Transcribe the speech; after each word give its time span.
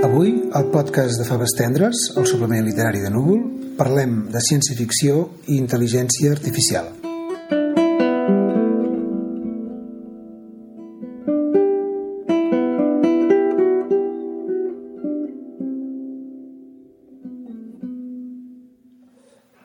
Avui, 0.00 0.30
al 0.56 0.70
podcast 0.72 1.18
de 1.20 1.26
Faves 1.28 1.52
Tendres, 1.58 2.06
el 2.16 2.24
suplement 2.24 2.64
literari 2.64 3.02
de 3.04 3.10
Núvol, 3.12 3.42
parlem 3.76 4.14
de 4.32 4.40
ciència-ficció 4.40 5.26
i 5.52 5.58
intel·ligència 5.60 6.32
artificial. 6.32 6.88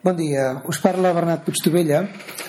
Bon 0.05 0.13
dia, 0.13 0.61
us 0.69 0.77
parla 0.77 1.09
Bernat 1.17 1.41
Puigtovella. 1.41 2.03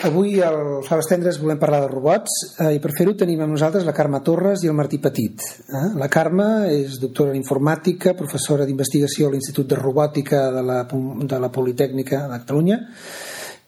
Avui 0.05 0.43
al 0.45 0.83
Faves 0.85 1.07
Tendres 1.09 1.39
volem 1.41 1.57
parlar 1.57 1.79
de 1.87 1.89
robots 1.89 2.35
eh, 2.61 2.75
i 2.77 2.83
per 2.85 2.91
fer-ho 2.93 3.15
tenim 3.17 3.41
amb 3.41 3.55
nosaltres 3.55 3.87
la 3.89 3.95
Carme 3.97 4.21
Torres 4.27 4.61
i 4.61 4.69
el 4.69 4.77
Martí 4.77 4.99
Petit. 5.01 5.41
Eh? 5.65 5.87
La 5.97 6.11
Carme 6.13 6.49
és 6.69 6.99
doctora 7.01 7.33
en 7.33 7.39
informàtica, 7.41 8.13
professora 8.19 8.67
d'investigació 8.69 9.31
a 9.31 9.33
l'Institut 9.33 9.73
de 9.73 9.81
Robòtica 9.81 10.43
de 10.53 10.67
la, 10.69 10.83
de 10.85 11.41
la 11.47 11.53
Politècnica 11.57 12.27
de 12.27 12.43
Catalunya 12.45 12.79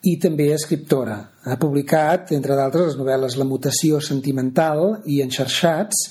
i 0.05 0.19
també 0.21 0.51
escriptora. 0.53 1.17
Ha 1.49 1.57
publicat, 1.57 2.37
entre 2.37 2.61
d'altres, 2.61 2.93
les 2.93 3.01
novel·les 3.01 3.41
La 3.41 3.49
mutació 3.49 4.05
sentimental 4.05 4.99
i 5.09 5.23
Enxarxats 5.25 6.05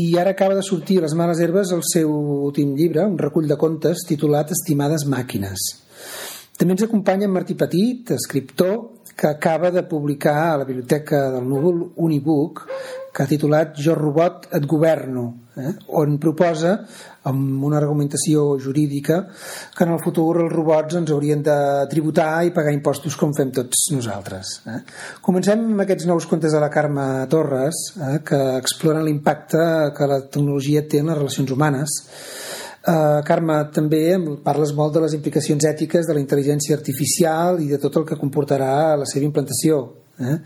i 0.00 0.08
ara 0.16 0.32
acaba 0.32 0.56
de 0.56 0.64
sortir 0.64 1.02
a 1.02 1.04
les 1.04 1.20
males 1.20 1.44
herbes 1.44 1.76
el 1.76 1.84
seu 1.84 2.08
últim 2.48 2.72
llibre, 2.80 3.04
un 3.04 3.20
recull 3.20 3.52
de 3.52 3.60
contes 3.60 4.08
titulat 4.08 4.56
Estimades 4.56 5.04
màquines 5.04 5.84
també 6.58 6.76
ens 6.76 6.84
acompanya 6.86 7.26
en 7.26 7.34
Martí 7.34 7.56
Petit, 7.58 8.14
escriptor, 8.14 8.76
que 9.16 9.26
acaba 9.28 9.70
de 9.70 9.82
publicar 9.82 10.52
a 10.52 10.58
la 10.58 10.64
Biblioteca 10.64 11.30
del 11.30 11.48
Núvol 11.48 11.92
un 11.96 12.12
e-book 12.12 12.66
que 13.14 13.22
ha 13.22 13.30
titulat 13.30 13.76
Jo 13.78 13.94
robot 13.94 14.48
et 14.58 14.64
governo, 14.66 15.24
eh? 15.54 15.70
on 15.94 16.16
proposa 16.18 16.72
amb 17.30 17.62
una 17.64 17.78
argumentació 17.78 18.58
jurídica 18.58 19.20
que 19.76 19.86
en 19.86 19.94
el 19.94 20.02
futur 20.02 20.42
els 20.42 20.52
robots 20.52 20.98
ens 20.98 21.12
haurien 21.14 21.44
de 21.46 21.56
tributar 21.92 22.42
i 22.44 22.52
pagar 22.56 22.74
impostos 22.74 23.14
com 23.16 23.32
fem 23.36 23.52
tots 23.54 23.86
nosaltres. 23.94 24.56
Eh? 24.66 24.80
Comencem 25.22 25.62
amb 25.62 25.86
aquests 25.86 26.08
nous 26.10 26.26
contes 26.26 26.54
de 26.54 26.62
la 26.62 26.72
Carme 26.74 27.06
Torres 27.30 27.84
eh? 27.98 28.18
que 28.26 28.40
exploren 28.58 29.06
l'impacte 29.06 29.64
que 29.94 30.10
la 30.10 30.24
tecnologia 30.26 30.82
té 30.86 31.02
en 31.02 31.12
les 31.12 31.22
relacions 31.22 31.54
humanes 31.54 31.98
Carme, 32.84 33.58
també 33.72 34.02
parles 34.44 34.74
molt 34.76 34.92
de 34.92 35.00
les 35.06 35.14
implicacions 35.16 35.64
ètiques 35.64 36.04
de 36.04 36.16
la 36.16 36.20
intel·ligència 36.20 36.76
artificial 36.76 37.62
i 37.64 37.70
de 37.70 37.78
tot 37.80 37.96
el 37.96 38.04
que 38.08 38.18
comportarà 38.20 38.96
la 39.00 39.06
seva 39.08 39.24
implantació. 39.24 39.78
Eh? 40.20 40.36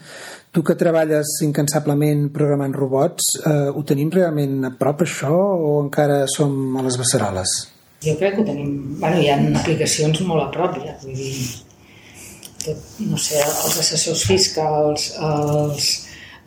Tu 0.55 0.63
que 0.65 0.77
treballes 0.81 1.35
incansablement 1.45 2.29
programant 2.33 2.73
robots, 2.73 3.35
uh, 3.43 3.69
ho 3.75 3.83
tenim 3.85 4.09
realment 4.15 4.63
a 4.65 4.73
prop 4.81 5.03
això 5.05 5.35
o 5.35 5.75
encara 5.83 6.23
som 6.31 6.79
a 6.79 6.85
les 6.87 6.97
beceroles? 7.01 7.59
Jo 8.05 8.15
crec 8.17 8.37
que 8.37 8.45
ho 8.45 8.47
tenim... 8.47 8.71
Bueno, 9.03 9.21
hi 9.21 9.29
ha 9.29 9.37
aplicacions 9.61 10.23
molt 10.25 10.47
a 10.47 10.51
prop, 10.55 10.79
ja. 10.85 10.95
Vull 11.03 11.19
dir, 11.19 11.33
tot, 12.65 12.85
no 13.11 13.19
sé, 13.21 13.43
els 13.43 13.81
assessors 13.83 14.25
fiscals, 14.31 15.11
els, 15.19 15.91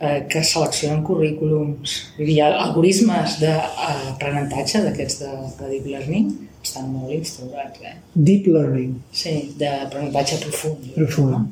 eh, 0.02 0.22
que 0.28 0.42
seleccionen 0.44 1.04
currículums. 1.06 1.98
Ha 2.18 2.48
algoritmes 2.66 3.38
d'aprenentatge 3.40 4.82
d'aquests 4.86 5.22
de, 5.22 5.34
de 5.60 5.70
deep 5.76 5.92
learning 5.94 6.32
estan 6.62 6.92
molt 6.92 7.12
instaurats. 7.14 7.82
Eh? 7.82 7.96
Deep 8.14 8.46
learning? 8.46 8.94
Sí, 9.14 9.34
d'aprenentatge 9.58 10.38
profund. 10.44 10.92
Profund. 10.96 11.34
No? 11.34 11.42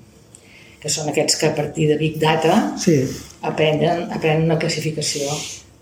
Que 0.81 0.93
són 0.93 1.11
aquests 1.11 1.37
que 1.41 1.51
a 1.51 1.57
partir 1.57 1.91
de 1.91 1.99
Big 2.01 2.17
Data 2.21 2.61
sí. 2.81 3.03
aprenen, 3.45 4.07
aprenen 4.15 4.47
una 4.47 4.59
classificació. 4.61 5.29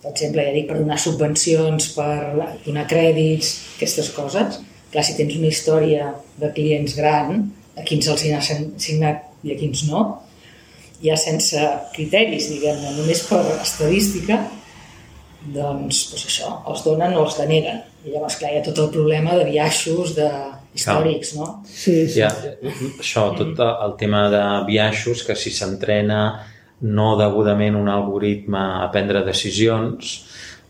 Per 0.02 0.12
exemple, 0.14 0.42
ja 0.46 0.54
dic, 0.54 0.66
per 0.70 0.78
donar 0.80 0.98
subvencions, 1.02 1.92
per 1.94 2.48
donar 2.64 2.86
crèdits, 2.90 3.52
aquestes 3.76 4.10
coses. 4.16 4.60
Clar, 4.88 5.04
si 5.04 5.14
tens 5.18 5.36
una 5.36 5.50
història 5.52 6.12
de 6.40 6.50
clients 6.56 6.96
gran, 6.96 7.44
a 7.78 7.84
quins 7.86 8.08
els 8.10 8.24
hi 8.24 8.32
ha 8.34 8.40
signat 8.42 9.26
i 9.44 9.54
a 9.54 9.58
quins 9.58 9.84
no, 9.90 10.06
ja 11.02 11.16
sense 11.18 11.62
criteris, 11.94 12.48
diguem-ne, 12.52 12.94
només 12.96 13.22
per 13.28 13.42
estadística, 13.58 14.40
doncs, 15.54 16.08
doncs 16.12 16.26
això, 16.26 16.52
els 16.70 16.84
donen 16.86 17.16
o 17.16 17.24
els 17.26 17.38
deneguen. 17.38 17.82
I 18.04 18.14
llavors, 18.14 18.38
clar, 18.40 18.52
hi 18.52 18.60
ha 18.60 18.66
tot 18.66 18.78
el 18.82 18.90
problema 18.94 19.36
de 19.38 19.46
biaixos 19.48 20.14
de 20.18 20.28
històrics, 20.74 21.34
no? 21.38 21.48
Sí, 21.66 22.00
sí. 22.10 22.20
Ja, 22.20 22.30
això, 22.98 23.28
tot 23.38 23.58
el 23.68 23.96
tema 24.00 24.26
de 24.32 24.44
biaixos, 24.68 25.24
que 25.26 25.36
si 25.38 25.54
s'entrena 25.54 26.22
no 26.86 27.08
degudament 27.18 27.78
un 27.78 27.88
algoritme 27.90 28.60
a 28.84 28.86
prendre 28.94 29.24
decisions, 29.26 30.20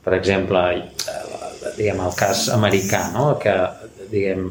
per 0.04 0.16
exemple, 0.16 0.62
diguem, 1.76 2.00
el 2.00 2.16
cas 2.16 2.46
americà, 2.54 3.08
no? 3.12 3.30
que 3.40 3.54
diguem, 4.08 4.48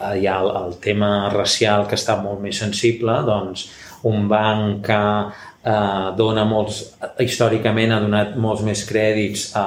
hi 0.00 0.26
ha 0.30 0.36
el, 0.40 0.50
el 0.62 0.76
tema 0.82 1.28
racial 1.34 1.86
que 1.88 1.98
està 1.98 2.16
molt 2.20 2.40
més 2.44 2.60
sensible, 2.62 3.18
doncs 3.26 3.66
un 4.08 4.28
banc 4.28 4.84
que 4.86 5.00
eh, 5.00 6.06
dona 6.16 6.44
molts, 6.48 6.82
històricament 7.20 7.92
ha 7.92 8.00
donat 8.04 8.38
molts 8.40 8.64
més 8.66 8.84
crèdits 8.88 9.50
a 9.58 9.66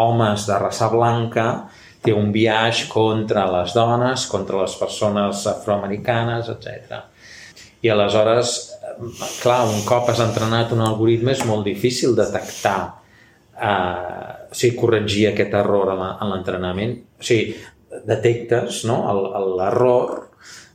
homes 0.00 0.46
de 0.48 0.58
raça 0.58 0.88
blanca, 0.92 1.46
té 2.00 2.14
un 2.16 2.30
viatge 2.32 2.88
contra 2.90 3.44
les 3.52 3.74
dones, 3.76 4.26
contra 4.30 4.62
les 4.62 4.76
persones 4.80 5.44
afroamericanes, 5.50 6.48
etc. 6.54 7.02
I 7.84 7.90
aleshores, 7.92 8.54
clar, 9.42 9.64
un 9.68 9.84
cop 9.88 10.08
has 10.12 10.22
entrenat 10.24 10.72
un 10.76 10.84
algoritme 10.84 11.34
és 11.34 11.44
molt 11.48 11.66
difícil 11.68 12.16
detectar 12.16 12.78
eh, 13.60 14.48
o 14.50 14.56
sigui, 14.56 14.76
corregir 14.78 15.28
aquest 15.30 15.54
error 15.60 15.92
en 15.94 16.32
l'entrenament. 16.32 16.96
O 17.20 17.26
sigui, 17.26 17.54
detectes 18.06 18.84
no, 18.88 19.02
l'error 19.58 20.29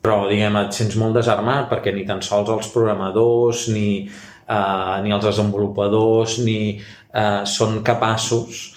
però 0.05 0.27
diguem, 0.29 0.59
et 0.61 0.77
sents 0.77 0.99
molt 1.01 1.17
desarmat 1.17 1.65
perquè 1.71 1.93
ni 1.95 2.05
tan 2.05 2.21
sols 2.25 2.51
els 2.53 2.69
programadors 2.73 3.65
ni, 3.73 4.05
uh, 4.05 5.01
ni 5.01 5.13
els 5.15 5.25
desenvolupadors 5.25 6.37
ni 6.45 6.59
uh, 6.77 7.41
són 7.49 7.79
capaços 7.85 8.67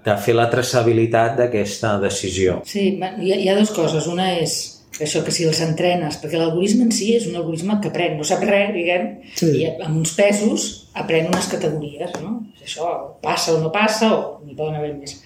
de 0.00 0.14
fer 0.24 0.32
la 0.38 0.48
traçabilitat 0.48 1.36
d'aquesta 1.36 1.98
decisió. 2.00 2.62
Sí, 2.64 2.94
hi 2.96 3.32
ha, 3.34 3.36
hi 3.36 3.48
ha 3.50 3.56
dues 3.58 3.72
coses. 3.76 4.06
Una 4.08 4.30
és 4.38 4.54
això 5.02 5.20
que 5.26 5.34
si 5.34 5.44
els 5.44 5.60
entrenes, 5.60 6.16
perquè 6.22 6.40
l'algoritme 6.40 6.86
en 6.86 6.94
si 6.94 7.10
és 7.18 7.26
un 7.28 7.36
algoritme 7.36 7.76
que 7.82 7.90
aprèn, 7.92 8.16
no 8.16 8.24
sap 8.24 8.46
res, 8.48 8.70
diguem, 8.72 9.10
sí. 9.36 9.50
i 9.60 9.66
amb 9.74 9.98
uns 10.00 10.14
pesos 10.16 10.68
aprèn 10.98 11.28
unes 11.28 11.50
categories, 11.52 12.16
no? 12.22 12.38
Això 12.64 12.94
passa 13.22 13.58
o 13.58 13.60
no 13.60 13.74
passa, 13.74 14.08
o 14.14 14.46
n'hi 14.46 14.56
poden 14.56 14.80
haver 14.80 14.94
més. 14.96 15.18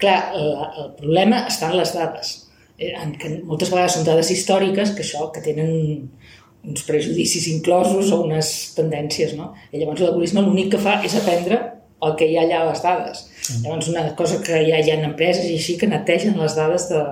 Clar, 0.00 0.16
el, 0.38 0.48
el 0.80 0.88
problema 0.96 1.44
està 1.50 1.68
en 1.68 1.78
les 1.82 1.92
dades 1.98 2.32
Eh, 2.32 2.51
que 2.76 3.30
moltes 3.46 3.70
vegades 3.72 3.96
són 3.96 4.06
dades 4.06 4.30
històriques 4.34 4.94
que 4.96 5.04
això, 5.04 5.28
que 5.34 5.42
tenen 5.44 5.72
uns 6.62 6.84
prejudicis 6.86 7.48
inclosos 7.50 8.12
o 8.14 8.22
unes 8.22 8.72
tendències, 8.76 9.34
no? 9.38 9.52
I 9.72 9.80
llavors 9.80 10.02
l'algoritme 10.04 10.44
l'únic 10.44 10.72
que 10.74 10.82
fa 10.82 11.00
és 11.06 11.16
aprendre 11.18 11.58
el 12.02 12.14
que 12.18 12.28
hi 12.28 12.38
ha 12.38 12.46
allà 12.46 12.62
a 12.62 12.68
les 12.70 12.82
dades. 12.84 13.24
Mm. 13.48 13.64
Llavors 13.64 13.90
una 13.90 14.04
cosa 14.18 14.38
que 14.44 14.62
hi 14.62 14.72
ha, 14.72 14.80
hi 14.82 14.94
ha 14.94 15.00
empreses 15.02 15.48
i 15.50 15.58
així 15.58 15.76
que 15.78 15.90
netegen 15.90 16.38
les 16.38 16.56
dades 16.58 16.88
de, 16.90 17.02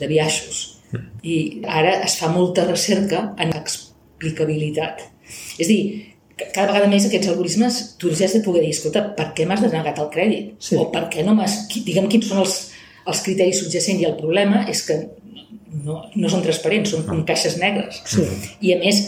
de 0.00 0.10
biaixos. 0.10 0.62
Mm. 0.92 1.04
I 1.22 1.36
ara 1.80 1.98
es 2.06 2.18
fa 2.20 2.30
molta 2.34 2.66
recerca 2.68 3.28
en 3.42 3.54
explicabilitat. 3.58 5.06
És 5.58 5.70
dir, 5.70 5.80
cada 6.38 6.72
vegada 6.72 6.90
més 6.90 7.06
aquests 7.06 7.30
algoritmes 7.30 7.80
tu 7.98 8.10
has 8.10 8.38
de 8.38 8.42
poder 8.46 8.64
dir, 8.64 8.74
escolta, 8.74 9.04
per 9.18 9.30
què 9.36 9.46
m'has 9.46 9.62
denegat 9.62 10.00
el 10.02 10.10
crèdit? 10.14 10.54
Sí. 10.62 10.78
O 10.78 10.88
per 10.94 11.06
què 11.10 11.26
no 11.26 11.36
m'has... 11.38 11.64
Digue'm 11.74 12.10
quins 12.10 12.30
són 12.30 12.42
els, 12.42 12.56
els 13.04 13.20
criteris 13.24 13.60
subjacents 13.62 14.02
i 14.02 14.08
el 14.08 14.16
problema 14.20 14.64
és 14.70 14.82
que 14.86 15.02
no, 15.82 15.96
no 16.14 16.30
són 16.30 16.44
transparents, 16.44 16.92
són 16.94 17.04
com 17.08 17.22
caixes 17.26 17.56
negres. 17.58 17.98
Sí. 18.08 18.24
I 18.68 18.74
a 18.74 18.78
més, 18.80 19.00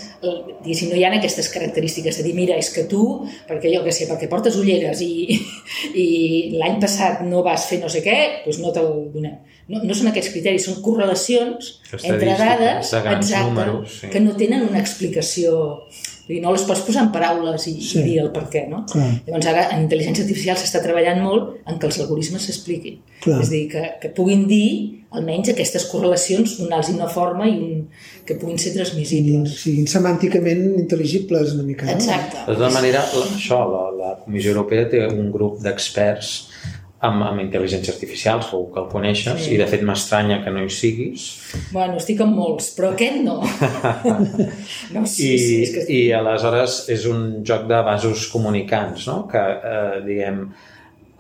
diguéssim, 0.64 0.90
no 0.90 0.98
hi 0.98 1.04
ha 1.06 1.12
aquestes 1.14 1.48
característiques 1.52 2.18
de 2.18 2.24
dir, 2.26 2.34
mira, 2.36 2.56
és 2.58 2.70
que 2.74 2.86
tu, 2.90 3.02
perquè 3.48 3.70
jo 3.72 3.84
que 3.84 3.94
sé, 3.94 4.08
perquè 4.10 4.28
portes 4.32 4.58
ulleres 4.58 5.02
i, 5.04 5.38
i 5.94 6.06
l'any 6.56 6.80
passat 6.82 7.22
no 7.26 7.44
vas 7.46 7.68
fer 7.70 7.80
no 7.82 7.90
sé 7.92 8.02
què, 8.04 8.16
doncs 8.46 8.60
no 8.64 8.74
te'l 8.74 8.90
donem. 9.14 9.38
No, 9.66 9.80
no 9.82 9.94
són 9.98 10.12
aquests 10.12 10.30
criteris, 10.34 10.66
són 10.68 10.82
correlacions 10.82 11.72
entre 11.96 12.36
dades 12.38 12.92
exacte, 12.92 13.40
números, 13.48 13.96
sí. 14.02 14.10
que 14.12 14.22
no 14.22 14.36
tenen 14.38 14.68
una 14.68 14.82
explicació 14.82 15.56
dir, 16.34 16.40
no 16.42 16.52
les 16.54 16.66
pots 16.66 16.82
posar 16.86 17.06
en 17.06 17.12
paraules 17.14 17.66
i, 17.70 17.76
sí. 17.78 18.00
i 18.00 18.04
dir 18.08 18.18
el 18.24 18.32
per 18.34 18.46
què, 18.52 18.66
no? 18.70 18.82
Clar. 18.90 19.08
Llavors 19.28 19.50
ara 19.52 19.64
en 19.74 19.84
intel·ligència 19.86 20.26
artificial 20.26 20.58
s'està 20.60 20.82
treballant 20.84 21.22
molt 21.22 21.68
en 21.70 21.78
que 21.78 21.88
els 21.90 22.00
algoritmes 22.02 22.48
s'expliquin. 22.48 23.00
És 23.26 23.48
a 23.48 23.50
dir, 23.52 23.64
que, 23.72 23.84
que 24.02 24.12
puguin 24.16 24.46
dir 24.50 24.68
almenys 25.16 25.52
aquestes 25.52 25.86
correlacions, 25.88 26.56
donar-los 26.60 26.90
una 26.92 27.08
forma 27.08 27.46
i 27.48 27.54
un, 27.56 27.84
que 28.26 28.36
puguin 28.40 28.58
ser 28.60 28.74
transmissibles. 28.74 29.54
Sí, 29.54 29.70
siguin 29.70 29.90
semànticament 29.90 30.64
intel·ligibles 30.82 31.54
una 31.56 31.66
mica, 31.68 31.86
no? 31.86 31.94
Exacte. 31.94 32.42
De 32.42 32.56
tota 32.58 32.72
manera, 32.74 33.04
això, 33.22 33.62
la, 33.70 33.84
la 33.96 34.14
Comissió 34.24 34.52
Europea 34.52 34.88
té 34.92 35.04
un 35.06 35.30
grup 35.34 35.62
d'experts 35.64 36.34
amb, 37.06 37.24
amb 37.26 37.42
intel·ligència 37.42 37.94
artificial, 37.94 38.42
segur 38.44 38.70
que 38.74 38.80
el 38.82 38.88
coneixes, 38.92 39.40
sí. 39.44 39.54
i 39.54 39.58
de 39.60 39.66
fet 39.70 39.82
m'estranya 39.86 40.40
que 40.44 40.52
no 40.54 40.64
hi 40.64 40.70
siguis. 40.72 41.26
Bueno, 41.72 41.98
estic 42.00 42.22
amb 42.24 42.36
molts, 42.38 42.70
però 42.76 42.92
aquest 42.94 43.20
no. 43.24 43.38
no 44.94 45.04
sí, 45.08 45.32
I, 45.32 45.42
sí, 45.42 45.58
és 45.64 45.74
que... 45.74 45.84
I 45.92 46.00
aleshores 46.18 46.78
és 46.92 47.06
un 47.10 47.26
joc 47.46 47.68
de 47.70 47.82
vasos 47.86 48.26
comunicants, 48.32 49.06
no? 49.10 49.20
que, 49.30 49.42
eh, 49.42 50.00
diguem, 50.06 50.42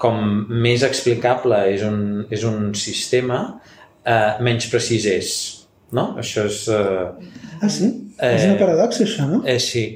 com 0.00 0.22
més 0.52 0.84
explicable 0.86 1.62
és 1.72 1.84
un, 1.86 2.00
és 2.32 2.44
un 2.48 2.72
sistema, 2.76 3.44
eh, 4.04 4.32
menys 4.44 4.70
precís 4.72 5.06
és. 5.10 5.36
No? 5.96 6.10
Això 6.20 6.48
és... 6.50 6.64
Eh, 6.72 7.60
ah, 7.60 7.70
sí? 7.70 7.92
Eh, 8.18 8.34
és 8.34 8.48
una 8.48 8.58
paradoxa, 8.60 9.04
això, 9.06 9.28
no? 9.30 9.44
Eh, 9.46 9.60
sí. 9.62 9.86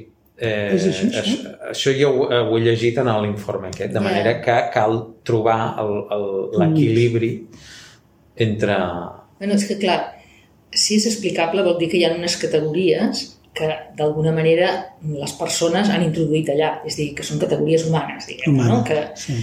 Eh, 0.41 0.71
és 0.73 0.87
així, 0.89 1.09
això? 1.11 1.21
Això, 1.21 1.51
això 1.69 1.91
jo 1.93 2.07
ho, 2.17 2.23
ho 2.25 2.55
he 2.57 2.63
llegit 2.65 2.97
en 2.97 3.11
l'informe 3.21 3.69
aquest, 3.69 3.91
de 3.93 4.01
manera 4.01 4.39
que 4.41 4.55
cal 4.73 4.97
trobar 5.27 5.59
l'equilibri 6.57 7.35
entre... 8.41 8.77
Bueno, 9.37 9.53
és 9.53 9.67
que 9.69 9.77
clar, 9.81 9.99
si 10.73 10.97
és 10.97 11.05
explicable 11.11 11.65
vol 11.67 11.77
dir 11.77 11.91
que 11.91 11.99
hi 11.99 12.07
ha 12.07 12.15
unes 12.15 12.39
categories 12.41 13.27
que 13.53 13.67
d'alguna 13.99 14.31
manera 14.33 14.71
les 15.03 15.33
persones 15.37 15.91
han 15.91 16.05
introduït 16.07 16.49
allà, 16.53 16.77
és 16.87 16.95
a 16.95 17.01
dir, 17.03 17.09
que 17.17 17.25
són 17.27 17.41
categories 17.41 17.85
humanes, 17.85 18.25
diguem, 18.29 18.55
Humana, 18.55 18.79
no? 18.79 18.81
Que, 18.87 19.01
sí. 19.19 19.37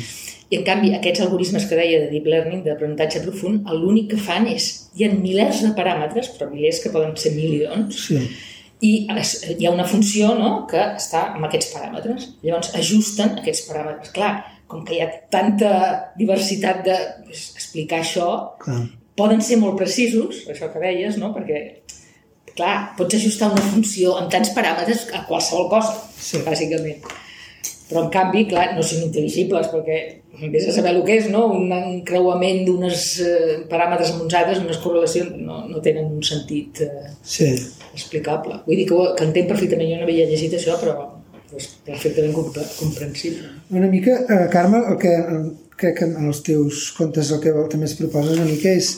I 0.49 0.57
en 0.57 0.63
canvi, 0.65 0.95
aquests 0.97 1.21
algoritmes 1.27 1.67
que 1.69 1.77
deia 1.77 1.99
de 2.01 2.11
Deep 2.11 2.27
Learning, 2.33 2.63
d'aprenentatge 2.65 3.21
profund, 3.27 3.69
l'únic 3.69 4.15
que 4.15 4.21
fan 4.29 4.49
és, 4.49 4.71
hi 4.97 5.05
ha 5.05 5.11
milers 5.13 5.61
de 5.67 5.75
paràmetres, 5.77 6.31
però 6.35 6.49
milers 6.49 6.81
que 6.81 6.93
poden 6.95 7.13
ser 7.21 7.35
milions, 7.37 8.07
sí. 8.09 8.23
I 8.85 8.93
hi 9.09 9.67
ha 9.67 9.73
una 9.73 9.87
funció 9.89 10.35
no?, 10.39 10.53
que 10.71 10.79
està 11.01 11.25
amb 11.33 11.49
aquests 11.49 11.73
paràmetres. 11.75 12.29
Llavors, 12.45 12.71
ajusten 12.79 13.39
aquests 13.41 13.67
paràmetres. 13.71 14.13
Clar, 14.15 14.33
com 14.71 14.85
que 14.87 14.97
hi 14.97 15.03
ha 15.03 15.11
tanta 15.33 15.73
diversitat 16.19 16.85
de 16.87 16.97
pues, 17.25 17.49
explicar 17.57 18.03
això, 18.05 18.29
Clar. 18.63 18.83
poden 19.19 19.43
ser 19.43 19.59
molt 19.63 19.79
precisos, 19.81 20.45
això 20.53 20.71
que 20.73 20.83
deies, 20.85 21.19
no? 21.19 21.33
perquè 21.35 21.63
clar, 22.59 22.93
pots 22.99 23.17
ajustar 23.19 23.53
una 23.55 23.65
funció 23.71 24.17
amb 24.19 24.31
tants 24.35 24.53
paràmetres 24.55 25.09
a 25.15 25.25
qualsevol 25.29 25.69
cosa, 25.73 25.95
sí. 26.19 26.43
bàsicament. 26.47 27.03
Però, 27.89 28.03
en 28.05 28.11
canvi, 28.13 28.45
clar, 28.51 28.73
no 28.77 28.83
són 28.85 29.07
intel·ligibles, 29.07 29.71
perquè 29.73 29.99
vés 30.53 30.67
a 30.69 30.75
saber 30.75 30.93
el 30.93 31.05
que 31.07 31.17
és, 31.23 31.29
no? 31.33 31.47
Un 31.55 32.03
creuament 32.07 32.65
d'unes 32.67 33.05
eh, 33.25 33.55
paràmetres 33.71 34.13
amb 34.13 34.27
uns 34.27 34.37
altres, 34.37 34.61
unes 34.61 34.81
correlacions, 34.83 35.39
no, 35.41 35.63
no 35.71 35.81
tenen 35.85 36.11
un 36.19 36.25
sentit 36.27 36.83
eh, 36.85 37.09
sí. 37.23 37.49
Explicable. 37.99 38.63
Vull 38.67 38.81
dir 38.81 38.89
que, 38.89 38.99
que 39.19 39.29
entenc 39.29 39.51
perfectament, 39.53 39.91
jo 39.93 40.01
no 40.01 40.09
havia 40.09 40.29
llegit 40.31 40.57
això, 40.59 40.79
però 40.81 40.97
és 41.57 41.69
perfectament 41.87 42.35
comprensible. 42.79 43.51
Una 43.71 43.89
mica, 43.91 44.19
eh, 44.29 44.47
Carme, 44.53 44.83
el 44.93 44.99
que 45.01 45.15
crec 45.79 46.01
que 46.01 46.09
en 46.09 46.27
els 46.27 46.43
teus 46.47 46.89
contes 46.97 47.31
el 47.33 47.41
que 47.43 47.55
també 47.73 47.87
es 47.89 47.97
proposa 47.99 48.35
una 48.35 48.49
mica 48.49 48.73
és 48.75 48.91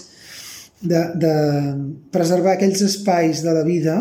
de, 0.81 1.03
de 1.23 1.35
preservar 2.15 2.57
aquells 2.57 2.81
espais 2.87 3.45
de 3.45 3.53
la 3.55 3.65
vida 3.67 3.99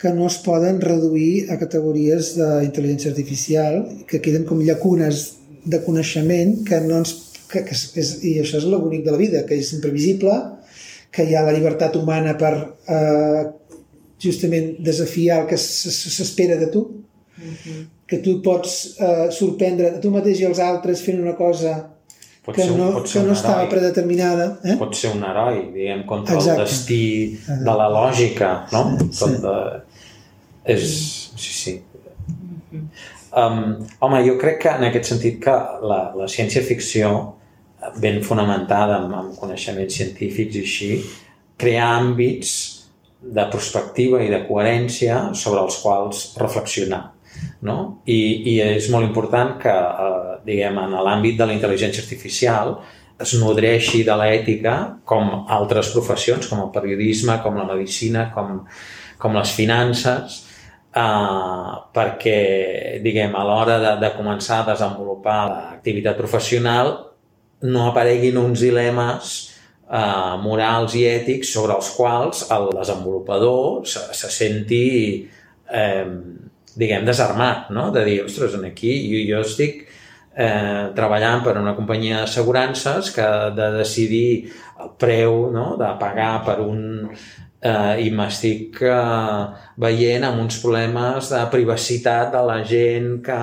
que 0.00 0.12
no 0.16 0.26
es 0.30 0.38
poden 0.40 0.80
reduir 0.80 1.50
a 1.52 1.58
categories 1.60 2.32
d'intel·ligència 2.38 3.10
artificial, 3.12 3.82
que 4.08 4.22
queden 4.24 4.46
com 4.48 4.62
llacunes 4.64 5.26
de 5.64 5.82
coneixement 5.84 6.62
que 6.64 6.80
no 6.86 7.02
ens... 7.02 7.18
Que, 7.50 7.64
que 7.66 7.74
és, 7.74 8.10
I 8.24 8.38
això 8.40 8.60
és 8.60 8.64
el 8.64 8.78
bonic 8.78 9.02
de 9.04 9.12
la 9.12 9.20
vida, 9.20 9.42
que 9.44 9.58
és 9.58 9.72
imprevisible, 9.76 10.32
que 11.12 11.26
hi 11.26 11.34
ha 11.34 11.42
la 11.44 11.52
llibertat 11.52 11.98
humana 11.98 12.36
per 12.38 12.52
eh, 12.56 13.42
justament 14.22 14.76
desafiar 14.78 15.42
el 15.42 15.46
que 15.50 15.56
s'espera 15.56 16.56
de 16.60 16.68
tu, 16.72 16.80
uh 16.80 17.44
mhm. 17.44 17.56
-huh. 17.64 17.86
que 18.06 18.18
tu 18.18 18.40
pots 18.42 18.96
eh, 19.00 19.30
sorprendre 19.30 19.96
a 19.96 20.00
tu 20.00 20.10
mateix 20.10 20.40
i 20.40 20.44
als 20.44 20.58
altres 20.58 21.02
fent 21.02 21.20
una 21.20 21.36
cosa 21.36 21.90
pot 22.44 22.54
que, 22.54 22.62
ser, 22.62 22.76
no, 22.76 22.92
pot 22.92 23.08
ser 23.08 23.20
que 23.20 23.26
no 23.26 23.32
estava 23.32 23.62
heroi. 23.62 23.70
predeterminada. 23.70 24.58
Eh? 24.64 24.76
Pot 24.76 24.94
ser 24.96 25.12
un 25.14 25.22
heroi, 25.22 25.72
diguem, 25.74 26.04
contra 26.06 26.34
Exacte. 26.34 26.60
el 26.60 26.66
destí 26.66 27.04
Exacte. 27.34 27.64
de 27.64 27.76
la 27.82 27.88
lògica, 27.88 28.66
no? 28.72 28.82
Sí, 28.98 29.18
Tot 29.18 29.30
sí. 29.30 29.40
De... 29.44 29.56
És... 30.64 30.82
Sí, 31.36 31.52
sí. 31.52 31.80
Um, 33.30 33.86
home, 34.00 34.24
jo 34.26 34.36
crec 34.38 34.58
que 34.62 34.68
en 34.68 34.84
aquest 34.88 35.12
sentit 35.12 35.38
que 35.44 35.52
la, 35.86 36.00
la 36.18 36.26
ciència-ficció 36.26 37.12
ben 38.02 38.20
fonamentada 38.26 38.98
en, 39.04 39.12
en 39.14 39.30
coneixements 39.38 39.94
científics 39.94 40.58
i 40.58 40.64
així, 40.66 40.90
crear 41.60 41.92
àmbits 42.00 42.50
de 43.20 43.44
perspectiva 43.52 44.22
i 44.24 44.30
de 44.32 44.44
coherència 44.48 45.30
sobre 45.36 45.62
els 45.64 45.76
quals 45.82 46.22
reflexionar. 46.40 47.02
No? 47.64 47.76
I, 48.08 48.20
I 48.52 48.54
és 48.76 48.88
molt 48.92 49.06
important 49.06 49.56
que, 49.60 49.72
eh, 49.72 50.38
diguem, 50.46 50.78
en 50.80 50.96
l'àmbit 51.04 51.38
de 51.38 51.48
la 51.48 51.56
intel·ligència 51.56 52.04
artificial 52.04 52.78
es 53.20 53.34
nodreixi 53.36 54.02
de 54.04 54.16
l'ètica 54.16 54.76
com 55.04 55.44
altres 55.52 55.92
professions, 55.92 56.48
com 56.48 56.62
el 56.64 56.72
periodisme, 56.72 57.36
com 57.44 57.58
la 57.60 57.68
medicina, 57.68 58.30
com, 58.34 58.62
com 59.20 59.36
les 59.36 59.52
finances, 59.52 60.40
eh, 60.96 61.76
perquè, 61.96 62.40
diguem, 63.04 63.36
a 63.36 63.44
l'hora 63.44 63.78
de, 63.84 63.94
de 64.00 64.12
començar 64.16 64.62
a 64.62 64.70
desenvolupar 64.72 65.40
l'activitat 65.50 66.16
professional 66.16 66.96
no 67.60 67.90
apareguin 67.90 68.38
uns 68.40 68.62
dilemes 68.64 69.49
eh, 69.90 70.36
morals 70.44 70.94
i 70.98 71.04
ètics 71.10 71.52
sobre 71.56 71.76
els 71.76 71.90
quals 71.96 72.46
el 72.54 72.70
desenvolupador 72.76 73.86
se, 73.88 74.06
se 74.14 74.30
senti 74.32 74.86
eh, 75.70 76.06
diguem, 76.76 77.04
desarmat, 77.04 77.70
no? 77.74 77.90
de 77.94 78.04
dir, 78.06 78.20
ostres, 78.24 78.54
aquí 78.64 78.94
jo, 79.10 79.22
jo 79.34 79.42
estic 79.44 79.84
eh, 80.36 80.90
treballant 80.96 81.44
per 81.44 81.58
una 81.60 81.74
companyia 81.76 82.22
d'assegurances 82.22 83.12
que 83.14 83.26
ha 83.26 83.50
de 83.54 83.70
decidir 83.80 84.50
el 84.80 84.94
preu 85.00 85.48
no? 85.52 85.74
de 85.80 85.90
pagar 86.00 86.34
per 86.46 86.60
un 86.62 86.82
eh, 87.60 87.96
i 88.06 88.08
m'estic 88.14 88.80
eh, 88.86 89.42
veient 89.82 90.24
amb 90.28 90.44
uns 90.46 90.60
problemes 90.62 91.32
de 91.34 91.42
privacitat 91.52 92.32
de 92.32 92.42
la 92.46 92.60
gent, 92.64 93.12
que, 93.24 93.40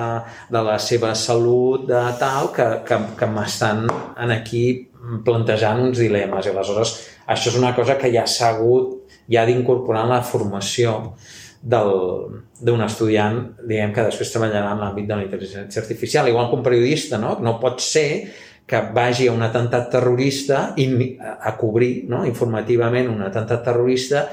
de 0.50 0.64
la 0.70 0.78
seva 0.82 1.14
salut, 1.14 1.86
de 1.88 2.04
tal, 2.20 2.50
que, 2.54 2.68
que, 2.88 3.00
que 3.18 3.30
m'estan 3.36 3.86
aquí 4.16 4.87
plantejant 5.24 5.82
uns 5.86 6.00
dilemes 6.02 6.46
i 6.46 6.52
aleshores 6.52 6.94
això 7.28 7.52
és 7.52 7.58
una 7.60 7.74
cosa 7.76 7.98
que 8.00 8.10
ja 8.12 8.26
s'ha 8.26 8.54
hagut 8.54 9.14
ja 9.28 9.44
d'incorporar 9.46 10.06
en 10.06 10.14
la 10.16 10.22
formació 10.24 11.14
d'un 11.60 12.84
estudiant, 12.84 13.40
diguem 13.66 13.92
que 13.92 14.04
després 14.06 14.30
treballarà 14.30 14.76
en 14.76 14.82
l'àmbit 14.82 15.08
de 15.08 15.16
la 15.16 15.24
intel·ligència 15.26 15.82
artificial, 15.82 16.28
igual 16.30 16.46
que 16.48 16.56
un 16.56 16.62
periodista, 16.62 17.18
no? 17.18 17.34
No 17.42 17.56
pot 17.60 17.82
ser 17.82 18.28
que 18.68 18.80
vagi 18.94 19.26
a 19.26 19.32
un 19.32 19.42
atemptat 19.42 19.88
terrorista 19.90 20.74
i 20.76 20.86
a 21.18 21.54
cobrir 21.56 22.04
no? 22.12 22.24
informativament 22.28 23.08
un 23.08 23.22
atemptat 23.24 23.64
terrorista 23.64 24.26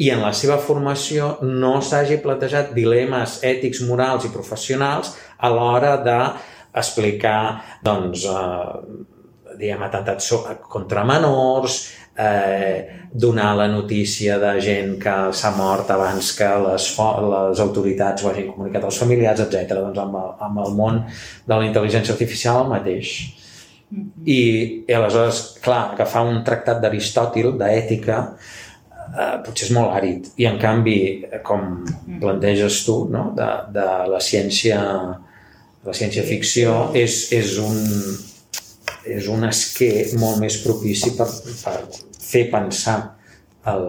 i 0.00 0.10
en 0.12 0.20
la 0.20 0.34
seva 0.36 0.58
formació 0.60 1.38
no 1.44 1.78
s'hagi 1.80 2.20
plantejat 2.20 2.74
dilemes 2.76 3.38
ètics, 3.44 3.80
morals 3.88 4.28
i 4.28 4.32
professionals 4.34 5.14
a 5.40 5.48
l'hora 5.52 5.94
d'explicar 6.04 7.40
doncs, 7.84 8.26
eh, 8.28 9.08
diguem, 9.60 9.82
atemptats 9.86 10.30
contra 10.70 11.04
menors, 11.06 11.80
eh, 12.18 13.00
donar 13.12 13.56
la 13.56 13.68
notícia 13.68 14.38
de 14.38 14.54
gent 14.60 14.96
que 15.02 15.16
s'ha 15.32 15.50
mort 15.56 15.90
abans 15.90 16.32
que 16.36 16.48
les, 16.66 16.86
les 17.32 17.60
autoritats 17.64 18.24
ho 18.24 18.30
hagin 18.30 18.52
comunicat 18.52 18.86
als 18.86 19.00
familiars, 19.02 19.42
etc. 19.44 19.76
Doncs 19.80 20.00
amb 20.04 20.18
el, 20.20 20.32
amb 20.48 20.64
el 20.64 20.74
món 20.78 21.02
de 21.46 21.54
la 21.54 21.66
intel·ligència 21.66 22.14
artificial 22.16 22.64
el 22.64 22.72
mateix. 22.74 23.14
I, 23.90 24.40
i 24.86 24.94
aleshores, 24.94 25.42
clar, 25.64 25.94
agafar 25.94 26.22
un 26.28 26.44
tractat 26.46 26.78
d'Aristòtil, 26.82 27.56
d'ètica, 27.58 28.20
eh, 29.10 29.34
potser 29.46 29.66
és 29.66 29.74
molt 29.74 29.96
àrid. 29.98 30.30
I 30.38 30.46
en 30.52 30.60
canvi, 30.62 31.00
com 31.46 31.82
planteges 32.20 32.84
tu, 32.86 33.02
no? 33.10 33.30
de, 33.36 33.50
de 33.74 33.88
la 34.12 34.22
ciència 34.22 34.78
la 35.80 35.94
ciència-ficció 35.96 36.90
és, 36.92 37.30
és 37.32 37.54
un, 37.62 37.78
és 39.06 39.28
un 39.32 39.44
esquer 39.48 40.10
molt 40.20 40.40
més 40.42 40.58
propici 40.64 41.14
per, 41.16 41.28
per 41.64 41.76
fer 42.20 42.46
pensar 42.52 42.98
el... 43.70 43.86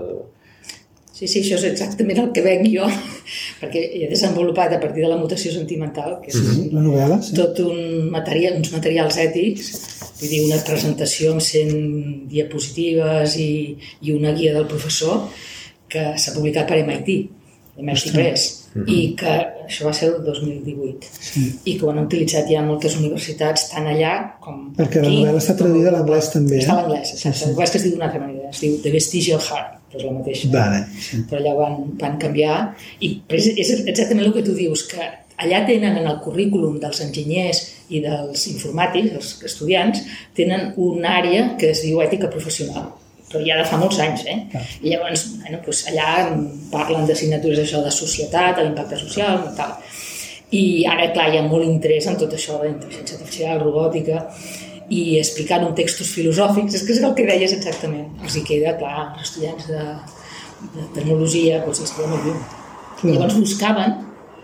Sí, 1.12 1.28
sí, 1.28 1.42
això 1.44 1.60
és 1.60 1.68
exactament 1.68 2.18
el 2.24 2.32
que 2.34 2.42
venc 2.42 2.66
jo, 2.74 2.88
perquè 3.62 3.84
he 4.00 4.08
desenvolupat 4.10 4.74
a 4.74 4.80
partir 4.82 5.06
de 5.06 5.12
la 5.12 5.20
mutació 5.20 5.54
sentimental, 5.54 6.18
que 6.24 6.32
és 6.32 6.40
mm 6.40 6.48
-hmm. 6.48 6.72
la 6.78 6.86
novel·la, 6.88 7.20
sí. 7.22 7.36
tot 7.38 7.60
un 7.60 8.10
material, 8.10 8.58
uns 8.58 8.72
materials 8.72 9.18
ètics, 9.18 9.70
vull 10.20 10.30
dir, 10.30 10.42
una 10.48 10.64
presentació 10.66 11.32
amb 11.32 11.42
100 11.42 12.28
diapositives 12.32 13.38
i, 13.38 13.78
i 14.02 14.12
una 14.12 14.34
guia 14.34 14.54
del 14.54 14.66
professor 14.66 15.30
que 15.88 16.18
s'ha 16.18 16.34
publicat 16.34 16.68
per 16.68 16.82
MIT, 16.86 17.30
MIT 17.78 18.12
Press 18.14 18.61
-hmm. 18.74 18.88
i 18.88 19.16
que 19.20 19.34
això 19.66 19.88
va 19.88 19.94
ser 19.94 20.10
el 20.12 20.24
2018 20.26 21.10
sí. 21.12 21.44
i 21.66 21.78
que 21.78 21.86
ho 21.86 21.92
han 21.92 22.04
utilitzat 22.06 22.50
ja 22.50 22.64
moltes 22.66 22.98
universitats 23.00 23.70
tant 23.74 23.88
allà 23.88 24.14
com 24.44 24.74
perquè 24.78 25.00
aquí, 25.02 25.08
la 25.08 25.32
novel·la 25.32 25.44
està 25.44 25.58
traduïda 25.60 25.90
a 25.92 25.96
l'anglès 25.98 26.32
també 26.36 26.56
eh? 26.58 26.64
està 26.64 26.78
a 26.78 26.82
l'anglès, 26.82 27.14
sí, 27.16 27.34
sí. 27.34 27.46
l'anglès 27.46 27.72
que 27.72 27.78
es 27.78 27.84
diu 27.84 27.96
d'una 27.96 28.08
altra 28.10 28.24
manera 28.26 28.50
es 28.50 28.62
diu 28.64 28.78
The 28.84 28.92
Vestigial 28.98 29.42
Heart 29.42 29.80
però 29.92 30.00
és 30.00 30.06
la 30.08 30.14
mateixa 30.20 30.52
vale, 30.54 30.86
sí. 31.08 31.24
però 31.30 31.42
allà 31.42 31.56
van, 31.58 31.76
van 32.00 32.16
canviar 32.22 32.62
i 33.00 33.12
és 33.28 33.52
exactament 33.58 34.26
el 34.28 34.34
que 34.38 34.46
tu 34.48 34.56
dius 34.56 34.88
que 34.94 35.10
allà 35.42 35.66
tenen 35.66 35.98
en 35.98 36.08
el 36.08 36.20
currículum 36.22 36.80
dels 36.80 37.02
enginyers 37.02 37.62
i 37.90 38.00
dels 38.04 38.48
informàtics, 38.54 39.16
els 39.18 39.32
estudiants, 39.50 40.04
tenen 40.38 40.72
una 40.78 41.18
àrea 41.18 41.56
que 41.60 41.72
es 41.74 41.82
diu 41.84 42.00
ètica 42.04 42.30
professional 42.30 42.92
però 43.32 43.42
ja 43.46 43.58
de 43.60 43.68
fa 43.68 43.80
molts 43.82 44.00
anys, 44.04 44.26
eh? 44.30 44.38
Ah. 44.54 44.64
I 44.82 44.94
llavors, 44.94 45.26
bueno, 45.42 45.62
doncs 45.66 45.86
allà 45.92 46.10
parlen 46.72 47.08
d'assignatures 47.08 47.64
això 47.64 47.82
de 47.86 47.94
societat, 47.96 48.58
de 48.58 48.66
l'impacte 48.68 49.00
social, 49.00 49.46
i 49.48 49.56
tal. 49.58 49.78
I 50.52 50.64
ara, 50.92 51.08
clar, 51.16 51.30
hi 51.32 51.40
ha 51.40 51.46
molt 51.48 51.64
interès 51.64 52.10
en 52.12 52.20
tot 52.20 52.34
això, 52.36 52.60
la 52.60 52.70
intel·ligència 52.74 53.18
artificial, 53.18 53.62
robòtica, 53.64 54.26
i 54.92 55.02
explicant 55.22 55.64
un 55.64 55.76
textos 55.78 56.12
filosòfics, 56.12 56.76
és 56.76 56.84
que 56.84 56.96
és 56.98 57.00
el 57.00 57.16
que 57.16 57.28
deies 57.30 57.56
exactament. 57.56 58.10
Els 58.20 58.36
hi 58.36 58.44
queda, 58.48 58.76
clar, 58.80 59.14
els 59.14 59.30
estudiants 59.30 59.70
de, 59.72 59.86
de 60.76 60.88
tecnologia, 60.98 61.62
potser 61.64 61.88
es 61.88 61.96
queda 61.96 62.12
molt 62.12 62.28
lluny. 62.28 62.42
Mm. 63.02 63.14
Llavors 63.16 63.40
buscaven, 63.40 63.96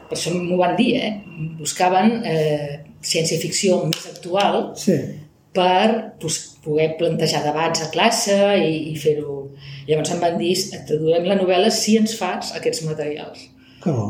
per 0.07 0.15
això 0.15 0.31
m'ho 0.33 0.59
van 0.61 0.77
dir, 0.79 0.93
eh? 1.03 1.13
buscaven 1.59 2.21
eh, 2.25 2.77
ciència-ficció 3.03 3.83
més 3.91 4.07
actual 4.09 4.71
Sí. 4.79 4.95
Per 5.57 6.13
pues, 6.21 6.37
poder 6.63 6.91
plantejar 6.99 7.41
debats 7.47 7.83
a 7.83 7.89
classe 7.93 8.37
i, 8.61 8.93
i 8.93 8.95
fer-ho... 9.01 9.41
Llavors 9.87 10.13
em 10.13 10.23
van 10.23 10.37
dir, 10.39 10.53
et 10.75 10.81
traduirem 10.87 11.27
la 11.29 11.37
novel·la 11.39 11.71
si 11.73 11.97
ens 11.99 12.15
fas 12.19 12.53
aquests 12.57 12.83
materials. 12.85 13.45
Que 13.83 13.93
bo. 13.95 14.09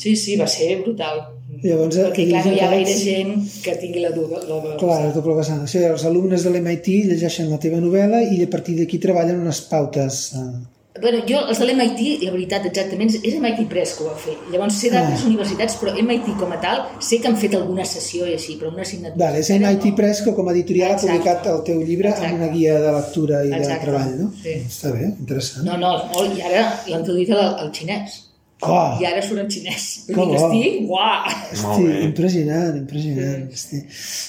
Sí, 0.00 0.14
sí, 0.18 0.34
va 0.36 0.46
ser 0.50 0.82
brutal. 0.82 1.22
Llavors, 1.62 1.96
Perquè, 1.96 2.26
clar, 2.28 2.42
no 2.44 2.52
hi 2.52 2.60
ha 2.60 2.68
gaire 2.72 2.94
gent 2.98 3.34
que 3.64 3.76
tingui 3.80 4.02
la 4.02 4.10
duda. 4.12 4.42
La... 4.48 4.76
Clar, 4.80 4.98
la 5.06 5.12
doble 5.14 5.36
vessant. 5.38 5.62
Sigui, 5.70 5.86
els 5.88 6.04
alumnes 6.08 6.44
de 6.44 6.52
l'MIT 6.52 6.90
llegeixen 7.10 7.48
la 7.52 7.60
teva 7.62 7.80
novel·la 7.80 8.24
i 8.34 8.42
a 8.44 8.50
partir 8.52 8.76
d'aquí 8.80 9.00
treballen 9.00 9.40
unes 9.44 9.62
pautes. 9.70 10.24
eh, 10.40 10.73
Bueno, 11.04 11.18
jo, 11.28 11.36
els 11.50 11.58
de 11.60 11.66
l'MIT, 11.68 12.22
la 12.24 12.30
veritat, 12.32 12.64
exactament, 12.70 13.10
és- 13.12 13.34
MIT 13.36 13.66
Press 13.68 13.90
que 13.98 14.04
ho 14.04 14.06
va 14.08 14.14
fer. 14.16 14.34
Llavors, 14.50 14.78
sé 14.80 14.88
d'altres 14.90 15.20
Ah. 15.22 15.26
universitats, 15.28 15.76
però 15.80 15.92
MIT 16.00 16.30
com 16.40 16.50
a 16.56 16.58
tal, 16.62 16.78
sé 16.98 17.18
que 17.20 17.28
han 17.28 17.36
fet 17.36 17.54
alguna 17.58 17.84
sessió 17.84 18.26
i 18.26 18.32
així, 18.38 18.56
però 18.58 18.72
una 18.72 18.82
assignatura. 18.86 19.26
Vale, 19.26 19.40
és 19.40 19.50
MIT 19.50 19.92
Press 19.94 20.22
que 20.22 20.32
com 20.34 20.48
a 20.48 20.52
editorial 20.52 20.92
ha 20.92 20.94
Exacte. 20.94 21.12
publicat 21.18 21.46
el 21.52 21.62
teu 21.64 21.82
llibre 21.82 22.08
Exacte. 22.08 22.30
amb 22.30 22.42
una 22.42 22.48
guia 22.54 22.80
de 22.80 22.92
lectura 22.92 23.44
i 23.44 23.50
de 23.50 23.56
Exacte. 23.58 23.84
treball, 23.86 24.18
no? 24.22 24.32
Sí. 24.42 24.48
Està 24.66 24.92
bé, 24.92 25.04
interessant. 25.20 25.66
No, 25.66 25.76
no, 25.76 25.92
molt, 26.14 26.38
i 26.38 26.40
ara 26.40 26.64
l'han 26.88 27.04
traduït 27.04 27.30
al, 27.30 27.54
al 27.58 27.70
xinès. 27.70 28.22
Oh, 28.68 28.96
I 29.00 29.06
ara 29.08 29.22
surt 29.24 29.42
en 29.42 29.50
xinès. 29.52 29.86
Que 30.08 30.16
bo. 30.16 30.28
estic, 30.36 30.78
uah! 30.88 31.26
hosti, 31.52 31.88
impressionant, 32.06 32.78
impressionant. 32.78 33.48
Hosti. 33.52 33.82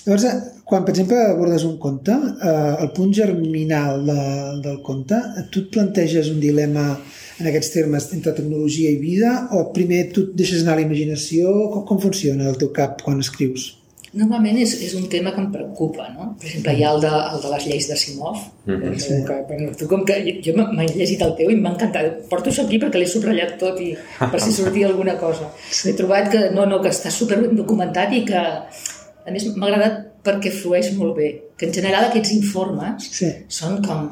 Llavors, 0.05 0.25
eh, 0.29 0.63
quan, 0.67 0.83
per 0.87 0.95
exemple, 0.95 1.21
abordes 1.31 1.65
un 1.67 1.77
conte, 1.81 2.15
eh, 2.15 2.73
el 2.85 2.91
punt 2.97 3.13
germinal 3.15 4.03
de, 4.07 4.19
del 4.65 4.81
conte, 4.85 5.21
tu 5.51 5.65
et 5.65 5.71
planteges 5.77 6.31
un 6.33 6.41
dilema 6.43 6.89
en 7.39 7.49
aquests 7.51 7.73
termes 7.73 8.09
entre 8.15 8.35
tecnologia 8.35 8.91
i 8.91 8.99
vida 8.99 9.31
o 9.55 9.65
primer 9.75 10.05
tu 10.15 10.29
et 10.29 10.35
deixes 10.39 10.63
anar 10.63 10.77
a 10.77 10.81
la 10.81 10.87
imaginació? 10.87 11.55
Com, 11.73 11.87
com 11.87 12.03
funciona 12.09 12.47
el 12.51 12.59
teu 12.61 12.71
cap 12.75 13.01
quan 13.05 13.23
escrius? 13.23 13.73
Normalment 14.15 14.57
és, 14.61 14.73
és 14.85 14.93
un 14.95 15.09
tema 15.11 15.33
que 15.35 15.41
em 15.43 15.49
preocupa, 15.51 16.05
no? 16.13 16.29
Per 16.39 16.47
exemple, 16.47 16.73
hi 16.77 16.83
ha 16.85 16.91
el 16.95 17.01
de, 17.03 17.09
el 17.33 17.41
de 17.43 17.49
les 17.51 17.65
lleis 17.67 17.87
de 17.89 17.97
Simov, 17.99 18.37
que, 18.65 18.91
sí. 19.03 19.17
que, 19.27 19.37
bueno, 19.49 19.71
tu 19.75 19.87
com 19.91 20.05
que 20.07 20.17
jo 20.45 20.53
m'he 20.55 20.65
m'he 20.77 20.87
llegit 20.93 21.21
el 21.25 21.33
teu 21.39 21.51
i 21.51 21.57
m'ha 21.59 21.73
encantat. 21.75 22.21
Porto 22.31 22.49
això 22.53 22.63
aquí 22.65 22.79
perquè 22.79 23.01
l'he 23.01 23.09
subratllat 23.11 23.57
tot 23.59 23.81
i 23.83 23.91
per 24.19 24.39
si 24.39 24.53
sortia 24.55 24.87
alguna 24.87 25.17
cosa. 25.19 25.51
He 25.85 25.93
trobat 25.99 26.31
que, 26.31 26.45
no, 26.55 26.65
no, 26.69 26.79
que 26.83 26.93
està 26.95 27.11
super 27.11 27.41
ben 27.43 27.57
documentat 27.59 28.13
i 28.15 28.23
que, 28.29 28.43
a 29.25 29.33
més, 29.35 29.49
m'ha 29.55 29.67
agradat 29.71 30.03
perquè 30.25 30.51
flueix 30.53 30.93
molt 30.97 31.17
bé. 31.19 31.31
Que 31.59 31.67
en 31.69 31.75
general 31.75 32.07
aquests 32.09 32.31
informes 32.39 33.09
Sí. 33.19 33.33
són 33.47 33.81
com 33.83 34.07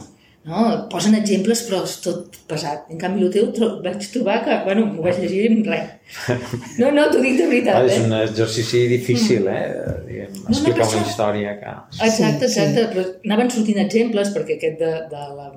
no? 0.50 0.64
posen 0.92 1.16
exemples 1.20 1.62
però 1.68 1.82
és 1.88 1.96
tot 2.04 2.38
pesat 2.50 2.90
en 2.92 3.00
canvi 3.02 3.24
el 3.26 3.32
teu 3.36 3.50
tro 3.56 3.70
vaig 3.86 4.04
trobar 4.14 4.40
que 4.46 4.58
bueno, 4.66 4.86
m'ho 4.92 5.06
vaig 5.06 5.20
llegir 5.24 5.46
en 5.52 5.62
res 5.68 6.18
no, 6.82 6.92
no, 6.92 7.06
t'ho 7.12 7.22
dic 7.24 7.38
de 7.40 7.46
Ah, 7.46 7.52
veritat 7.54 7.90
és 7.90 7.98
eh? 7.98 8.06
un 8.08 8.16
exercici 8.20 8.84
difícil, 8.92 9.48
eh? 9.48 9.64
Diguem, 10.08 10.34
no, 10.42 10.50
explicar 10.52 10.84
però 10.84 10.90
una 10.98 11.08
història 11.08 11.56
que... 11.62 11.76
Exacte, 12.10 12.50
Sí, 12.50 12.60
exacte, 12.60 12.88
però 12.94 13.06
anaven 13.26 13.54
sortint 13.56 13.80
exemples 13.86 14.34
perquè 14.36 14.60
aquest 14.60 14.80
de, 14.84 14.92
de 15.14 15.24
la 15.40 15.48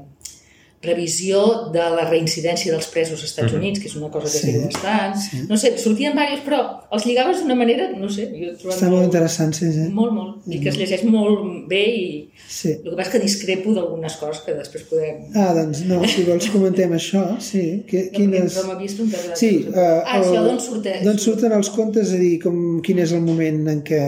revisió 0.83 1.71
de 1.73 1.85
la 1.95 2.05
reincidència 2.09 2.73
dels 2.75 2.87
presos 2.93 3.21
als 3.21 3.31
Estats 3.31 3.55
Units, 3.57 3.81
que 3.81 3.89
és 3.89 3.97
una 3.97 4.11
cosa 4.13 4.29
que 4.29 4.39
Sí, 4.39 4.53
sí, 4.53 4.61
bastant, 4.61 5.47
no 5.49 5.57
sé, 5.57 5.73
sortien 5.81 6.13
diversos, 6.13 6.43
però 6.45 6.61
els 6.93 7.07
lligaves 7.09 7.41
d'una 7.41 7.57
manera, 7.59 7.89
no 7.97 8.11
sé, 8.13 8.29
jo 8.31 8.51
he 8.51 8.55
trobat 8.61 8.77
Està 8.77 8.91
molt 8.93 9.07
interessant, 9.09 9.55
sí, 9.57 9.71
sí. 9.73 9.87
molt, 9.97 10.13
molt, 10.13 10.45
i 10.53 10.61
que 10.61 10.69
es 10.73 10.77
llegeix 10.77 11.07
molt 11.09 11.47
bé 11.71 11.83
i 11.97 12.05
sí. 12.45 12.75
el 12.77 12.91
que 12.91 12.99
passa 13.01 13.15
que 13.17 13.23
discrepo 13.25 13.73
d'algunes 13.77 14.19
coses 14.21 14.45
que 14.45 14.55
després 14.59 14.87
podem... 14.91 15.25
Ah, 15.35 15.51
doncs 15.57 15.83
no, 15.89 16.03
si 16.13 16.27
vols 16.29 16.51
comentem 16.53 16.95
això, 16.99 17.25
sí. 17.43 17.65
Que, 17.89 18.07
quines... 18.15 18.61
Però 18.61 18.69
m'havies 18.71 18.99
preguntat... 19.01 19.33
Sí, 19.41 19.53
uh, 19.73 19.81
ah, 19.81 20.21
això 20.21 20.45
d'on 20.45 20.63
sorteix? 20.63 21.03
D'on 21.09 21.21
surten 21.23 21.57
els 21.57 21.73
contes, 21.75 22.13
és 22.13 22.21
a 22.21 22.23
dir, 22.23 22.37
com, 22.45 22.63
quin 22.85 23.01
és 23.03 23.17
el 23.17 23.25
moment 23.25 23.65
en 23.73 23.83
què, 23.87 24.05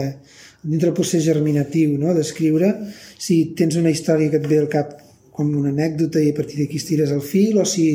dintre 0.61 0.91
del 0.91 0.97
procés 1.01 1.25
germinatiu, 1.25 1.97
no?, 1.99 2.13
d'escriure, 2.15 2.75
si 3.19 3.43
tens 3.57 3.75
una 3.81 3.91
història 3.91 4.31
que 4.31 4.39
et 4.39 4.47
ve 4.49 4.61
al 4.61 4.71
cap 4.71 4.97
com 5.39 5.55
una 5.55 5.71
anècdota 5.71 6.19
i 6.19 6.33
a 6.33 6.35
partir 6.35 6.59
d'aquí 6.59 6.81
estires 6.81 7.15
el 7.15 7.23
fil, 7.23 7.57
o 7.61 7.65
si 7.67 7.87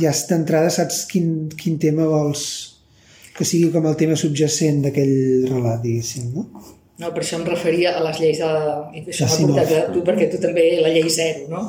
ja 0.00 0.14
d'entrada 0.32 0.72
saps 0.72 1.04
quin, 1.10 1.46
quin 1.60 1.76
tema 1.82 2.08
vols 2.08 2.48
que 3.36 3.46
sigui 3.46 3.70
com 3.74 3.86
el 3.86 3.94
tema 4.00 4.16
subjacent 4.18 4.82
d'aquell 4.82 5.46
relat, 5.46 5.84
diguéssim, 5.84 6.32
no? 6.34 6.48
No, 6.98 7.12
per 7.14 7.22
això 7.22 7.38
em 7.38 7.44
referia 7.46 7.92
a 7.94 8.02
les 8.02 8.18
lleis 8.18 8.40
de... 8.42 8.48
Això 9.04 9.28
m'ha 9.28 9.52
portat 9.52 9.74
a 9.76 9.82
tu, 9.94 10.02
perquè 10.06 10.26
tu 10.32 10.40
també 10.42 10.64
la 10.82 10.90
llei 10.90 11.06
zero, 11.14 11.44
no? 11.52 11.62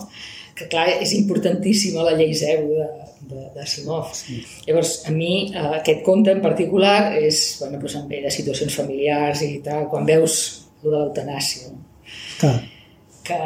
Que 0.58 0.66
clar, 0.72 0.88
és 1.04 1.14
importantíssima 1.20 2.08
la 2.08 2.16
llei 2.18 2.34
zero 2.34 2.72
de, 2.72 2.88
de, 3.30 3.44
de 3.54 3.68
Simov. 3.70 4.10
Sí. 4.18 4.40
Llavors, 4.66 4.96
a 5.06 5.14
mi, 5.14 5.36
eh, 5.54 5.68
aquest 5.78 6.02
conte 6.08 6.34
en 6.34 6.42
particular 6.42 7.14
és, 7.20 7.44
bueno, 7.62 7.78
doncs 7.78 8.00
em 8.02 8.10
ve 8.10 8.24
de 8.26 8.34
situacions 8.34 8.80
familiars 8.82 9.46
i 9.46 9.54
tal, 9.66 9.86
quan 9.94 10.10
veus 10.10 10.40
lo 10.82 10.96
de 10.96 10.98
l'eutanàsia, 11.04 11.70
no? 11.70 11.86
Clar, 12.40 12.58
que 13.30 13.38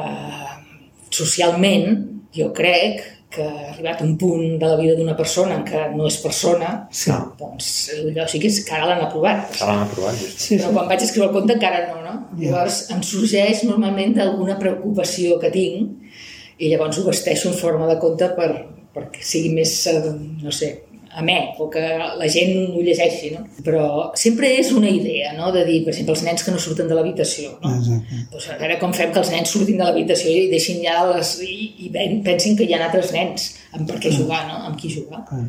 socialment 1.13 1.99
jo 2.33 2.49
crec 2.55 3.03
que 3.33 3.41
ha 3.41 3.71
arribat 3.71 4.01
un 4.05 4.13
punt 4.17 4.59
de 4.61 4.67
la 4.69 4.77
vida 4.77 4.93
d'una 4.97 5.15
persona 5.17 5.55
en 5.57 5.63
què 5.65 5.87
no 5.95 6.05
és 6.05 6.19
persona, 6.21 6.69
sí. 6.93 7.13
doncs 7.39 7.69
allò 7.95 8.27
sí 8.29 8.41
que 8.41 8.51
és 8.51 8.59
que 8.67 8.75
ara 8.77 8.91
l'han 8.91 9.01
aprovat. 9.07 9.47
Que 9.55 9.65
l'han 9.65 9.81
aprovat, 9.87 10.19
just. 10.21 10.43
Sí, 10.45 10.59
Però 10.59 10.69
sí. 10.69 10.75
quan 10.77 10.91
vaig 10.91 11.05
escriure 11.07 11.29
el 11.31 11.35
conte 11.39 11.57
encara 11.57 11.81
no, 11.87 11.97
no? 12.05 12.13
Ja. 12.35 12.43
Llavors 12.43 12.79
em 12.93 13.01
sorgeix 13.09 13.65
normalment 13.65 14.13
d'alguna 14.19 14.59
preocupació 14.61 15.39
que 15.41 15.49
tinc 15.53 16.61
i 16.61 16.69
llavors 16.69 17.01
ho 17.01 17.07
vesteixo 17.09 17.49
en 17.49 17.57
forma 17.57 17.89
de 17.89 17.97
conte 18.01 18.29
per, 18.37 18.51
perquè 18.93 19.25
sigui 19.25 19.53
més, 19.57 19.73
eh, 19.89 20.13
no 20.45 20.53
sé, 20.53 20.75
amè, 21.19 21.37
o 21.61 21.67
que 21.69 21.81
la 22.19 22.27
gent 22.31 22.73
ho 22.73 22.81
llegeixi, 22.81 23.29
no? 23.35 23.43
Però 23.65 23.85
sempre 24.17 24.49
és 24.57 24.71
una 24.73 24.89
idea, 24.89 25.33
no?, 25.37 25.51
de 25.53 25.61
dir, 25.67 25.83
per 25.85 25.93
exemple, 25.93 26.15
els 26.15 26.23
nens 26.25 26.43
que 26.45 26.51
no 26.55 26.61
surten 26.61 26.89
de 26.89 26.97
l'habitació, 26.97 27.53
no? 27.61 27.75
Exacte. 27.77 28.21
Doncs 28.31 28.49
a 28.49 28.57
veure 28.61 28.79
com 28.81 28.95
fem 28.97 29.13
que 29.13 29.21
els 29.21 29.31
nens 29.35 29.53
surtin 29.53 29.77
de 29.77 29.85
l'habitació 29.85 30.33
i 30.33 30.49
deixin 30.51 30.81
ja 30.85 31.03
les... 31.11 31.35
i, 31.45 31.57
i 31.85 31.91
pen- 31.93 32.23
pensin 32.25 32.57
que 32.57 32.65
hi 32.65 32.73
ha 32.73 32.81
altres 32.87 33.13
nens 33.13 33.51
amb 33.77 33.85
per 33.89 33.99
què 34.01 34.11
jugar, 34.15 34.45
no?, 34.49 34.63
amb 34.71 34.79
qui 34.81 34.89
jugar. 34.95 35.21
Clar. 35.29 35.45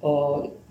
O, 0.00 0.12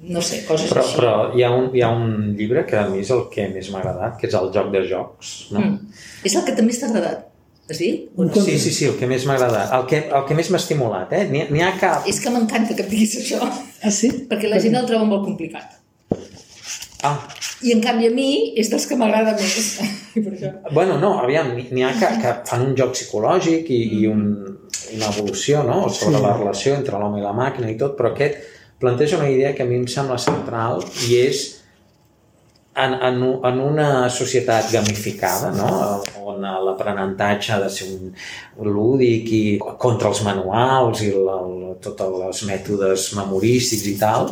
no 0.09 0.21
sé, 0.25 0.39
coses 0.47 0.71
Però, 0.73 0.81
així. 0.81 0.95
però 0.97 1.09
hi, 1.37 1.43
ha 1.45 1.51
un, 1.53 1.67
hi 1.77 1.83
ha 1.85 1.89
un 1.93 2.31
llibre 2.35 2.63
que 2.65 2.79
a 2.79 2.87
mi 2.89 3.03
és 3.03 3.11
el 3.13 3.27
que 3.29 3.45
més 3.53 3.69
m'ha 3.69 3.83
agradat, 3.83 4.15
que 4.17 4.25
és 4.25 4.33
el 4.39 4.49
Joc 4.55 4.71
de 4.73 4.81
Jocs, 4.89 5.33
no? 5.53 5.61
Mm. 5.61 5.99
És 6.25 6.33
el 6.39 6.47
que 6.47 6.55
també 6.57 6.73
t'ha 6.73 6.89
agradat, 6.89 7.28
has 7.69 7.77
dit? 7.81 8.07
O 8.17 8.25
no? 8.25 8.33
Sí, 8.33 8.57
sí, 8.59 8.71
sí, 8.73 8.85
el 8.89 8.95
que 8.99 9.07
més 9.09 9.25
m'ha 9.29 9.35
agradat. 9.37 9.71
El 9.77 9.85
que, 9.89 9.99
el 10.09 10.23
que 10.27 10.35
més 10.37 10.49
m'ha 10.49 10.57
estimulat, 10.61 11.11
eh? 11.13 11.25
N'hi 11.29 11.61
ha 11.65 11.71
cap... 11.79 12.07
És 12.09 12.19
que 12.23 12.31
m'encanta 12.33 12.75
que 12.75 12.83
em 12.85 12.89
diguis 12.89 13.17
això, 13.21 13.39
Ah, 13.83 13.91
sí? 13.93 14.09
perquè 14.29 14.49
la 14.51 14.59
gent 14.59 14.75
el 14.75 14.87
troba 14.89 15.05
molt 15.07 15.23
complicat. 15.27 15.77
Ah, 17.03 17.15
I 17.63 17.71
en 17.71 17.79
canvi 17.83 18.09
a 18.09 18.11
mi 18.11 18.29
és 18.59 18.67
dels 18.71 18.85
que 18.89 18.95
m'agrada 18.99 19.31
més. 19.37 19.69
I 20.17 20.23
per 20.25 20.33
això. 20.35 20.49
bueno, 20.75 20.97
no, 20.99 21.13
aviam, 21.23 21.53
n'hi 21.55 21.67
n'hi 21.71 21.83
ha 21.87 21.93
que, 21.95 22.09
que 22.23 22.33
fan 22.49 22.65
un 22.65 22.73
joc 22.75 22.91
psicològic 22.97 23.69
i, 23.71 23.79
i 24.01 24.07
un, 24.11 24.23
una 24.97 25.11
evolució, 25.13 25.61
no?, 25.63 25.85
sobre 25.89 26.17
Sí. 26.17 26.23
la 26.25 26.33
relació 26.37 26.75
entre 26.75 26.99
l'home 26.99 27.21
i 27.21 27.23
la 27.23 27.31
màquina 27.37 27.69
i 27.71 27.77
tot, 27.79 27.95
però 27.99 28.11
aquest 28.11 28.41
planteja 28.79 29.17
una 29.19 29.29
idea 29.31 29.53
que 29.55 29.63
a 29.63 29.69
mi 29.69 29.75
em 29.79 29.87
sembla 29.91 30.17
central 30.19 30.83
i 31.07 31.17
és 31.21 31.45
en, 32.79 32.93
en, 32.93 33.21
en 33.49 33.59
una 33.59 34.09
societat 34.09 34.71
gamificada, 34.71 35.51
no? 35.55 35.69
on 36.23 36.45
l'aprenentatge 36.65 37.53
ha 37.53 37.59
de 37.63 37.69
ser 37.73 37.89
un, 37.91 38.11
un 38.63 38.69
lúdic 38.73 39.31
i 39.35 39.43
contra 39.81 40.11
els 40.11 40.21
manuals 40.27 41.03
i 41.03 41.11
tots 41.83 42.05
els 42.05 42.43
mètodes 42.47 43.09
memorístics 43.19 43.87
i 43.91 43.95
tal, 43.99 44.31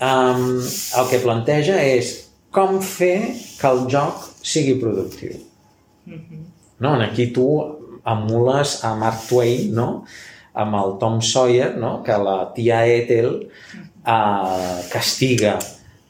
um, 0.00 0.46
el 0.60 1.10
que 1.10 1.22
planteja 1.24 1.76
és 1.82 2.14
com 2.56 2.80
fer 2.80 3.18
que 3.58 3.68
el 3.68 3.84
joc 3.92 4.24
sigui 4.46 4.78
productiu. 4.80 5.36
No? 6.06 6.94
En 6.94 7.02
aquí 7.04 7.28
tu 7.34 7.46
emules 8.06 8.78
a 8.86 8.94
Mark 8.96 9.26
Twain, 9.28 9.74
no? 9.74 9.90
amb 10.56 10.76
el 10.78 10.94
Tom 11.00 11.20
Sawyer, 11.20 11.74
no? 11.76 11.98
que 12.04 12.16
la 12.16 12.38
tia 12.56 12.86
Ethel 12.88 13.32
eh, 13.44 14.78
castiga 14.88 15.58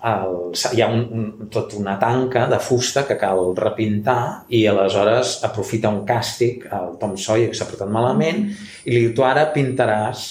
el, 0.07 0.35
hi 0.77 0.83
ha 0.83 0.89
un, 0.93 1.03
un, 1.19 1.51
tot 1.53 1.75
una 1.79 1.97
tanca 1.99 2.47
de 2.51 2.59
fusta 2.63 3.03
que 3.09 3.17
cal 3.19 3.53
repintar 3.59 4.47
i 4.55 4.63
aleshores 4.71 5.41
aprofita 5.49 5.91
un 5.91 6.05
càstig 6.09 6.67
al 6.71 6.95
Tom 7.01 7.17
Sawyer 7.19 7.51
que 7.51 7.59
s'ha 7.59 7.69
portat 7.69 7.91
malament 7.93 8.45
i 8.47 8.93
li 8.93 9.01
diu 9.07 9.15
tu 9.17 9.27
ara 9.27 9.49
pintaràs 9.55 10.27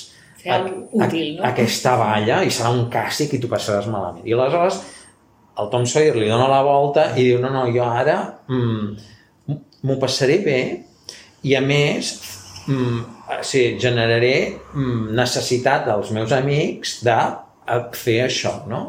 alguna 0.46 1.08
útil, 1.08 1.40
no? 1.40 1.48
aquesta 1.50 1.96
valla 2.00 2.44
i 2.46 2.54
serà 2.54 2.72
un 2.72 2.86
càstig 2.94 3.36
i 3.36 3.42
tu 3.42 3.50
passaràs 3.52 3.90
malament 3.92 4.28
i 4.30 4.36
aleshores 4.38 4.80
el 5.60 5.72
Tom 5.74 5.88
Sawyer 5.90 6.16
li 6.16 6.30
dona 6.32 6.48
la 6.52 6.62
volta 6.64 7.10
i 7.16 7.28
diu 7.32 7.42
no, 7.44 7.52
no, 7.52 7.66
jo 7.74 7.84
ara 7.88 8.20
mm, 8.48 9.56
m'ho 9.86 10.00
passaré 10.02 10.40
bé 10.46 10.60
i 11.46 11.56
a 11.58 11.62
més 11.66 12.14
mm, 12.70 13.02
sí, 13.42 13.66
generaré 13.82 14.36
mm, 14.54 15.12
necessitat 15.18 15.90
dels 15.90 16.14
meus 16.16 16.32
amics 16.36 17.02
de 17.06 17.20
a 17.66 17.80
fer 17.98 18.20
això, 18.28 18.60
no? 18.70 18.82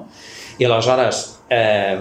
I 0.58 0.66
aleshores 0.68 1.22
eh, 1.52 1.98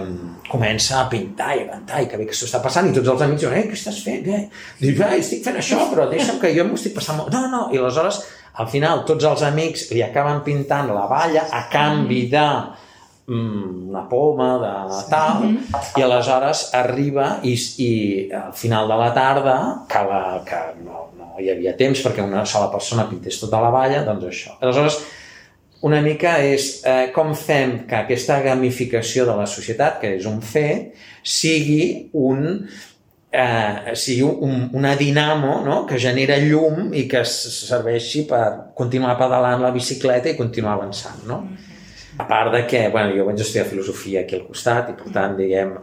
comença 0.48 1.00
a 1.00 1.08
pintar 1.10 1.56
i 1.56 1.64
a 1.64 1.68
cantar 1.74 2.02
i 2.02 2.08
que 2.10 2.18
bé 2.20 2.26
que 2.28 2.36
s'ho 2.36 2.48
està 2.48 2.62
passant 2.64 2.88
i 2.88 2.94
tots 2.96 3.10
els 3.12 3.26
amics 3.26 3.44
diuen, 3.44 3.58
eh, 3.58 3.66
què 3.68 3.76
estàs 3.76 4.00
fent? 4.04 4.26
Eh? 4.32 4.42
Dius, 4.80 5.02
eh, 5.02 5.20
estic 5.20 5.44
fent 5.44 5.60
això, 5.60 5.82
però 5.90 6.08
deixa'm 6.10 6.40
que 6.42 6.54
jo 6.56 6.66
m'ho 6.66 6.78
estic 6.78 6.96
passant 6.96 7.20
molt... 7.20 7.34
No, 7.34 7.46
no, 7.52 7.62
i 7.74 7.80
aleshores 7.82 8.22
al 8.56 8.70
final 8.72 9.04
tots 9.08 9.26
els 9.28 9.44
amics 9.44 9.90
li 9.92 10.02
acaben 10.04 10.42
pintant 10.46 10.88
la 10.94 11.04
valla 11.10 11.44
a 11.52 11.66
canvi 11.72 12.22
de 12.32 12.46
mm, 13.28 13.90
una 13.90 14.06
poma 14.08 14.48
de 14.62 15.02
tal 15.10 15.44
i 15.50 16.06
aleshores 16.06 16.70
arriba 16.78 17.36
i, 17.44 17.52
i 17.84 17.92
al 18.32 18.54
final 18.56 18.88
de 18.88 18.98
la 19.02 19.10
tarda 19.16 19.58
que, 19.90 20.02
la, 20.08 20.22
que 20.48 20.62
no, 20.80 21.10
no 21.18 21.34
hi 21.42 21.50
havia 21.52 21.76
temps 21.76 22.00
perquè 22.06 22.24
una 22.24 22.46
sola 22.48 22.70
persona 22.72 23.08
pintés 23.10 23.38
tota 23.42 23.60
la 23.60 23.70
valla, 23.74 24.02
doncs 24.06 24.30
això. 24.30 24.56
Aleshores, 24.62 25.02
una 25.84 26.00
mica 26.00 26.38
és 26.40 26.80
eh, 26.88 27.10
com 27.14 27.34
fem 27.36 27.82
que 27.88 27.98
aquesta 27.98 28.40
gamificació 28.44 29.26
de 29.28 29.36
la 29.36 29.46
societat, 29.50 30.00
que 30.00 30.14
és 30.16 30.26
un 30.28 30.40
fet, 30.40 30.94
sigui 31.22 32.08
un 32.16 32.46
eh, 33.36 33.94
sigui 33.94 34.22
un, 34.22 34.70
una 34.72 34.94
dinamo 34.96 35.60
no? 35.64 35.84
que 35.84 35.98
genera 35.98 36.38
llum 36.40 36.94
i 36.96 37.04
que 37.10 37.22
serveixi 37.28 38.24
per 38.28 38.72
continuar 38.74 39.18
pedalant 39.20 39.62
la 39.62 39.74
bicicleta 39.74 40.32
i 40.32 40.38
continuar 40.38 40.78
avançant. 40.78 41.26
No? 41.28 41.42
A 42.16 42.24
part 42.24 42.54
de 42.54 42.64
que, 42.64 42.86
bueno, 42.88 43.12
jo 43.12 43.26
vaig 43.28 43.44
estudiar 43.44 43.68
filosofia 43.68 44.24
aquí 44.24 44.38
al 44.38 44.46
costat 44.48 44.94
i 44.94 44.96
per 44.96 45.12
tant, 45.12 45.36
diguem, 45.36 45.76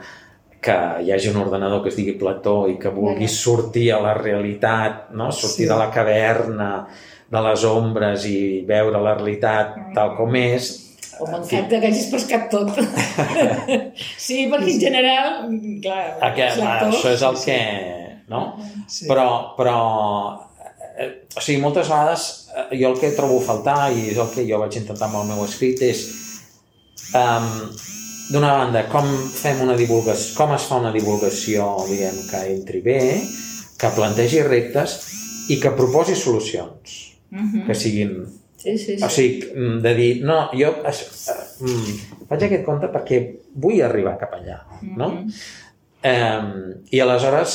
que 0.63 0.75
hi 1.03 1.11
hagi 1.11 1.29
un 1.29 1.41
ordenador 1.41 1.83
que 1.83 1.91
es 1.91 1.97
digui 1.99 2.15
Plató 2.17 2.63
i 2.71 2.77
que 2.79 2.89
vulgui 2.93 3.27
sortir 3.27 3.89
a 3.93 3.99
la 4.01 4.13
realitat, 4.17 5.09
no? 5.11 5.29
sortir 5.31 5.67
sí. 5.67 5.69
de 5.69 5.77
la 5.77 5.89
caverna, 5.93 6.69
de 7.33 7.43
les 7.49 7.65
ombres 7.65 8.25
i 8.29 8.39
veure 8.67 9.01
la 9.01 9.17
realitat 9.17 9.77
tal 9.95 10.13
com 10.19 10.35
és, 10.37 10.71
o 11.19 11.27
m'encanta 11.29 11.79
que 11.79 11.89
hagis 11.89 12.07
pescat 12.09 12.47
tot. 12.49 12.71
sí, 14.25 14.47
perquè 14.49 14.71
en 14.73 14.79
general, 14.81 15.35
clar, 15.83 15.99
Aquest, 16.31 16.63
això 16.63 17.13
és 17.13 17.25
el 17.27 17.37
que... 17.43 17.59
No? 18.31 18.41
Sí. 18.89 19.05
Però, 19.05 19.27
però 19.57 19.77
eh, 20.97 21.09
o 21.35 21.41
sigui, 21.43 21.59
moltes 21.61 21.91
vegades 21.91 22.25
eh, 22.55 22.69
jo 22.79 22.93
el 22.93 22.99
que 23.01 23.11
trobo 23.17 23.37
a 23.41 23.45
faltar 23.45 23.91
i 23.93 24.07
és 24.13 24.17
el 24.17 24.31
que 24.33 24.45
jo 24.47 24.61
vaig 24.61 24.79
intentar 24.79 25.09
amb 25.09 25.19
el 25.21 25.27
meu 25.33 25.43
escrit 25.45 25.83
és 25.85 26.05
um, 27.19 27.49
d'una 28.31 28.53
banda, 28.57 28.85
com 28.89 29.11
fem 29.35 29.61
una 29.67 29.77
divulgació, 29.77 30.33
com 30.39 30.55
es 30.55 30.65
fa 30.69 30.79
una 30.81 30.93
divulgació, 30.95 31.67
diguem, 31.91 32.23
que 32.31 32.45
entri 32.55 32.81
bé, 32.81 32.99
que 33.77 33.93
plantegi 33.93 34.41
reptes 34.47 34.97
i 35.53 35.59
que 35.61 35.75
proposi 35.77 36.15
solucions 36.17 37.12
uh. 37.33 37.41
-huh. 37.41 37.65
que 37.67 37.75
siguin 37.75 38.15
Sí, 38.63 38.77
sí, 38.77 38.97
sí. 38.97 39.03
O 39.03 39.09
sigui, 39.09 39.51
mm, 39.55 39.81
de 39.81 39.93
dir, 39.95 40.23
no, 40.23 40.37
jo 40.55 40.69
mm, 40.71 42.27
faig 42.29 42.45
aquest 42.45 42.63
compte 42.63 42.87
perquè 42.87 43.17
vull 43.59 43.81
arribar 43.83 44.13
cap 44.21 44.37
allà, 44.37 44.61
no? 44.95 45.09
Mm 45.09 45.17
-hmm. 45.17 45.33
Um, 46.03 46.47
I 46.91 46.99
aleshores, 46.99 47.51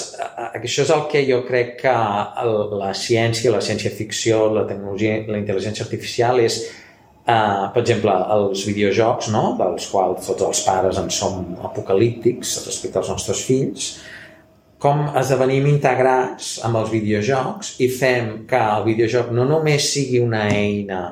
això 0.57 0.81
és 0.87 0.91
el 0.95 1.03
que 1.13 1.21
jo 1.29 1.43
crec 1.45 1.75
que 1.83 1.93
la 2.81 2.95
ciència, 2.97 3.53
la 3.53 3.61
ciència-ficció, 3.61 4.47
la 4.55 4.63
tecnologia, 4.71 5.19
la 5.29 5.37
intel·ligència 5.37 5.85
artificial 5.85 6.41
és, 6.41 6.57
uh, 7.27 7.69
per 7.75 7.83
exemple, 7.83 8.15
els 8.39 8.65
videojocs, 8.65 9.29
no? 9.35 9.43
dels 9.59 9.91
quals 9.93 10.31
tots 10.31 10.47
els 10.47 10.63
pares 10.65 10.97
en 10.97 11.11
som 11.11 11.59
apocalíptics 11.69 12.55
respecte 12.65 13.03
als 13.03 13.11
nostres 13.13 13.45
fills, 13.45 13.91
com 14.79 15.09
esdevenim 15.19 15.67
integrats 15.73 16.59
amb 16.67 16.79
els 16.81 16.93
videojocs 16.93 17.75
i 17.83 17.89
fem 17.91 18.31
que 18.51 18.61
el 18.77 18.87
videojoc 18.87 19.33
no 19.35 19.47
només 19.49 19.91
sigui 19.93 20.23
una 20.23 20.45
eina 20.53 21.03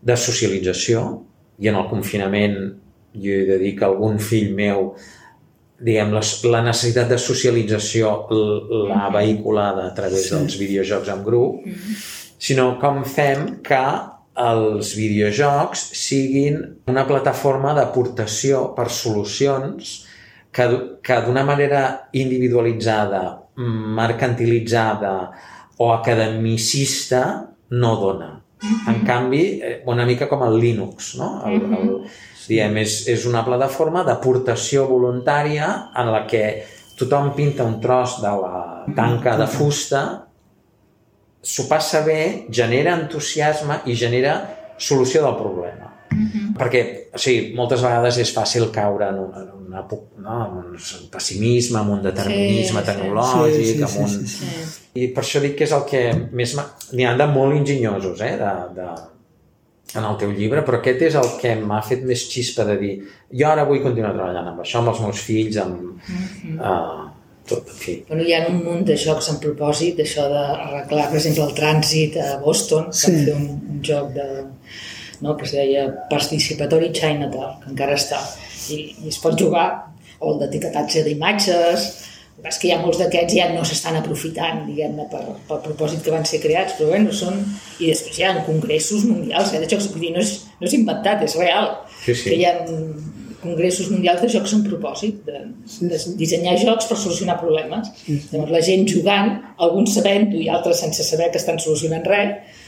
de 0.00 0.16
socialització, 0.16 1.04
i 1.60 1.68
en 1.68 1.76
el 1.80 1.88
confinament 1.88 2.58
jo 3.16 3.32
he 3.40 3.46
de 3.48 3.56
dir 3.60 3.74
que 3.78 3.88
algun 3.88 4.20
fill 4.22 4.52
meu 4.56 4.92
diguem, 5.80 6.12
la, 6.12 6.20
la 6.52 6.62
necessitat 6.64 7.08
de 7.10 7.18
socialització 7.20 8.12
l'ha 8.30 9.06
mhm. 9.08 9.12
vehiculada 9.16 9.86
a 9.88 9.94
través 9.96 10.28
sí. 10.28 10.34
dels 10.36 10.56
videojocs 10.60 11.08
en 11.12 11.22
grup, 11.24 11.64
mhm. 11.66 12.00
sinó 12.40 12.74
com 12.80 13.02
fem 13.08 13.46
que 13.64 13.84
els 14.40 14.92
videojocs 14.96 15.82
siguin 15.98 16.60
una 16.88 17.04
plataforma 17.08 17.74
d'aportació 17.76 18.70
per 18.76 18.88
solucions 18.92 19.96
que, 20.52 20.98
que 21.02 21.20
d'una 21.26 21.44
manera 21.46 22.08
individualitzada, 22.12 23.22
mercantilitzada 23.56 25.14
o 25.78 25.92
academicista 25.92 27.48
no 27.70 27.96
dona. 27.96 28.42
Mm 28.62 28.68
-hmm. 28.68 28.94
En 28.94 29.04
canvi, 29.06 29.60
eh, 29.62 29.82
una 29.86 30.04
mica 30.04 30.28
com 30.28 30.42
el 30.42 30.60
Linux, 30.60 31.14
no? 31.16 31.42
El, 31.46 31.54
el, 31.54 31.60
mhm. 31.62 32.04
diem, 32.48 32.76
és, 32.76 33.06
és 33.08 33.24
una 33.26 33.44
plataforma 33.44 34.02
d'aportació 34.02 34.86
voluntària 34.86 35.90
en 35.96 36.12
la 36.12 36.26
que 36.26 36.64
tothom 36.98 37.32
pinta 37.34 37.64
un 37.64 37.80
tros 37.80 38.20
de 38.20 38.28
la 38.28 38.84
tanca 38.96 39.36
de 39.36 39.46
fusta, 39.46 40.26
s'ho 41.42 41.64
passa 41.68 42.04
bé, 42.04 42.46
genera 42.50 42.94
entusiasme 43.00 43.80
i 43.86 43.94
genera 43.96 44.34
solució 44.76 45.22
del 45.22 45.36
problema. 45.36 45.88
Mm 46.10 46.26
-hmm. 46.26 46.56
Perquè, 46.58 46.80
o 47.14 47.18
sigui, 47.18 47.54
moltes 47.54 47.80
vegades 47.82 48.18
és 48.18 48.36
fàcil 48.36 48.70
caure 48.70 49.08
en 49.08 49.18
un, 49.18 49.32
en 49.34 49.59
una, 49.70 49.86
no, 50.18 50.38
en 50.46 50.74
un 50.74 51.06
pessimisme, 51.12 51.80
en 51.80 51.92
un 51.94 52.02
determinisme 52.02 52.82
sí, 52.82 52.86
tecnològic, 52.88 53.54
sí, 53.54 53.64
sí, 53.70 53.86
sí, 53.86 54.02
un... 54.02 54.08
Sí, 54.08 54.34
sí. 54.34 54.90
I 55.00 55.08
per 55.14 55.22
això 55.22 55.42
dic 55.44 55.56
que 55.58 55.68
és 55.68 55.74
el 55.76 55.86
que 55.88 56.02
més... 56.34 56.56
N'hi 56.92 57.06
ha 57.06 57.14
de 57.18 57.28
molt 57.30 57.56
enginyosos, 57.56 58.24
eh, 58.26 58.34
de, 58.40 58.52
de, 58.76 58.88
en 59.94 60.08
el 60.08 60.18
teu 60.18 60.34
llibre, 60.34 60.64
però 60.66 60.80
aquest 60.80 61.06
és 61.10 61.16
el 61.18 61.30
que 61.40 61.54
m'ha 61.62 61.80
fet 61.86 62.02
més 62.06 62.26
xispa 62.32 62.66
de 62.66 62.76
dir 62.80 62.92
jo 63.30 63.46
ara 63.50 63.66
vull 63.68 63.82
continuar 63.84 64.12
treballant 64.16 64.50
amb 64.52 64.64
això, 64.64 64.82
amb 64.82 64.92
els 64.94 65.00
meus 65.06 65.22
fills, 65.28 65.62
amb... 65.62 65.80
Mm 65.80 65.96
-hmm. 66.10 66.58
uh, 66.58 67.08
tot, 67.50 67.66
en 67.66 67.80
fi. 67.82 67.96
Bueno, 68.08 68.22
hi 68.22 68.34
ha 68.34 68.46
un 68.48 68.62
munt 68.64 68.84
de 68.86 68.96
jocs 68.96 69.30
en 69.32 69.40
propòsit, 69.42 69.96
d'això 69.98 70.28
d'arreglar, 70.30 71.08
per 71.10 71.18
exemple, 71.18 71.46
el 71.48 71.56
trànsit 71.56 72.18
a 72.22 72.28
Boston, 72.44 72.92
sí. 72.92 73.10
van 73.10 73.24
fer 73.24 73.34
un, 73.34 73.46
un 73.74 73.80
joc 73.82 74.12
de 74.14 74.26
no? 75.20 75.36
que 75.36 75.44
es 75.44 75.52
deia 75.52 75.86
Participatory 76.10 76.92
Chinatown, 76.92 77.58
que 77.62 77.70
encara 77.72 77.96
està, 77.98 78.20
i, 78.68 78.80
i 79.04 79.10
es 79.12 79.18
pot 79.22 79.38
jugar, 79.40 79.68
o 80.20 80.34
el 80.34 80.40
d'etiquetatge 80.42 81.04
d'imatges, 81.06 81.88
és 82.40 82.56
que 82.56 82.68
hi 82.68 82.72
ha 82.72 82.80
molts 82.80 83.00
d'aquests 83.00 83.36
ja 83.36 83.48
no 83.52 83.64
s'estan 83.68 83.98
aprofitant, 83.98 84.62
diguem-ne, 84.68 85.06
per, 85.12 85.22
per 85.48 85.60
propòsit 85.64 86.04
que 86.04 86.14
van 86.14 86.24
ser 86.28 86.40
creats, 86.42 86.76
però 86.78 86.94
bueno, 86.94 87.12
són... 87.16 87.40
I 87.80 87.90
després 87.90 88.18
hi 88.18 88.26
ha 88.26 88.34
congressos 88.46 89.04
mundials 89.08 89.52
eh, 89.52 89.60
de 89.60 89.68
jocs, 89.68 89.90
vull 89.92 90.06
dir, 90.06 90.14
no 90.16 90.24
és, 90.24 90.36
no 90.60 90.68
és 90.68 90.76
inventat, 90.78 91.24
és 91.26 91.36
real, 91.40 91.72
sí, 92.04 92.14
sí. 92.14 92.30
que 92.30 92.38
hi 92.38 92.46
ha 92.48 92.54
congressos 93.40 93.88
mundials 93.92 94.24
de 94.24 94.32
jocs 94.32 94.56
en 94.56 94.64
propòsit, 94.66 95.22
de, 95.28 95.44
de 95.92 96.00
dissenyar 96.20 96.56
jocs 96.60 96.88
per 96.88 96.98
solucionar 97.00 97.38
problemes. 97.40 97.92
Llavors, 98.08 98.52
la 98.56 98.64
gent 98.64 98.88
jugant, 98.88 99.32
alguns 99.68 99.96
sabent-ho 99.96 100.40
i 100.40 100.50
altres 100.52 100.82
sense 100.84 101.06
saber 101.06 101.30
que 101.32 101.40
estan 101.40 101.60
solucionant 101.60 102.04
res, 102.08 102.60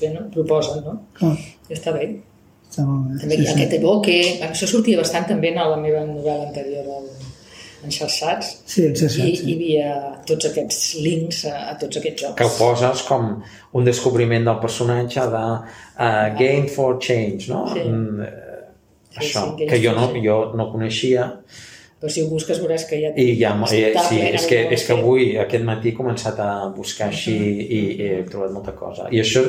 bueno, 0.00 0.24
proposen, 0.32 0.80
no? 0.84 1.00
Clar. 1.18 1.36
Està 1.68 1.68
bé. 1.68 1.76
Està 1.76 1.98
bé. 2.00 2.35
També 2.74 3.36
sí, 3.38 3.44
sí. 3.44 3.52
aquest 3.54 3.76
evoque... 3.78 4.16
Bueno, 4.40 4.52
això 4.52 4.68
sortia 4.68 5.00
bastant 5.00 5.28
també 5.30 5.52
en 5.54 5.62
la 5.62 5.78
meva 5.80 6.02
novel·la 6.08 6.48
anterior, 6.50 6.88
el, 6.98 7.06
enxalçats. 7.86 8.52
Sí. 8.68 8.88
I 8.90 9.08
sí. 9.12 9.28
hi 9.46 9.54
havia 9.54 9.92
tots 10.28 10.50
aquests 10.50 10.82
links 11.04 11.44
a, 11.50 11.54
a 11.70 11.76
tots 11.80 12.00
aquests 12.00 12.26
jocs. 12.26 12.38
Que 12.40 12.48
ho 12.48 12.54
poses 12.58 13.04
com 13.08 13.30
un 13.76 13.86
descobriment 13.86 14.48
del 14.48 14.60
personatge 14.62 15.28
de 15.32 15.44
uh, 15.46 16.26
Game 16.38 16.66
for 16.72 16.98
Change, 17.02 17.48
no? 17.52 17.62
Sí. 17.72 17.86
Mm, 17.86 18.26
eh, 18.26 19.16
això, 19.16 19.46
sí, 19.46 19.64
sí, 19.64 19.70
que 19.70 19.80
jo 19.80 19.96
no, 19.96 20.10
jo 20.20 20.42
no 20.58 20.70
coneixia 20.74 21.30
però 21.96 22.12
si 22.12 22.20
ho 22.20 22.26
busques 22.28 22.58
veuràs 22.60 22.82
que 22.84 22.98
ja... 23.00 23.10
I 23.16 23.38
ja, 23.40 23.54
i, 23.56 23.78
sí, 24.04 24.18
és 24.20 24.44
que, 24.50 24.58
és 24.76 24.82
que 24.84 24.92
avui, 24.92 25.30
aquest 25.40 25.64
matí, 25.64 25.94
he 25.94 25.96
començat 25.96 26.36
a 26.44 26.50
buscar 26.76 27.08
així 27.08 27.32
i, 27.32 27.78
i 27.78 28.08
he 28.10 28.18
trobat 28.28 28.52
molta 28.52 28.74
cosa. 28.76 29.06
I 29.08 29.22
això, 29.22 29.46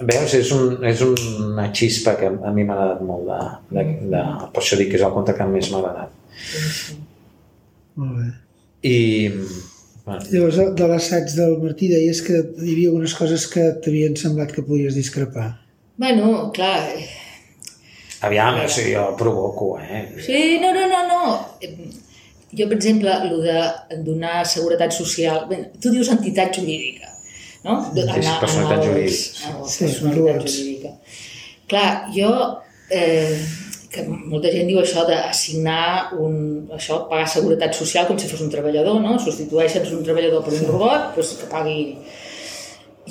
veus, 0.00 0.34
és, 0.38 0.52
un, 0.56 0.76
és 0.88 1.02
una 1.06 1.68
xispa 1.74 2.16
que 2.18 2.30
a 2.32 2.52
mi 2.54 2.64
m'ha 2.64 2.76
agradat 2.76 3.02
molt 3.06 3.28
de, 3.28 3.40
de, 3.76 3.86
de, 4.14 4.22
per 4.54 4.62
això 4.62 4.78
dic 4.80 4.92
que 4.92 5.00
és 5.00 5.06
el 5.06 5.14
conte 5.14 5.36
que 5.38 5.48
més 5.50 5.70
m'ha 5.72 5.82
agradat. 5.82 6.14
Sí, 6.42 6.64
sí. 6.78 6.98
Molt 8.00 8.18
bé. 8.20 8.30
I... 8.88 8.96
Bueno. 10.02 10.24
Llavors, 10.32 10.56
de 10.74 10.86
l'assaig 10.90 11.28
del 11.36 11.52
Martí 11.62 11.86
deies 11.92 12.24
que 12.26 12.34
hi 12.34 12.72
havia 12.72 12.88
algunes 12.90 13.12
coses 13.14 13.44
que 13.46 13.68
t'havien 13.84 14.16
semblat 14.18 14.50
que 14.50 14.64
podies 14.66 14.96
discrepar. 14.98 15.52
Bueno, 16.02 16.48
clar, 16.56 16.88
Aviam, 18.22 18.60
o 18.62 18.68
sigui, 18.70 18.94
jo 18.94 19.16
provoco, 19.18 19.78
eh? 19.82 20.14
Sí, 20.22 20.58
no, 20.62 20.70
no, 20.72 20.86
no, 20.86 21.00
no. 21.08 21.22
Jo, 22.54 22.68
per 22.68 22.76
exemple, 22.76 23.10
el 23.10 23.40
de 23.42 24.02
donar 24.06 24.44
seguretat 24.46 24.94
social... 24.94 25.48
Bé, 25.50 25.58
tu 25.82 25.90
dius 25.90 26.10
entitat 26.12 26.54
jurídica, 26.54 27.01
no? 27.64 27.80
De, 27.94 28.06
sí, 28.06 28.22
sí, 28.22 28.36
personalitat 28.40 28.86
jurídica. 28.86 29.56
Sí, 29.66 29.84
personalitat 29.86 30.46
jurídica. 30.46 30.94
Clar, 31.72 31.90
jo... 32.14 32.32
Eh, 32.92 33.36
que 33.92 34.06
molta 34.08 34.48
gent 34.48 34.70
diu 34.70 34.80
això 34.80 35.04
d'assignar 35.04 36.14
un, 36.16 36.36
això, 36.72 37.02
pagar 37.10 37.26
seguretat 37.28 37.76
social 37.76 38.06
com 38.08 38.16
si 38.18 38.30
fos 38.30 38.40
un 38.44 38.52
treballador, 38.52 38.96
no? 39.04 39.18
Substitueixen 39.20 39.84
un 39.92 40.04
treballador 40.06 40.44
per 40.46 40.54
un 40.56 40.70
robot, 40.70 41.10
doncs 41.16 41.34
que 41.42 41.48
pagui... 41.52 41.78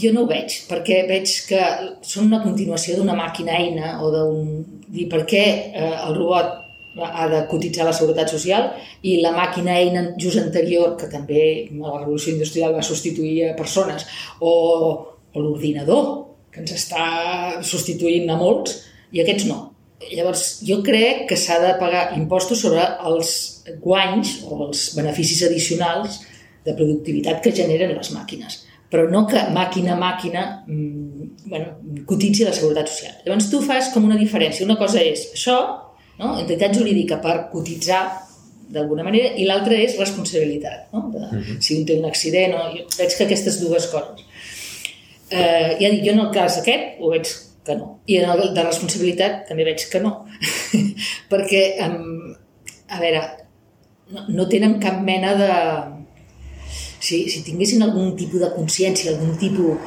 jo 0.01 0.13
no 0.15 0.23
ho 0.23 0.29
veig, 0.29 0.55
perquè 0.69 1.03
veig 1.09 1.29
que 1.49 1.61
són 2.07 2.31
una 2.31 2.41
continuació 2.41 2.97
d'una 2.97 3.17
màquina-eina 3.19 3.99
o 4.01 4.09
d'un... 4.15 4.47
dir 4.91 5.05
per 5.11 5.21
què 5.29 5.43
eh, 5.69 5.93
el 6.07 6.17
robot 6.17 6.60
ha 6.99 7.27
de 7.31 7.41
cotitzar 7.47 7.85
la 7.87 7.93
Seguretat 7.95 8.31
Social 8.33 8.69
i 9.07 9.17
la 9.23 9.31
màquina 9.35 9.77
eina 9.79 10.03
just 10.19 10.41
anterior, 10.41 10.95
que 10.99 11.07
també 11.11 11.43
la 11.71 12.01
revolució 12.01 12.33
industrial 12.33 12.75
va 12.75 12.83
substituir 12.83 13.35
a 13.49 13.55
persones, 13.57 14.07
o, 14.39 14.51
o 15.31 15.43
l'ordinador, 15.43 16.09
que 16.51 16.63
ens 16.63 16.73
està 16.75 17.05
substituint 17.63 18.27
a 18.29 18.39
molts, 18.39 18.81
i 19.11 19.23
aquests 19.23 19.47
no. 19.47 19.61
Llavors, 20.11 20.43
jo 20.65 20.79
crec 20.83 21.27
que 21.29 21.37
s'ha 21.37 21.59
de 21.61 21.75
pagar 21.79 22.09
impostos 22.17 22.63
sobre 22.65 22.83
els 23.07 23.31
guanys 23.83 24.39
o 24.49 24.65
els 24.65 24.89
beneficis 24.97 25.45
addicionals 25.47 26.19
de 26.65 26.73
productivitat 26.73 27.39
que 27.45 27.53
generen 27.55 27.95
les 27.95 28.11
màquines 28.15 28.63
però 28.91 29.07
no 29.07 29.23
que 29.29 29.39
màquina 29.55 29.93
a 29.95 29.99
màquina 29.99 30.41
mmm, 30.67 31.29
bueno, 31.47 32.01
cotitzi 32.07 32.43
la 32.43 32.51
Seguretat 32.51 32.91
Social. 32.91 33.13
Llavors 33.23 33.47
tu 33.47 33.61
fas 33.63 33.87
com 33.93 34.03
una 34.03 34.19
diferència. 34.19 34.65
Una 34.67 34.75
cosa 34.79 34.99
és 34.99 35.29
això, 35.31 35.55
no? 36.21 36.37
entitat 36.39 36.77
jurídica 36.77 37.19
per 37.21 37.37
cotitzar 37.51 38.01
d'alguna 38.71 39.03
manera, 39.03 39.33
i 39.35 39.45
l'altra 39.47 39.75
és 39.75 39.97
responsabilitat. 39.99 40.89
No? 40.93 41.09
De, 41.11 41.19
uh 41.19 41.31
mhm. 41.33 41.43
-huh. 41.43 41.61
Si 41.61 41.77
un 41.77 41.85
té 41.85 41.99
un 41.99 42.05
accident, 42.05 42.53
o, 42.53 42.59
jo 42.77 42.85
veig 42.97 43.17
que 43.17 43.23
aquestes 43.23 43.59
dues 43.59 43.87
coses. 43.87 44.25
Eh, 45.29 45.77
ja 45.79 45.89
dic, 45.89 46.03
jo 46.05 46.11
en 46.11 46.19
el 46.19 46.31
cas 46.31 46.57
aquest 46.57 46.99
ho 46.99 47.09
veig 47.09 47.27
que 47.65 47.75
no. 47.75 47.99
I 48.05 48.17
en 48.17 48.29
el 48.29 48.53
de 48.53 48.63
responsabilitat 48.63 49.47
també 49.47 49.63
veig 49.63 49.89
que 49.91 49.99
no. 49.99 50.25
Perquè, 51.31 51.61
um, 51.85 52.35
a 52.87 52.99
veure, 52.99 53.21
no, 54.11 54.25
no 54.27 54.47
tenen 54.47 54.79
cap 54.79 55.01
mena 55.01 55.35
de... 55.35 55.51
Si, 57.01 57.29
si 57.29 57.41
tinguessin 57.41 57.81
algun 57.81 58.15
tipus 58.15 58.39
de 58.39 58.51
consciència, 58.55 59.11
algun 59.11 59.37
tipus 59.37 59.77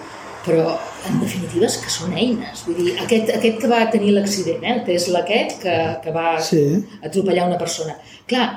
però 0.44 0.74
en 1.08 1.20
definitiva 1.22 1.66
és 1.66 1.78
que 1.80 1.92
són 1.92 2.14
eines. 2.16 2.64
Vull 2.66 2.80
dir, 2.80 2.94
aquest, 3.04 3.30
aquest 3.38 3.60
que 3.62 3.70
va 3.70 3.84
tenir 3.92 4.12
l'accident, 4.14 4.60
eh, 4.62 4.74
el 4.74 4.82
Tesla 4.86 5.22
aquest, 5.24 5.56
que, 5.62 5.76
que 6.04 6.12
va 6.14 6.34
sí. 6.44 6.64
atropellar 7.02 7.48
una 7.48 7.60
persona. 7.60 7.96
Clar, 8.28 8.48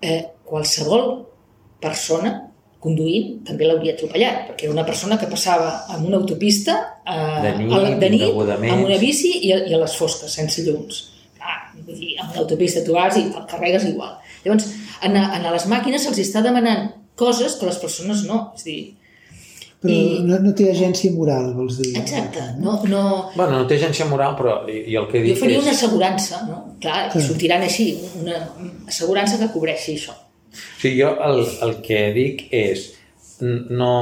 eh, 0.00 0.20
qualsevol 0.48 1.08
persona 1.82 2.36
conduint 2.82 3.40
també 3.46 3.66
l'hauria 3.66 3.96
atropellat, 3.96 4.44
perquè 4.48 4.68
era 4.68 4.76
una 4.76 4.86
persona 4.86 5.18
que 5.18 5.26
passava 5.30 5.70
amb 5.94 6.06
una 6.06 6.20
autopista 6.20 6.76
eh, 7.02 7.40
de 7.42 7.54
nit, 7.58 7.72
a 7.74 7.80
la, 7.82 7.94
de 7.98 8.10
nit 8.14 8.26
amb 8.28 8.84
una 8.84 8.98
bici 9.02 9.32
i 9.48 9.52
a, 9.54 9.64
i 9.66 9.74
a 9.74 9.80
les 9.82 9.96
fosques, 9.98 10.30
sense 10.38 10.62
llums. 10.66 11.02
Ah, 11.42 11.72
vull 11.74 11.98
dir, 11.98 12.14
amb 12.22 12.30
una 12.30 12.44
autopista 12.44 12.84
tu 12.86 12.94
vas 12.94 13.18
i 13.18 13.26
te'l 13.32 13.48
carregues 13.50 13.88
igual. 13.90 14.14
Llavors, 14.44 14.70
a, 15.02 15.10
a 15.10 15.42
les 15.50 15.66
màquines 15.70 16.06
se'ls 16.06 16.22
està 16.22 16.44
demanant 16.46 16.92
coses 17.18 17.58
que 17.58 17.66
les 17.66 17.82
persones 17.82 18.22
no. 18.30 18.52
És 18.54 18.62
a 18.62 18.70
dir, 18.70 18.80
però 19.82 19.94
I... 19.94 20.22
no, 20.26 20.40
no 20.42 20.52
té 20.58 20.68
agència 20.72 21.12
moral, 21.14 21.52
vols 21.54 21.78
dir? 21.78 21.92
Exacte. 22.00 22.42
No, 22.58 22.80
no... 22.90 23.02
Bueno, 23.36 23.60
no 23.60 23.66
té 23.70 23.76
agència 23.78 24.08
moral, 24.10 24.34
però 24.38 24.56
i, 24.66 24.80
i 24.90 24.98
el 24.98 25.06
que 25.10 25.22
dic 25.22 25.36
jo 25.36 25.42
faria 25.44 25.60
és... 25.60 25.66
una 25.66 25.74
assegurança, 25.76 26.42
no? 26.48 26.58
Clar, 26.82 27.04
Clar. 27.12 27.24
sortiran 27.28 27.66
així, 27.66 27.92
una 28.18 28.40
assegurança 28.90 29.38
que 29.38 29.50
cobreixi 29.54 29.94
això. 30.00 30.16
Sigui, 30.80 30.96
jo 30.98 31.12
el, 31.28 31.44
el 31.68 31.74
que 31.86 32.04
dic 32.16 32.46
és 32.54 32.88
no... 33.40 33.94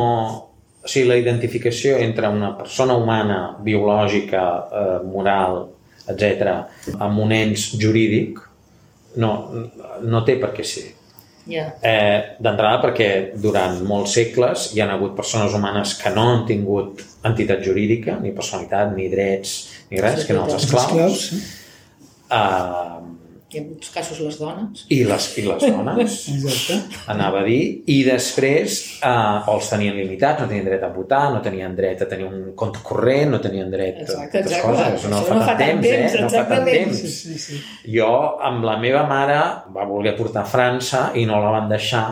O 0.87 0.89
sigui, 0.89 1.09
la 1.11 1.17
identificació 1.19 1.97
entre 1.99 2.29
una 2.31 2.53
persona 2.57 2.95
humana, 2.95 3.39
biològica, 3.67 4.43
eh, 4.81 4.99
moral, 5.11 5.65
etc, 6.07 6.53
amb 6.95 7.25
un 7.25 7.35
ens 7.35 7.73
jurídic, 7.75 8.39
no, 9.19 9.33
no 10.07 10.21
té 10.25 10.37
per 10.39 10.53
què 10.55 10.65
ser. 10.65 10.93
Yeah. 11.47 11.77
Eh, 11.79 12.37
D'entrada 12.43 12.81
perquè 12.83 13.09
durant 13.39 13.79
molts 13.87 14.17
segles 14.19 14.71
hi 14.75 14.83
han 14.83 14.91
hagut 14.91 15.15
persones 15.19 15.55
humanes 15.55 15.95
que 16.01 16.11
no 16.15 16.25
han 16.33 16.43
tingut 16.49 17.05
entitat 17.27 17.63
jurídica, 17.63 18.17
ni 18.23 18.35
personalitat, 18.35 18.91
ni 18.97 19.07
drets, 19.13 19.53
ni 19.91 20.03
res, 20.03 20.25
que 20.27 20.35
no 20.35 20.47
els 20.47 20.59
esclaus. 20.59 20.89
esclaus 20.91 21.23
sí. 21.31 21.39
uh, 22.35 22.99
i 23.55 23.61
en 23.61 23.67
molts 23.71 23.93
casos 23.95 24.19
les 24.25 24.37
dones. 24.41 24.83
I 24.91 25.05
les, 25.07 25.27
i 25.39 25.45
les 25.47 25.63
dones, 25.63 26.15
Exacte. 26.33 26.79
anava 27.13 27.45
a 27.45 27.47
dir, 27.47 27.61
i 27.93 28.01
després 28.07 28.79
eh, 29.07 29.53
els 29.53 29.71
tenien 29.71 29.95
limitats, 29.95 30.43
no 30.43 30.49
tenien 30.51 30.67
dret 30.67 30.83
a 30.83 30.91
votar, 30.95 31.23
no 31.35 31.43
tenien 31.45 31.77
dret 31.79 32.03
a 32.03 32.09
tenir 32.11 32.27
un 32.27 32.51
compte 32.59 32.83
corrent, 32.87 33.31
no 33.37 33.41
tenien 33.45 33.71
dret 33.71 34.03
exacte, 34.03 34.43
a 34.51 34.63
coses. 34.65 35.07
No, 35.13 35.23
fa, 35.29 35.39
no 35.39 35.47
tant 35.47 35.63
temps, 35.63 35.87
temps, 35.87 36.19
eh? 36.19 36.25
No 36.25 36.33
fa 36.35 36.45
tant 36.51 36.67
temps. 36.67 37.03
Sí, 37.05 37.13
sí, 37.15 37.39
sí. 37.45 37.63
Jo, 37.95 38.11
amb 38.51 38.67
la 38.67 38.77
meva 38.83 39.07
mare, 39.07 39.39
va 39.77 39.87
voler 39.87 40.17
portar 40.19 40.43
a 40.43 40.51
França 40.51 41.09
i 41.15 41.27
no 41.31 41.39
la 41.43 41.55
van 41.55 41.71
deixar 41.71 42.07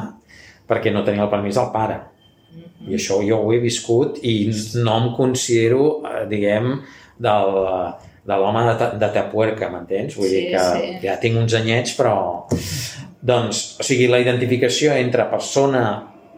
perquè 0.71 0.95
no 0.95 1.03
tenia 1.05 1.27
el 1.27 1.33
permís 1.35 1.59
del 1.59 1.73
pare. 1.75 1.99
Mm 1.99 2.63
-hmm. 2.63 2.91
I 2.93 2.95
això 2.95 3.19
jo 3.27 3.43
ho 3.43 3.53
he 3.53 3.59
viscut 3.59 4.23
i 4.23 4.53
no 4.87 4.97
em 5.03 5.13
considero, 5.17 6.03
eh, 6.07 6.27
diguem, 6.31 6.79
del 7.19 7.51
de 8.25 8.39
l'home 8.41 8.65
de, 8.71 8.89
de 9.01 9.11
Tapuerca, 9.15 9.69
m'entens? 9.73 10.17
Vull 10.17 10.31
sí, 10.31 10.35
dir 10.35 10.45
que 10.55 10.65
sí. 10.65 10.91
ja 11.05 11.19
tinc 11.23 11.41
uns 11.41 11.57
anyets, 11.61 11.97
però... 11.99 12.17
Doncs, 13.25 13.61
o 13.81 13.85
sigui, 13.87 14.05
la 14.13 14.21
identificació 14.21 14.93
entre 15.01 15.25
persona 15.31 15.85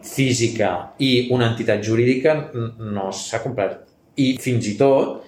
física 0.07 0.93
i 1.03 1.27
una 1.35 1.49
entitat 1.51 1.81
jurídica 1.83 2.37
no 2.79 3.09
s'ha 3.11 3.41
complert. 3.43 3.81
I 4.23 4.37
fins 4.39 4.69
i 4.71 4.77
tot, 4.79 5.25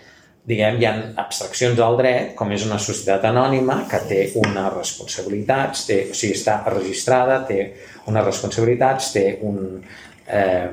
diguem, 0.49 0.79
hi 0.79 0.87
ha 0.87 0.93
abstraccions 1.21 1.75
del 1.77 1.97
dret, 1.99 2.31
com 2.37 2.51
és 2.55 2.63
una 2.65 2.79
societat 2.81 3.27
anònima 3.29 3.81
que 3.91 3.99
té 4.09 4.21
unes 4.39 4.69
responsabilitats, 4.77 5.83
té, 5.89 5.99
o 6.09 6.15
sigui, 6.17 6.37
està 6.37 6.61
registrada, 6.71 7.41
té 7.49 7.59
unes 8.09 8.25
responsabilitats, 8.25 9.11
té 9.13 9.25
un, 9.45 9.59
Eh, 10.29 10.69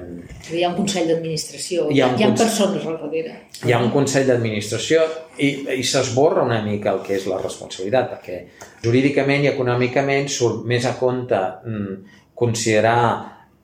hi 0.53 0.62
ha 0.62 0.69
un 0.69 0.77
consell 0.77 1.07
d'administració, 1.09 1.87
hi, 1.88 2.03
ha, 2.05 2.11
hi 2.12 2.25
ha 2.27 2.33
persones 2.37 2.85
al 2.85 2.99
darrere. 3.01 3.37
Hi 3.64 3.73
ha 3.73 3.79
un 3.81 3.88
consell 3.95 4.27
d'administració 4.29 5.07
i, 5.40 5.49
i 5.79 5.87
s'esborra 5.87 6.45
una 6.45 6.61
mica 6.64 6.92
el 6.92 7.01
que 7.07 7.16
és 7.16 7.25
la 7.31 7.38
responsabilitat, 7.40 8.11
perquè 8.12 8.42
jurídicament 8.85 9.47
i 9.47 9.51
econòmicament 9.55 10.29
surt 10.33 10.66
més 10.69 10.85
a 10.85 10.92
compte 11.01 11.40
mm, 11.40 11.97
considerar 12.37 13.01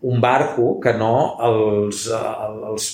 un 0.02 0.20
barco 0.20 0.80
que 0.82 0.96
no 0.98 1.14
els, 1.46 2.08
els 2.10 2.88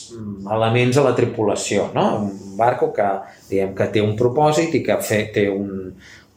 elements 0.53 0.99
de 0.99 1.05
la 1.07 1.15
tripulació, 1.17 1.89
no? 1.95 2.09
Un 2.27 2.57
barco 2.59 2.91
que, 2.93 3.07
diguem, 3.49 3.73
que 3.79 3.87
té 3.95 4.03
un 4.05 4.17
propòsit 4.19 4.75
i 4.77 4.83
que 4.85 4.99
fe, 5.01 5.23
té 5.33 5.47
un, 5.49 5.95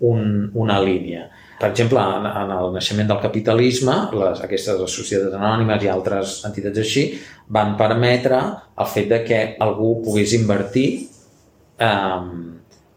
un, 0.08 0.30
una 0.62 0.78
línia. 0.80 1.26
Per 1.62 1.70
exemple, 1.70 2.02
en, 2.02 2.24
en 2.26 2.52
el 2.56 2.72
naixement 2.74 3.10
del 3.12 3.20
capitalisme, 3.22 3.94
les, 4.18 4.40
aquestes 4.42 4.80
societats 4.90 5.36
anònimes 5.38 5.84
i 5.86 5.90
altres 5.94 6.40
entitats 6.48 6.82
així 6.82 7.04
van 7.54 7.76
permetre 7.78 8.40
el 8.82 8.88
fet 8.90 9.12
de 9.12 9.20
que 9.28 9.42
algú 9.62 9.92
pogués 10.02 10.34
invertir 10.34 10.88
eh, 11.78 12.24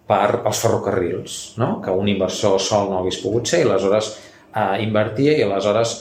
per 0.09 0.29
als 0.39 0.63
ferrocarrils, 0.65 1.35
no? 1.61 1.83
que 1.85 1.93
un 1.93 2.09
inversor 2.09 2.57
sol 2.61 2.89
no 2.89 3.03
hagués 3.03 3.21
pogut 3.21 3.53
ser, 3.53 3.61
i 3.61 3.69
aleshores 3.69 4.11
eh, 4.15 4.81
invertia 4.85 5.35
i 5.37 5.45
aleshores 5.45 5.93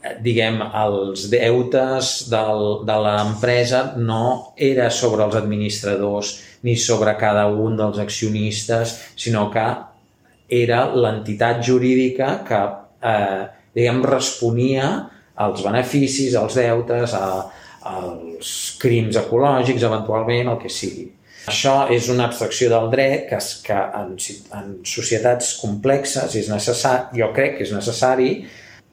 eh, 0.00 0.14
diguem, 0.24 0.62
els 0.80 1.26
deutes 1.32 2.14
del, 2.32 2.64
de 2.88 2.96
l'empresa 3.04 3.82
no 4.00 4.54
era 4.56 4.88
sobre 4.88 5.28
els 5.28 5.36
administradors 5.36 6.32
ni 6.64 6.76
sobre 6.80 7.12
cada 7.20 7.44
un 7.52 7.76
dels 7.76 8.00
accionistes, 8.00 8.96
sinó 9.12 9.50
que 9.52 9.66
era 10.48 10.84
l'entitat 10.94 11.62
jurídica 11.66 12.40
que 12.46 12.62
eh, 13.02 13.44
diguem, 13.76 14.02
responia 14.06 14.90
als 15.36 15.62
beneficis, 15.64 16.34
als 16.38 16.56
deutes, 16.56 17.14
a, 17.14 17.44
als 17.86 18.52
crims 18.80 19.18
ecològics, 19.20 19.84
eventualment, 19.86 20.52
el 20.54 20.60
que 20.62 20.72
sigui. 20.72 21.10
Això 21.46 21.84
és 21.94 22.08
una 22.10 22.26
abstracció 22.26 22.68
del 22.72 22.88
dret 22.90 23.28
que, 23.28 23.38
que 23.68 23.80
en, 24.00 24.14
en 24.58 24.70
societats 24.86 25.52
complexes 25.60 26.34
és 26.40 26.48
necessari, 26.50 27.20
jo 27.20 27.28
crec 27.36 27.58
que 27.58 27.66
és 27.68 27.74
necessari 27.74 28.30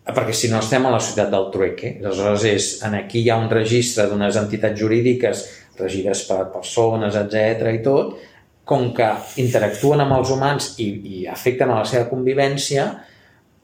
perquè 0.03 0.35
si 0.35 0.49
no 0.51 0.59
estem 0.59 0.85
a 0.85 0.91
la 0.91 0.99
societat 0.99 1.31
del 1.31 1.47
trueque. 1.53 1.95
Aleshores, 2.03 2.45
és, 2.45 2.69
en 2.85 2.97
aquí 2.99 3.23
hi 3.23 3.31
ha 3.31 3.39
un 3.39 3.49
registre 3.49 4.05
d'unes 4.11 4.37
entitats 4.37 4.79
jurídiques 4.79 5.45
regides 5.79 6.25
per 6.27 6.43
persones, 6.53 7.15
etc 7.17 7.71
i 7.73 7.81
tot, 7.85 8.19
com 8.65 8.91
que 8.95 9.09
interactuen 9.43 10.03
amb 10.03 10.15
els 10.17 10.31
humans 10.31 10.69
i, 10.79 10.87
i 11.17 11.25
afecten 11.27 11.71
a 11.71 11.81
la 11.81 11.89
seva 11.89 12.07
convivència, 12.11 12.87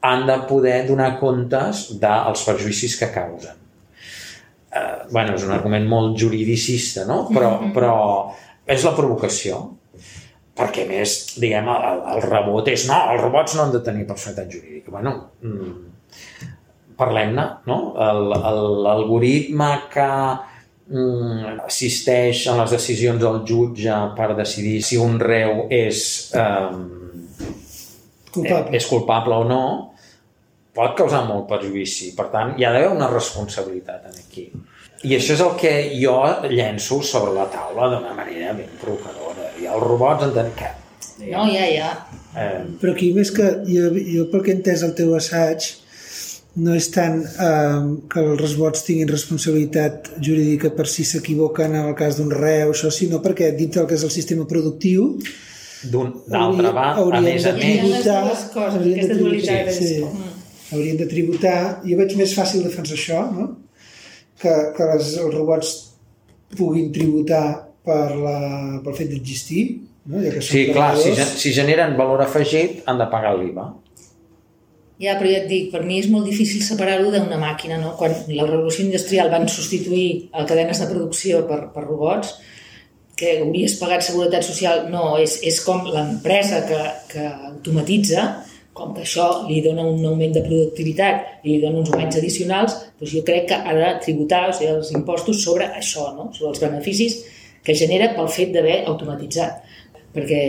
han 0.01 0.25
de 0.27 0.35
poder 0.47 0.83
donar 0.87 1.13
comptes 1.19 1.85
dels 1.99 2.43
perjuïcis 2.47 2.95
que 2.99 3.11
causen. 3.13 3.57
Eh, 4.69 5.11
bueno, 5.11 5.35
és 5.35 5.43
un 5.47 5.55
argument 5.55 5.87
molt 5.89 6.19
juridicista, 6.19 7.05
no? 7.07 7.25
Però, 7.31 7.55
mm 7.55 7.65
-hmm. 7.65 7.73
però 7.73 7.95
és 8.65 8.83
la 8.83 8.95
provocació. 8.95 9.59
Perquè, 10.59 10.87
més, 10.87 11.39
diguem, 11.39 11.67
el, 11.67 12.01
el 12.13 12.21
rebot 12.21 12.67
és 12.67 12.87
no, 12.87 12.97
els 13.11 13.21
robots 13.21 13.55
no 13.55 13.63
han 13.63 13.71
de 13.71 13.79
tenir 13.79 14.07
personalitat 14.07 14.51
jurídica. 14.51 14.91
Bueno, 14.91 15.31
mm, 15.41 15.73
parlem-ne, 16.97 17.45
no? 17.65 17.93
L'algoritme 18.83 19.69
que 19.93 20.09
assisteix 20.89 22.47
a 22.49 22.55
les 22.57 22.71
decisions 22.73 23.21
del 23.21 23.43
jutge 23.45 23.97
per 24.17 24.33
decidir 24.37 24.79
si 24.81 24.97
un 24.97 25.19
reu 25.19 25.67
és, 25.69 26.31
eh, 26.33 26.69
culpable. 28.31 28.77
és 28.77 28.85
culpable 28.85 29.35
o 29.35 29.43
no, 29.43 29.93
pot 30.73 30.95
causar 30.97 31.25
molt 31.27 31.47
perjudici. 31.47 32.15
Per 32.15 32.29
tant, 32.33 32.55
hi 32.57 32.65
ha 32.65 32.71
d'haver 32.71 32.89
una 32.95 33.09
responsabilitat 33.11 34.05
aquí. 34.09 34.49
I 35.03 35.15
això 35.15 35.33
és 35.33 35.41
el 35.41 35.55
que 35.59 35.73
jo 35.95 36.15
llenço 36.49 37.01
sobre 37.01 37.33
la 37.33 37.45
taula 37.45 37.87
d'una 37.93 38.13
manera 38.13 38.53
ben 38.53 38.71
provocadora. 38.81 39.51
I 39.61 39.67
els 39.67 39.83
robots 39.83 40.23
entenem 40.23 40.55
que... 40.57 40.71
No, 41.31 41.45
ja, 41.51 41.67
ja. 41.67 41.91
Eh... 42.35 42.65
Però 42.81 42.93
aquí 42.93 43.13
més 43.13 43.31
que 43.31 43.47
jo, 43.67 43.91
jo 43.93 44.25
pel 44.31 44.43
que 44.43 44.51
he 44.51 44.57
entès 44.57 44.83
el 44.83 44.95
teu 44.97 45.13
assaig 45.15 45.69
no 46.57 46.73
és 46.75 46.87
tant 46.91 47.19
eh, 47.21 47.83
que 48.09 48.23
els 48.23 48.41
robots 48.41 48.81
tinguin 48.87 49.11
responsabilitat 49.11 50.09
jurídica 50.17 50.71
per 50.75 50.87
si 50.89 51.05
s'equivoquen 51.05 51.75
en 51.75 51.91
el 51.91 51.95
cas 51.97 52.17
d'un 52.17 52.31
reu, 52.33 52.73
això, 52.73 52.89
sinó 52.93 53.21
perquè 53.21 53.51
dintre 53.55 53.83
del 53.83 53.89
que 53.91 53.99
és 53.99 54.05
el 54.07 54.13
sistema 54.13 54.47
productiu 54.49 55.11
d'altra 55.79 56.71
banda, 56.75 57.17
a 57.17 57.21
més 57.23 57.45
a 57.47 57.53
més 57.55 57.79
tributar, 57.79 58.23
coses, 58.51 58.79
haurien 58.79 58.99
de 58.99 59.15
tributar, 59.15 59.59
sí, 59.71 59.87
sí. 59.87 59.99
Mm. 60.03 60.31
haurien 60.73 60.97
de 60.99 61.07
tributar 61.07 61.59
jo 61.85 61.99
veig 62.01 62.15
més 62.19 62.33
fàcil 62.35 62.65
defensar 62.65 62.97
això 62.97 63.21
no? 63.31 63.45
que, 64.41 64.55
que 64.75 64.89
les, 64.91 65.13
els 65.21 65.37
robots 65.37 65.71
puguin 66.57 66.89
tributar 66.91 67.45
per 67.85 68.09
la, 68.17 68.39
pel 68.83 68.97
fet 68.97 69.13
d'existir 69.13 69.63
no? 70.11 70.19
ja 70.25 70.33
que 70.33 70.43
sí, 70.43 70.65
clar, 70.73 70.97
si, 70.99 71.13
si 71.15 71.53
generen 71.55 71.95
valor 71.99 72.25
afegit 72.25 72.83
han 72.89 72.99
de 72.99 73.07
pagar 73.13 73.37
l'IVA 73.37 73.69
ja, 74.99 75.15
però 75.15 75.31
ja 75.31 75.41
et 75.43 75.47
dic, 75.47 75.71
per 75.71 75.85
mi 75.87 75.99
és 76.01 76.09
molt 76.11 76.27
difícil 76.27 76.63
separar-ho 76.65 77.11
d'una 77.13 77.39
màquina, 77.39 77.79
no? 77.79 77.95
Quan 77.99 78.15
la 78.27 78.47
revolució 78.47 78.85
industrial 78.85 79.31
van 79.31 79.47
substituir 79.47 80.29
a 80.35 80.45
cadenes 80.49 80.81
de 80.83 80.89
producció 80.91 81.45
per, 81.47 81.61
per 81.73 81.85
robots, 81.85 82.35
que 83.19 83.39
hauries 83.41 83.75
pagat 83.79 84.05
seguretat 84.05 84.45
social, 84.47 84.85
no, 84.91 85.17
és, 85.19 85.39
és 85.47 85.59
com 85.65 85.87
l'empresa 85.91 86.61
que, 86.67 86.79
que 87.11 87.25
automatitza, 87.51 88.27
com 88.75 88.93
que 88.95 89.03
això 89.03 89.25
li 89.47 89.59
dona 89.63 89.83
un 89.83 90.05
augment 90.07 90.37
de 90.37 90.43
productivitat 90.45 91.43
i 91.43 91.55
li 91.55 91.57
dona 91.63 91.81
uns 91.81 91.91
guanys 91.91 92.19
addicionals, 92.21 92.77
doncs 92.99 93.15
jo 93.17 93.23
crec 93.27 93.49
que 93.49 93.57
ha 93.59 93.75
de 93.75 93.89
tributar 94.05 94.45
o 94.47 94.53
sigui, 94.55 94.71
els 94.77 94.93
impostos 94.95 95.43
sobre 95.43 95.67
això, 95.81 96.05
no? 96.15 96.29
sobre 96.35 96.53
els 96.53 96.63
beneficis 96.63 97.17
que 97.65 97.75
genera 97.75 98.13
pel 98.15 98.31
fet 98.31 98.53
d'haver 98.55 98.77
automatitzat. 98.87 99.65
Perquè, 100.15 100.43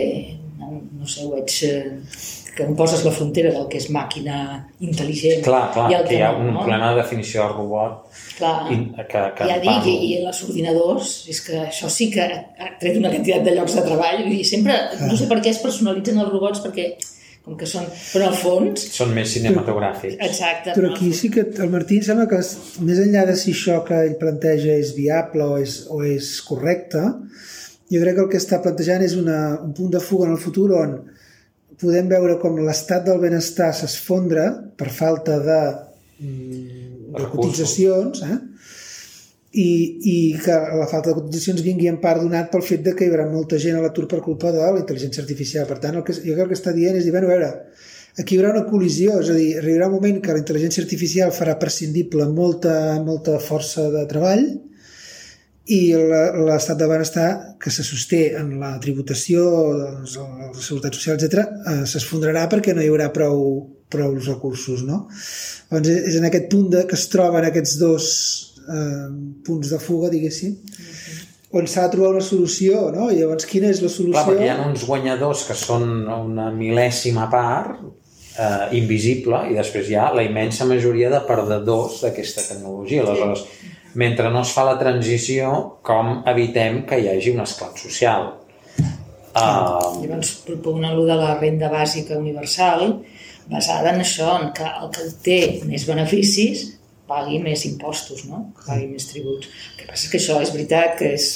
no, 0.61 0.77
no 0.99 1.09
sé, 1.09 1.25
ho 1.25 1.33
veig... 1.35 1.57
Eh, 1.67 2.39
que 2.55 2.65
em 2.67 2.73
poses 2.75 3.03
la 3.05 3.11
frontera 3.15 3.51
del 3.53 3.67
que 3.71 3.79
és 3.79 3.87
màquina 3.95 4.37
intel·ligent. 4.83 5.39
Clar, 5.45 5.63
clar, 5.71 5.85
i 5.91 5.95
el 5.95 6.03
que, 6.07 6.17
hi 6.17 6.25
ha 6.25 6.33
un 6.35 6.49
no? 6.51 6.65
problema 6.65 6.91
de 6.91 6.99
definició 6.99 7.45
del 7.45 7.53
robot. 7.55 8.17
Clar, 8.37 8.55
in, 8.75 8.83
que, 8.97 9.23
que 9.37 9.47
ja 9.47 9.57
dic, 9.63 9.87
i, 9.87 9.95
i 10.09 10.11
els 10.19 10.41
ordinadors, 10.47 11.13
és 11.31 11.39
que 11.45 11.61
això 11.69 11.91
sí 11.93 12.09
que 12.11 12.27
ha 12.27 12.73
tret 12.81 12.99
una 12.99 13.13
quantitat 13.13 13.47
de 13.47 13.55
llocs 13.55 13.77
de 13.79 13.85
treball, 13.87 14.25
i 14.27 14.43
sempre, 14.47 14.75
no 15.05 15.15
sé 15.15 15.29
per 15.31 15.39
què 15.39 15.53
es 15.53 15.61
personalitzen 15.63 16.19
els 16.19 16.31
robots, 16.33 16.63
perquè 16.65 16.89
com 17.41 17.55
que 17.57 17.65
són, 17.65 17.87
però 18.11 18.27
al 18.29 18.35
fons... 18.37 18.83
Són 18.93 19.15
més 19.15 19.31
cinematogràfics. 19.33 20.19
Però, 20.19 20.27
exacte. 20.27 20.75
Però 20.75 20.91
aquí 20.91 21.09
sí 21.17 21.31
que 21.33 21.47
el 21.63 21.71
Martí 21.73 21.97
sembla 22.05 22.27
que 22.29 22.41
més 22.85 22.99
enllà 23.01 23.23
de 23.31 23.37
si 23.39 23.55
això 23.55 23.79
que 23.87 23.97
ell 24.09 24.19
planteja 24.19 24.75
és 24.75 24.91
viable 24.97 25.47
o 25.47 25.57
és, 25.63 25.79
o 25.89 26.03
és 26.05 26.35
correcte, 26.45 27.01
jo 27.91 28.03
crec 28.03 28.19
que 28.19 28.23
el 28.27 28.29
que 28.35 28.43
està 28.43 28.61
plantejant 28.61 29.01
és 29.07 29.17
una, 29.17 29.39
un 29.63 29.73
punt 29.77 29.89
de 29.95 30.03
fuga 30.03 30.29
en 30.29 30.35
el 30.35 30.43
futur 30.43 30.69
on 30.83 30.99
podem 31.81 32.09
veure 32.11 32.37
com 32.41 32.59
l'estat 32.61 33.05
del 33.07 33.19
benestar 33.21 33.71
s'esfondra 33.75 34.47
per 34.77 34.89
falta 34.93 35.39
de, 35.41 35.59
mm, 36.21 37.11
de 37.17 37.27
cotitzacions 37.33 38.23
eh? 38.27 38.37
I, 39.51 39.69
i 40.07 40.17
que 40.39 40.55
la 40.79 40.87
falta 40.87 41.09
de 41.09 41.17
cotitzacions 41.17 41.63
vingui 41.65 41.89
en 41.91 41.99
part 42.03 42.21
donat 42.23 42.47
pel 42.53 42.63
fet 42.63 42.85
de 42.85 42.93
que 42.95 43.03
hi 43.03 43.11
haurà 43.11 43.25
molta 43.27 43.59
gent 43.59 43.75
a 43.75 43.81
l'atur 43.83 44.05
per 44.07 44.21
culpa 44.23 44.53
de 44.55 44.61
la 44.61 44.79
intel·ligència 44.79 45.19
artificial. 45.25 45.65
Per 45.67 45.75
tant, 45.83 45.97
el 45.99 46.05
que, 46.07 46.15
jo 46.15 46.37
crec 46.37 46.53
que 46.53 46.55
està 46.55 46.71
dient 46.71 46.95
és 46.95 47.03
dir, 47.03 47.11
bueno, 47.11 47.27
a 47.27 47.33
veure, 47.33 47.49
aquí 48.15 48.37
hi 48.37 48.39
haurà 48.39 48.53
una 48.53 48.63
col·lisió, 48.69 49.17
és 49.19 49.33
a 49.33 49.35
dir, 49.35 49.49
arribarà 49.59 49.89
un 49.89 49.97
moment 49.97 50.21
que 50.23 50.31
la 50.31 50.39
intel·ligència 50.39 50.85
artificial 50.85 51.35
farà 51.35 51.57
prescindible 51.59 52.29
molta, 52.31 52.77
molta 53.03 53.35
força 53.43 53.89
de 53.91 54.05
treball 54.07 54.47
i 55.71 55.79
l'estat 55.95 56.79
de 56.79 56.87
benestar 56.89 57.29
que 57.61 57.71
se 57.71 57.83
sosté 57.87 58.21
en 58.39 58.57
la 58.59 58.73
tributació, 58.83 59.43
doncs, 59.79 60.17
la 60.19 60.49
seguretat 60.57 60.97
social, 60.97 61.17
etc, 61.19 61.45
eh, 61.71 61.83
s'esfondrarà 61.87 62.47
perquè 62.51 62.75
no 62.75 62.83
hi 62.83 62.89
haurà 62.91 63.07
prou, 63.15 63.45
prou 63.91 64.17
recursos. 64.19 64.83
No? 64.87 65.05
Llavors 65.69 65.93
és 65.93 66.19
en 66.19 66.27
aquest 66.27 66.49
punt 66.51 66.67
de, 66.75 66.83
que 66.89 66.99
es 66.99 67.07
troben 67.13 67.47
aquests 67.47 67.77
dos 67.79 68.09
eh, 68.65 69.07
punts 69.47 69.71
de 69.71 69.79
fuga, 69.79 70.11
diguéssim, 70.11 70.57
on 71.55 71.67
s'ha 71.67 71.87
de 71.87 71.95
trobar 71.95 72.13
una 72.17 72.25
solució, 72.25 72.85
no? 72.95 73.09
I 73.11 73.21
llavors 73.21 73.47
quina 73.47 73.71
és 73.71 73.81
la 73.83 73.91
solució? 73.91 74.17
Clar, 74.17 74.27
perquè 74.27 74.47
hi 74.47 74.53
ha 74.53 74.67
uns 74.67 74.85
guanyadors 74.87 75.47
que 75.47 75.55
són 75.59 75.89
una 76.03 76.51
mil·lèsima 76.55 77.27
part, 77.31 77.79
eh, 78.35 78.71
invisible, 78.79 79.45
i 79.51 79.59
després 79.59 79.91
hi 79.91 79.99
ha 79.99 80.11
la 80.15 80.27
immensa 80.27 80.67
majoria 80.67 81.11
de 81.11 81.19
perdedors 81.27 82.01
d'aquesta 82.03 82.49
tecnologia. 82.51 83.07
Aleshores, 83.07 83.47
sí 83.47 83.77
mentre 83.99 84.29
no 84.31 84.43
es 84.45 84.51
fa 84.55 84.65
la 84.67 84.77
transició, 84.79 85.51
com 85.85 86.21
evitem 86.31 86.83
que 86.87 86.99
hi 87.01 87.09
hagi 87.11 87.33
un 87.35 87.43
esclat 87.43 87.79
social. 87.81 88.29
Uh... 89.31 90.01
Llavors 90.01 90.35
proponen 90.45 90.89
allò 90.91 91.05
de 91.07 91.17
la 91.19 91.35
renda 91.39 91.71
bàsica 91.71 92.17
universal 92.19 92.97
basada 93.51 93.93
en 93.93 94.03
això, 94.03 94.35
en 94.39 94.51
que 94.55 94.67
el 94.67 94.91
que 94.95 95.07
té 95.23 95.39
més 95.67 95.85
beneficis 95.87 96.67
pagui 97.11 97.39
més 97.43 97.65
impostos, 97.67 98.25
no? 98.29 98.51
que 98.55 98.67
pagui 98.69 98.87
més 98.91 99.07
tributs. 99.11 99.49
El 99.71 99.79
que 99.81 99.87
passa 99.89 100.05
és 100.05 100.11
que 100.11 100.19
això 100.21 100.37
és 100.43 100.53
veritat 100.55 100.95
que 100.99 101.13
és 101.17 101.31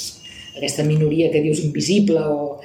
aquesta 0.56 0.84
minoria 0.88 1.30
que 1.32 1.42
dius 1.44 1.60
invisible 1.64 2.22
o 2.32 2.60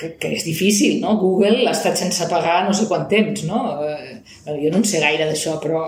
que, 0.00 0.14
que 0.16 0.30
és 0.38 0.46
difícil, 0.46 1.00
no? 1.02 1.18
Google 1.20 1.66
ha 1.66 1.74
estat 1.74 1.98
sense 2.00 2.24
pagar 2.30 2.62
no 2.64 2.72
sé 2.76 2.86
quant 2.88 3.04
temps, 3.10 3.44
no? 3.44 3.60
Eh, 3.84 4.20
jo 4.48 4.70
no 4.72 4.80
en 4.80 4.86
sé 4.88 5.02
gaire 5.02 5.28
d'això, 5.28 5.58
però 5.60 5.82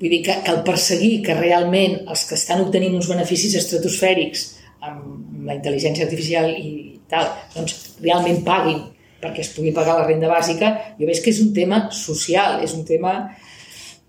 Vull 0.00 0.14
dir 0.14 0.22
que, 0.24 0.36
el 0.48 0.62
perseguir 0.64 1.20
que 1.26 1.36
realment 1.36 1.98
els 2.08 2.24
que 2.28 2.38
estan 2.38 2.62
obtenint 2.64 2.96
uns 2.96 3.10
beneficis 3.10 3.58
estratosfèrics 3.60 4.46
amb 4.88 5.44
la 5.44 5.58
intel·ligència 5.58 6.06
artificial 6.06 6.48
i 6.56 7.00
tal, 7.10 7.28
doncs 7.52 7.76
realment 8.00 8.40
paguin 8.46 8.80
perquè 9.20 9.44
es 9.44 9.50
pugui 9.54 9.72
pagar 9.76 9.98
la 9.98 10.06
renda 10.08 10.30
bàsica, 10.30 10.70
jo 10.98 11.08
veig 11.08 11.20
que 11.22 11.32
és 11.32 11.40
un 11.44 11.50
tema 11.56 11.82
social, 11.92 12.62
és 12.64 12.72
un 12.76 12.86
tema, 12.88 13.16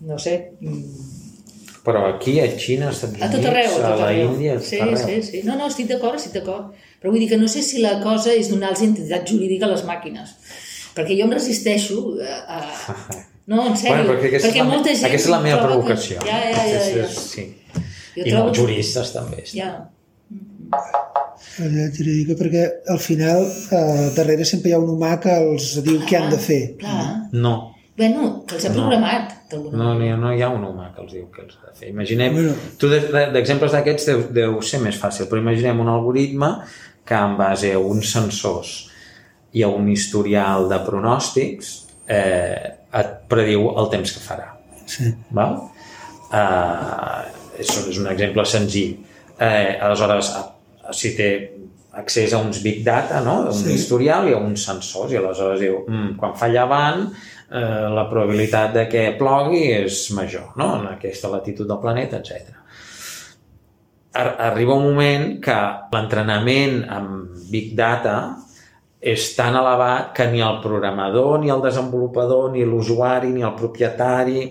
no 0.07 0.19
sé... 0.21 0.37
Mm. 0.61 1.09
Però 1.81 2.03
aquí, 2.11 2.35
a 2.37 2.45
Xina, 2.45 2.91
als 2.91 2.99
Estats 2.99 3.15
Units, 3.17 3.25
a, 3.25 3.29
tot 3.33 3.47
arreu, 3.49 3.71
a, 3.71 3.77
tot 3.81 3.85
arreu. 3.87 4.03
a 4.05 4.05
la 4.05 4.33
Índia, 4.35 4.57
sí, 4.61 4.77
arreu. 4.83 4.99
sí, 5.01 5.15
sí. 5.25 5.39
No, 5.47 5.55
no, 5.57 5.65
estic 5.71 5.87
d'acord, 5.89 6.19
estic 6.19 6.35
d'acord. 6.37 6.75
Però 7.01 7.09
vull 7.09 7.23
dir 7.23 7.29
que 7.31 7.39
no 7.41 7.49
sé 7.49 7.63
si 7.65 7.81
la 7.81 7.95
cosa 8.03 8.35
és 8.37 8.51
donar-los 8.53 8.83
entitat 8.85 9.25
jurídica 9.25 9.65
a 9.65 9.71
les 9.71 9.81
màquines. 9.87 10.35
Perquè 10.93 11.17
jo 11.17 11.25
em 11.25 11.33
resisteixo 11.33 12.03
a, 12.21 12.59
a, 12.59 13.07
No, 13.49 13.65
en 13.67 13.77
sèrio. 13.79 13.95
Bueno, 13.95 14.11
perquè 14.11 14.37
perquè 14.37 14.61
la, 14.61 14.67
molta 14.69 14.93
gent 14.93 15.07
aquesta 15.09 15.29
és 15.29 15.33
la 15.33 15.41
meva 15.43 15.63
provocació. 15.63 16.19
Que... 16.21 16.29
Ja, 16.29 16.39
ja, 16.51 16.67
ja. 16.69 16.83
ja. 17.01 17.09
sí. 17.09 17.47
Jo 18.15 18.27
I 18.27 18.35
molts 18.35 18.59
juristes 18.59 19.11
també. 19.15 19.43
Ja. 19.55 19.71
La 21.61 21.87
jurídica, 21.95 22.35
perquè 22.39 22.63
al 22.91 22.99
final 23.01 23.43
eh, 23.47 24.07
darrere 24.15 24.45
sempre 24.47 24.71
hi 24.71 24.75
ha 24.75 24.79
un 24.81 24.93
humà 24.93 25.15
que 25.23 25.33
els 25.35 25.73
diu 25.81 25.99
clar, 25.99 26.07
què 26.07 26.19
han 26.19 26.29
de 26.31 26.39
fer. 26.41 26.61
Clar. 26.79 27.05
No. 27.33 27.55
Bueno, 27.97 28.29
que 28.47 28.57
els 28.57 28.67
ha 28.67 28.73
programat. 28.75 29.33
No, 29.51 29.91
no, 29.93 30.17
no 30.17 30.31
hi 30.31 30.43
ha 30.43 30.49
un 30.53 30.63
humà 30.63 30.91
que 30.95 31.03
els 31.03 31.15
diu 31.17 31.25
què 31.33 31.43
els 31.43 31.57
ha 31.59 31.71
de 31.71 31.75
fer. 31.79 31.89
Imaginem, 31.91 32.37
bueno. 32.37 32.53
tu 32.79 32.89
d'exemples 32.91 33.75
d'aquests 33.75 34.07
deu, 34.11 34.23
deu 34.37 34.61
ser 34.65 34.79
més 34.83 34.99
fàcil, 34.99 35.27
però 35.29 35.41
imaginem 35.43 35.83
un 35.83 35.91
algoritme 35.91 36.53
que 37.07 37.17
en 37.17 37.35
base 37.39 37.73
a 37.75 37.81
uns 37.81 38.13
sensors 38.15 38.75
i 39.51 39.65
a 39.67 39.71
un 39.71 39.89
historial 39.91 40.69
de 40.71 40.79
pronòstics 40.85 41.73
eh, 42.07 42.80
et 42.99 43.11
prediu 43.31 43.69
el 43.77 43.89
temps 43.93 44.15
que 44.15 44.23
farà. 44.23 44.49
Sí. 44.89 45.11
Val? 45.37 45.57
Uh, 46.31 47.21
això 47.59 47.85
és 47.91 47.99
un 48.01 48.09
exemple 48.11 48.45
senzill. 48.47 48.97
Eh, 49.41 49.77
aleshores, 49.81 50.31
si 50.95 51.13
té 51.17 51.31
accés 51.97 52.33
a 52.33 52.39
uns 52.39 52.61
big 52.63 52.83
data, 52.85 53.19
no? 53.25 53.41
un 53.49 53.57
sí. 53.57 53.73
historial 53.75 54.29
i 54.29 54.35
a 54.35 54.39
uns 54.39 54.63
sensors, 54.67 55.11
i 55.11 55.19
aleshores 55.19 55.59
diu, 55.59 55.81
mm, 55.87 56.15
quan 56.19 56.35
fa 56.39 56.47
llevant, 56.51 57.07
eh, 57.51 57.87
la 57.91 58.05
probabilitat 58.09 58.73
de 58.77 58.85
que 58.91 59.05
plogui 59.19 59.65
és 59.75 60.05
major, 60.15 60.53
no? 60.59 60.75
en 60.79 60.87
aquesta 60.93 61.31
latitud 61.31 61.67
del 61.67 61.81
planeta, 61.83 62.21
etc. 62.21 62.57
Arriba 64.21 64.75
un 64.75 64.87
moment 64.89 65.27
que 65.43 65.57
l'entrenament 65.93 66.81
amb 66.91 67.43
big 67.51 67.75
data 67.75 68.15
és 69.01 69.31
tan 69.33 69.57
elevat 69.57 70.11
que 70.13 70.27
ni 70.29 70.43
el 70.45 70.59
programador, 70.61 71.39
ni 71.41 71.49
el 71.49 71.61
desenvolupador, 71.63 72.51
ni 72.53 72.65
l'usuari, 72.65 73.31
ni 73.33 73.41
el 73.41 73.55
propietari, 73.57 74.43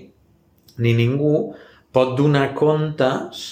ni 0.83 0.95
ningú 0.97 1.53
pot 1.95 2.17
donar 2.19 2.51
comptes 2.55 3.45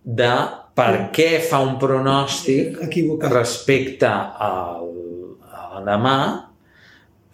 de 0.00 0.32
per 0.76 1.10
què 1.12 1.40
fa 1.44 1.60
un 1.64 1.76
pronòstic 1.80 2.80
Equivocat. 2.86 3.32
respecte 3.32 4.08
al, 4.08 4.88
a 5.52 5.82
demà 5.84 6.16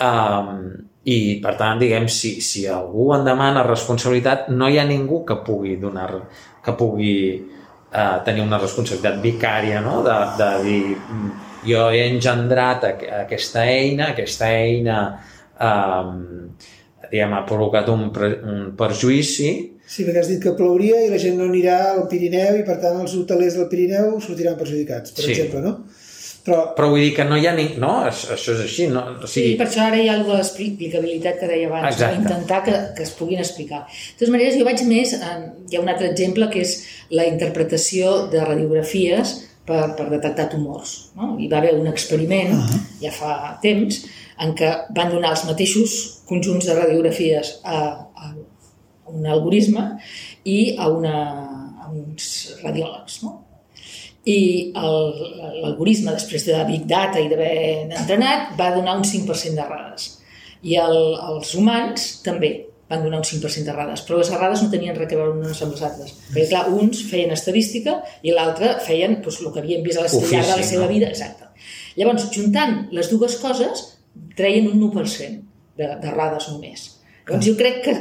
um, 0.03 0.61
i 1.07 1.39
per 1.43 1.55
tant 1.59 1.79
diguem 1.79 2.09
si, 2.11 2.41
si 2.43 2.65
algú 2.67 3.13
en 3.15 3.27
demana 3.27 3.63
responsabilitat 3.67 4.51
no 4.51 4.71
hi 4.71 4.81
ha 4.81 4.87
ningú 4.89 5.23
que 5.29 5.39
pugui 5.47 5.77
donar 5.79 6.11
que 6.65 6.75
pugui 6.75 7.13
uh, 7.39 8.19
tenir 8.27 8.43
una 8.43 8.59
responsabilitat 8.59 9.21
vicària 9.23 9.83
no? 9.85 10.01
de, 10.03 10.17
de 10.41 10.51
dir 10.67 10.83
jo 11.67 11.87
he 11.93 12.03
engendrat 12.09 12.85
aquesta 12.89 13.65
eina, 13.69 14.13
aquesta 14.15 14.51
eina 14.55 14.99
eh, 15.61 16.11
diguem, 17.11 17.35
ha 17.37 17.47
provocat 17.49 17.89
un, 17.93 18.11
un 18.11 18.69
perjuïci 18.79 19.55
Sí, 19.87 20.03
perquè 20.03 20.19
has 20.19 20.27
dit 20.27 20.41
que 20.43 20.51
plouria 20.59 20.99
i 21.05 21.11
la 21.13 21.19
gent 21.23 21.37
no 21.39 21.45
anirà 21.47 21.77
al 21.93 22.09
Pirineu 22.11 22.57
i 22.59 22.65
per 22.67 22.81
tant 22.83 22.99
els 23.05 23.13
hotelers 23.15 23.55
del 23.55 23.69
Pirineu 23.71 24.17
sortiran 24.25 24.59
perjudicats, 24.59 25.15
per 25.15 25.23
sí. 25.23 25.31
exemple, 25.31 25.63
no? 25.63 25.77
Però... 26.47 26.59
Però 26.77 26.89
vull 26.91 27.03
dir 27.03 27.13
que 27.15 27.25
no 27.27 27.39
hi 27.39 27.47
ha 27.47 27.53
ni... 27.57 27.67
No, 27.83 27.93
això 28.07 28.35
és 28.37 28.61
així. 28.63 28.87
No? 28.91 29.03
O 29.23 29.31
sigui... 29.31 29.53
Sí, 29.53 29.57
per 29.59 29.67
això 29.67 29.87
ara 29.87 29.99
hi 29.99 30.07
ha 30.11 30.15
alguna 30.15 30.41
l'explicabilitat 30.41 31.41
que 31.41 31.49
deia 31.51 31.71
abans, 31.71 31.89
Exacte. 31.91 32.23
intentar 32.23 32.61
que, 32.67 32.75
que 32.99 33.07
es 33.07 33.15
puguin 33.19 33.43
explicar. 33.43 33.85
De 33.87 34.21
totes 34.21 34.35
maneres, 34.35 34.59
jo 34.59 34.67
vaig 34.67 34.83
més... 34.91 35.15
En... 35.19 35.49
Hi 35.67 35.79
ha 35.79 35.83
un 35.83 35.91
altre 35.91 36.07
exemple 36.13 36.47
que 36.53 36.63
és 36.63 36.77
la 37.11 37.27
interpretació 37.27 38.13
de 38.31 38.43
radiografies 38.47 39.33
per, 39.67 39.83
per 39.99 40.09
detectar 40.13 40.49
tumors. 40.53 40.95
No? 41.19 41.35
Hi 41.41 41.49
va 41.51 41.61
haver 41.61 41.75
un 41.79 41.89
experiment, 41.91 42.53
uh 42.55 42.63
-huh. 42.65 42.81
ja 43.03 43.13
fa 43.13 43.59
temps, 43.63 44.05
en 44.39 44.53
què 44.55 44.71
van 44.97 45.11
donar 45.11 45.31
els 45.31 45.45
mateixos 45.49 46.23
conjunts 46.29 46.67
de 46.67 46.75
radiografies 46.75 47.59
a, 47.65 47.79
a 48.15 48.35
un 49.07 49.27
algoritme 49.27 49.99
i 50.45 50.77
a, 50.79 50.89
una, 50.89 51.17
a 51.83 51.91
uns 51.91 52.57
radiòlegs. 52.63 53.23
No? 53.23 53.43
I 54.27 54.73
l'algoritme, 54.75 56.13
després 56.13 56.45
de 56.49 56.65
Big 56.67 56.87
Data 56.91 57.21
i 57.23 57.29
d'haver 57.31 57.93
entrenat, 58.01 58.57
va 58.59 58.75
donar 58.75 58.97
un 58.99 59.05
5% 59.05 59.55
d'errades. 59.55 60.19
I 60.63 60.75
el, 60.83 60.99
els 61.31 61.55
humans 61.55 62.23
també 62.27 62.67
van 62.91 63.03
donar 63.03 63.19
un 63.19 63.27
5% 63.27 63.67
d'errades, 63.67 64.05
però 64.07 64.21
les 64.21 64.31
errades 64.31 64.63
no 64.63 64.71
tenien 64.71 64.95
res 64.95 65.11
a 65.11 65.19
veure 65.19 65.35
unes 65.35 65.63
amb 65.65 65.75
les 65.75 65.85
altres. 65.89 66.13
Perquè, 66.29 66.47
clar, 66.53 66.67
uns 66.71 67.03
feien 67.11 67.35
estadística 67.35 67.99
i 68.23 68.35
l'altre 68.35 68.77
feien 68.87 69.19
doncs, 69.23 69.41
el 69.43 69.53
que 69.55 69.63
havien 69.65 69.83
vist 69.87 69.99
a 69.99 70.07
la 70.07 70.13
llarg 70.13 70.53
de 70.53 70.61
la 70.63 70.69
seva 70.71 70.85
no? 70.87 70.93
vida. 70.93 71.11
Exacte. 71.11 71.51
Llavors, 71.97 72.29
juntant 72.35 72.85
les 72.95 73.11
dues 73.11 73.39
coses, 73.43 73.89
treien 74.39 74.69
un 74.71 74.85
1% 74.91 75.43
d'errades 75.81 76.53
només. 76.53 76.93
Doncs 77.27 77.43
jo 77.43 77.57
crec 77.59 77.81
que 77.83 77.93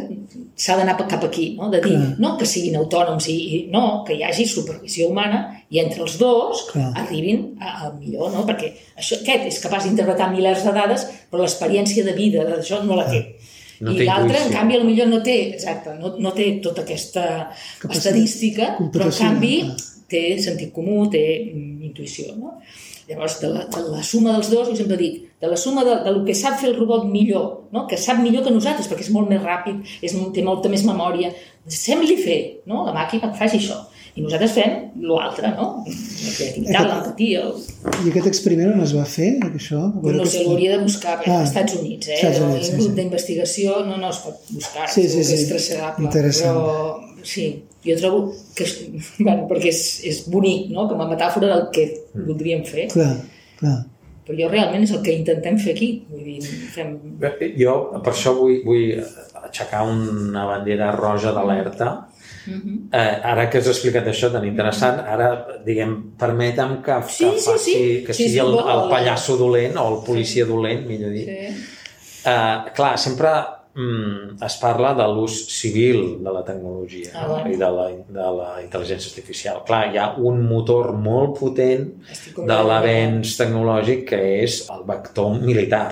s'ha 0.54 0.76
d'anar 0.78 0.93
cap 1.10 1.24
aquí, 1.26 1.56
no? 1.58 1.71
de 1.74 1.80
dir, 1.82 1.95
Clar. 1.95 2.12
no 2.21 2.36
que 2.38 2.45
siguin 2.45 2.76
autònoms, 2.78 3.26
i, 3.34 3.38
i 3.56 3.62
no, 3.74 4.04
que 4.06 4.13
hi 4.13 4.21
hagi 4.28 4.45
supervisió 4.45 5.08
humana 5.10 5.39
i 5.74 5.82
entre 5.82 6.04
els 6.06 6.19
dos 6.21 6.67
Clar. 6.69 6.91
arribin 7.02 7.56
al 7.58 7.95
millor, 7.98 8.30
no? 8.36 8.43
perquè 8.45 8.69
això, 8.93 9.17
aquest 9.24 9.50
és 9.50 9.58
capaç 9.63 9.88
d'interpretar 9.88 10.30
milers 10.30 10.62
de 10.67 10.76
dades, 10.78 11.08
però 11.32 11.41
l'experiència 11.41 12.06
de 12.06 12.13
vida 12.13 12.45
d'això 12.45 12.84
no 12.86 13.00
la 13.00 13.08
té. 13.10 13.24
No 13.86 13.93
I 13.93 14.08
l'altre, 14.08 14.39
en 14.48 14.54
canvi, 14.54 14.80
millor 14.86 15.12
no 15.12 15.21
té, 15.26 15.36
exacte, 15.54 15.93
no, 16.00 16.15
no 16.21 16.32
té 16.34 16.48
tota 16.63 16.82
aquesta 16.86 17.26
Capacitat 17.45 18.00
estadística, 18.00 18.71
però 18.93 19.12
en 19.12 19.15
canvi 19.19 19.56
té 20.10 20.24
sentit 20.41 20.74
comú, 20.74 21.04
té 21.13 21.21
intuïció. 21.54 22.34
No? 22.39 22.56
Llavors, 23.06 23.38
de 23.41 23.52
la, 23.54 23.65
de 23.69 23.82
la 23.86 24.02
suma 24.02 24.34
dels 24.34 24.50
dos, 24.50 24.69
jo 24.71 24.78
sempre 24.80 24.98
dic, 24.98 25.19
de 25.41 25.50
la 25.52 25.58
suma 25.62 25.84
de, 25.86 26.00
de 26.08 26.13
lo 26.15 26.24
que 26.26 26.34
sap 26.38 26.58
fer 26.62 26.71
el 26.71 26.80
robot 26.80 27.06
millor, 27.06 27.67
no? 27.76 27.86
que 27.89 28.00
sap 28.02 28.17
millor 28.21 28.45
que 28.45 28.54
nosaltres, 28.54 28.89
perquè 28.89 29.06
és 29.06 29.12
molt 29.13 29.30
més 29.30 29.43
ràpid, 29.43 29.84
és, 30.02 30.15
té 30.34 30.45
molta 30.45 30.71
més 30.74 30.86
memòria, 30.88 31.30
sembli 31.69 32.17
fer, 32.17 32.39
no? 32.69 32.82
la 32.88 32.95
màquina 32.95 33.30
que 33.30 33.38
faci 33.38 33.62
això. 33.62 33.84
I 34.15 34.23
nosaltres 34.23 34.54
fem 34.56 34.75
l'altre, 35.04 35.49
no? 35.58 35.65
La 35.84 36.34
creativitat, 36.38 36.86
l'empatia... 36.88 37.41
I 37.99 38.12
aquest 38.13 38.30
experiment 38.30 38.71
on 38.71 38.84
es 38.86 38.93
va 38.95 39.04
fer, 39.12 39.34
això? 39.49 39.82
No 39.91 40.28
sé, 40.32 40.45
l'hauria 40.45 40.78
de 40.78 40.86
buscar, 40.86 41.17
ah, 41.17 41.41
als 41.41 41.49
Estats 41.49 41.75
Units, 41.82 42.08
eh? 42.13 42.19
Estats 42.21 42.39
Units, 42.45 42.69
el 42.69 42.78
grup 42.78 42.86
sí, 42.86 42.88
sí. 42.88 42.95
d'investigació 42.99 43.82
no, 43.89 43.97
no 43.99 44.13
es 44.15 44.21
pot 44.23 44.54
buscar, 44.54 44.88
sí, 44.93 45.04
sí, 45.12 45.25
sí. 45.28 45.41
és 45.41 45.49
traçable. 45.51 46.08
Interessant. 46.08 46.62
Però, 46.62 47.25
sí, 47.28 47.49
jo 47.84 47.97
trobo 47.99 48.21
que, 48.56 48.69
bueno, 49.25 49.49
perquè 49.51 49.73
és, 49.73 49.84
és 50.08 50.23
bonic, 50.32 50.71
no? 50.71 50.88
com 50.91 51.04
a 51.04 51.10
metàfora 51.12 51.51
del 51.51 51.67
que 51.75 51.86
mm. 51.91 52.25
voldríem 52.30 52.63
fer. 52.71 52.88
Clar, 52.95 53.12
clar. 53.60 53.78
Però 54.25 54.39
jo 54.39 54.47
realment 54.49 54.88
és 54.88 54.95
el 54.95 55.04
que 55.06 55.13
intentem 55.13 55.60
fer 55.62 55.75
aquí. 55.75 55.91
Vull 56.10 56.23
dir, 56.25 56.39
fem... 56.73 56.95
Jo 57.60 57.75
per 57.99 58.15
això 58.15 58.34
vull, 58.39 58.62
vull 58.65 58.95
aixecar 59.43 59.84
una 59.91 60.47
bandera 60.49 60.89
roja 60.95 61.36
d'alerta. 61.36 61.91
Mm 62.45 62.62
-hmm. 62.62 62.77
eh, 62.91 63.31
ara 63.31 63.49
que 63.49 63.58
has 63.58 63.67
explicat 63.67 64.08
això 64.08 64.31
tan 64.31 64.45
interessant, 64.45 64.99
ara, 64.99 65.47
diguem, 65.65 66.13
permetem 66.17 66.81
que, 66.81 67.01
sí, 67.08 67.23
que, 67.23 67.41
faci, 67.41 67.71
sí, 67.71 67.71
sí. 67.71 68.03
que 68.05 68.13
sí, 68.13 68.23
sigui 68.23 68.39
sí, 68.39 68.39
el, 68.39 68.53
el 68.53 68.89
pallasso 68.89 69.38
dolent 69.38 69.77
o 69.77 69.88
el 69.89 70.05
policia 70.05 70.45
dolent, 70.45 70.88
millor 70.88 71.12
dit. 71.12 71.25
Sí. 71.25 71.65
Eh, 72.25 72.71
clar, 72.73 72.97
sempre 72.97 73.29
mm, 73.75 74.43
es 74.45 74.55
parla 74.58 74.93
de 74.97 75.05
l'ús 75.12 75.36
civil 75.51 76.23
de 76.23 76.31
la 76.34 76.43
tecnologia 76.47 77.12
ah, 77.13 77.27
no? 77.27 77.38
i 77.51 77.58
de 77.60 77.69
la, 77.77 77.86
de 78.17 78.29
la 78.39 78.49
intel·ligència 78.63 79.12
artificial. 79.12 79.62
Clar, 79.67 79.84
hi 79.93 79.99
ha 80.01 80.08
un 80.17 80.41
motor 80.47 80.93
molt 80.97 81.38
potent 81.39 81.86
de 82.38 82.60
l'avenç 82.69 83.36
tecnològic 83.38 84.08
que 84.10 84.21
és 84.41 84.63
el 84.73 84.86
vector 84.88 85.38
militar. 85.41 85.89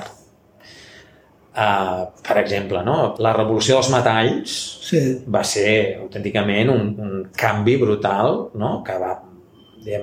Uh, 1.53 2.07
per 2.25 2.39
exemple, 2.41 2.79
no? 2.81 3.13
la 3.21 3.33
revolució 3.37 3.75
dels 3.77 3.91
metalls 3.93 4.53
sí. 4.87 5.01
va 5.29 5.43
ser 5.45 5.99
autènticament 5.99 6.71
un, 6.73 6.87
un 6.97 7.11
canvi 7.37 7.75
brutal 7.77 8.39
no? 8.57 8.79
que 8.81 8.95
va, 8.97 9.11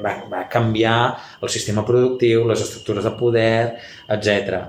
va, 0.05 0.13
va 0.31 0.45
canviar 0.53 0.99
el 1.43 1.51
sistema 1.51 1.83
productiu, 1.83 2.45
les 2.47 2.63
estructures 2.63 3.09
de 3.09 3.17
poder, 3.19 3.57
etc 4.15 4.61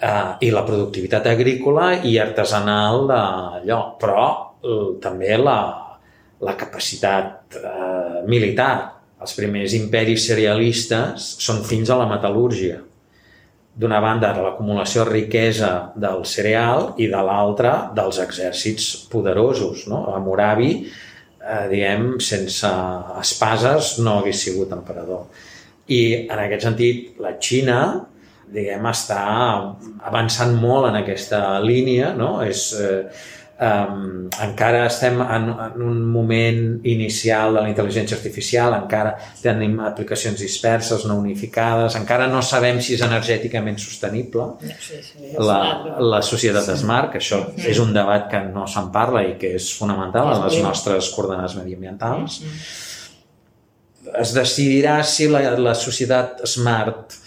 eh, 0.00 0.46
i 0.46 0.50
la 0.50 0.64
productivitat 0.66 1.28
agrícola 1.30 1.92
i 2.06 2.16
artesanal 2.20 3.06
d'allò, 3.10 3.80
però 4.00 4.26
eh, 4.60 4.86
també 5.02 5.36
la, 5.38 5.60
la 6.40 6.56
capacitat 6.58 7.60
eh, 7.60 8.22
militar. 8.30 8.74
Els 9.20 9.36
primers 9.36 9.74
imperis 9.76 10.30
serialistes 10.30 11.34
són 11.44 11.60
fins 11.68 11.90
a 11.92 11.98
la 12.00 12.08
metal·lúrgia. 12.08 12.78
D'una 13.80 14.00
banda, 14.02 14.32
de 14.34 14.42
l'acumulació 14.42 15.04
de 15.06 15.12
riquesa 15.14 15.70
del 15.94 16.24
cereal 16.26 16.94
i 16.98 17.06
de 17.08 17.20
l'altra, 17.22 17.74
dels 17.94 18.18
exèrcits 18.18 18.88
poderosos. 19.12 19.86
No? 19.88 20.02
A 20.14 20.18
Moravi, 20.20 20.72
eh, 21.40 21.66
diguem, 21.70 22.12
sense 22.20 22.70
espases 23.20 23.98
no 24.02 24.18
hagués 24.18 24.42
sigut 24.42 24.72
emperador. 24.74 25.28
I 25.90 26.26
en 26.26 26.38
aquest 26.38 26.66
sentit, 26.66 27.18
la 27.22 27.36
Xina, 27.38 27.80
diguem, 28.50 28.86
està 28.90 29.20
avançant 30.06 30.56
molt 30.58 30.90
en 30.90 30.98
aquesta 31.00 31.60
línia, 31.62 32.12
no? 32.14 32.40
És, 32.42 32.72
eh, 32.74 33.04
um, 33.60 34.28
encara 34.40 34.86
estem 34.88 35.20
en, 35.20 35.48
en 35.52 35.82
un 35.82 36.00
moment 36.08 36.80
inicial 36.88 37.54
de 37.54 37.64
la 37.64 37.70
intel·ligència 37.70 38.16
artificial, 38.16 38.74
encara 38.76 39.14
tenim 39.42 39.76
aplicacions 39.84 40.40
disperses, 40.40 41.04
no 41.08 41.18
unificades, 41.20 41.96
encara 42.00 42.28
no 42.30 42.42
sabem 42.46 42.80
si 42.80 42.96
és 42.96 43.04
energèticament 43.04 43.78
sostenible 43.80 44.48
sí, 44.64 45.00
sí, 45.04 45.32
la, 45.38 45.60
la 46.00 46.22
societat 46.24 46.72
smart, 46.80 47.12
que 47.12 47.20
això 47.20 47.42
mm. 47.50 47.66
és 47.72 47.80
un 47.82 47.92
debat 47.96 48.28
que 48.30 48.42
no 48.48 48.66
se'n 48.70 48.90
parla 48.94 49.24
i 49.28 49.36
que 49.40 49.54
és 49.58 49.72
fonamental 49.76 50.32
en 50.34 50.46
les 50.46 50.60
nostres 50.64 51.10
coordenades 51.14 51.58
mediambientals. 51.60 52.40
Es 54.16 54.32
decidirà 54.32 55.02
si 55.04 55.28
la, 55.28 55.42
la 55.60 55.74
societat 55.76 56.40
smart 56.48 57.18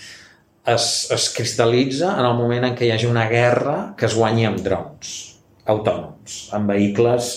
es, 0.66 0.88
es 1.14 1.28
cristal·litza 1.36 2.16
en 2.18 2.26
el 2.26 2.34
moment 2.40 2.66
en 2.66 2.80
què 2.80 2.88
hi 2.88 2.96
hagi 2.96 3.06
una 3.12 3.28
guerra 3.30 3.78
que 4.00 4.08
es 4.10 4.18
guanyi 4.18 4.48
amb 4.50 4.64
drons 4.66 5.33
autònoms, 5.70 6.50
amb 6.56 6.72
vehicles 6.74 7.32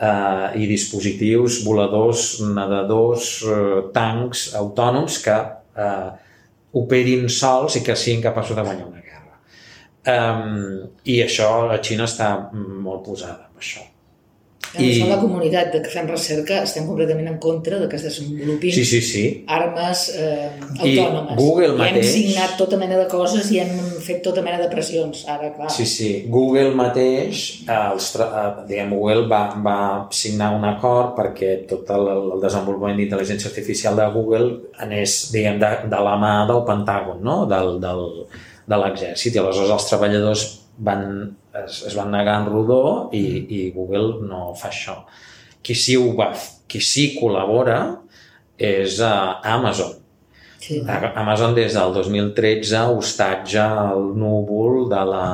eh, 0.00 0.60
i 0.60 0.68
dispositius 0.68 1.62
voladors, 1.66 2.40
nedadors, 2.44 3.30
eh, 3.48 3.80
tancs 3.94 4.50
autònoms 4.60 5.18
que 5.24 5.38
eh, 5.86 6.10
operin 6.74 7.28
sols 7.30 7.78
i 7.78 7.84
que 7.86 7.96
siguin 7.96 8.22
capaços 8.24 8.58
de 8.58 8.66
guanyar 8.66 8.88
una 8.88 9.00
guerra. 9.00 9.38
Um, 10.04 10.88
I 11.08 11.20
això, 11.24 11.50
la 11.70 11.78
Xina 11.80 12.08
està 12.10 12.34
molt 12.52 13.04
posada 13.06 13.46
amb 13.46 13.62
això. 13.62 13.84
I... 14.78 14.88
Som 14.98 15.10
la 15.12 15.18
comunitat 15.20 15.70
de 15.74 15.80
que 15.84 15.90
fem 15.92 16.08
recerca, 16.10 16.62
estem 16.66 16.86
completament 16.88 17.28
en 17.30 17.36
contra 17.42 17.78
de 17.78 17.86
que 17.90 17.98
es 17.98 18.06
desenvolupin 18.08 18.72
sí, 18.74 18.84
sí, 18.88 19.00
sí. 19.06 19.24
armes 19.46 20.08
eh, 20.18 20.48
autònomes. 20.80 21.34
I 21.34 21.38
Google 21.38 21.76
mateix... 21.78 21.94
I 21.94 22.00
hem 22.00 22.08
signat 22.10 22.56
tota 22.58 22.78
mena 22.80 22.98
de 22.98 23.04
coses 23.10 23.50
i 23.54 23.60
hem 23.62 23.74
fet 24.02 24.22
tota 24.26 24.42
mena 24.42 24.58
de 24.58 24.66
pressions, 24.72 25.22
ara, 25.30 25.52
clar. 25.54 25.70
Sí, 25.74 25.86
sí. 25.86 26.10
Google 26.32 26.72
mateix, 26.78 27.44
els, 27.70 28.10
diguem, 28.68 28.96
Google 28.96 29.28
va, 29.30 29.42
va 29.62 29.78
signar 30.14 30.50
un 30.56 30.66
acord 30.68 31.14
perquè 31.18 31.54
tot 31.70 31.94
el, 31.94 32.10
el 32.16 32.42
desenvolupament 32.42 32.98
d'intel·ligència 32.98 33.52
artificial 33.52 34.00
de 34.00 34.08
Google 34.16 34.50
anés, 34.82 35.20
diguem, 35.34 35.62
de, 35.62 35.72
de 35.92 36.02
la 36.08 36.18
mà 36.20 36.34
del 36.50 36.64
Pentàgon, 36.66 37.22
no? 37.22 37.44
del, 37.50 37.78
del, 37.82 38.04
de 38.66 38.82
l'exèrcit. 38.82 39.36
I 39.36 39.42
aleshores 39.42 39.72
els 39.78 39.88
treballadors 39.90 40.44
van, 40.84 41.08
es, 41.62 41.82
es 41.88 41.94
van 41.96 42.10
negar 42.14 42.40
en 42.42 42.48
rodó 42.50 43.10
i, 43.14 43.24
i 43.48 43.60
Google 43.74 44.24
no 44.26 44.52
fa 44.58 44.70
això. 44.72 44.98
Qui 45.64 45.76
sí, 45.78 45.96
ho 45.96 46.12
va, 46.18 46.32
qui 46.68 46.80
sí 46.84 47.12
col·labora 47.16 47.78
és 48.58 48.98
uh, 49.02 49.40
Amazon. 49.54 49.94
Sí. 50.64 50.80
Amazon 50.88 51.54
des 51.56 51.76
del 51.76 51.92
2013 51.92 52.86
hostatja 52.94 53.66
el 53.92 54.14
núvol 54.16 54.88
de 54.88 55.02
la, 55.10 55.26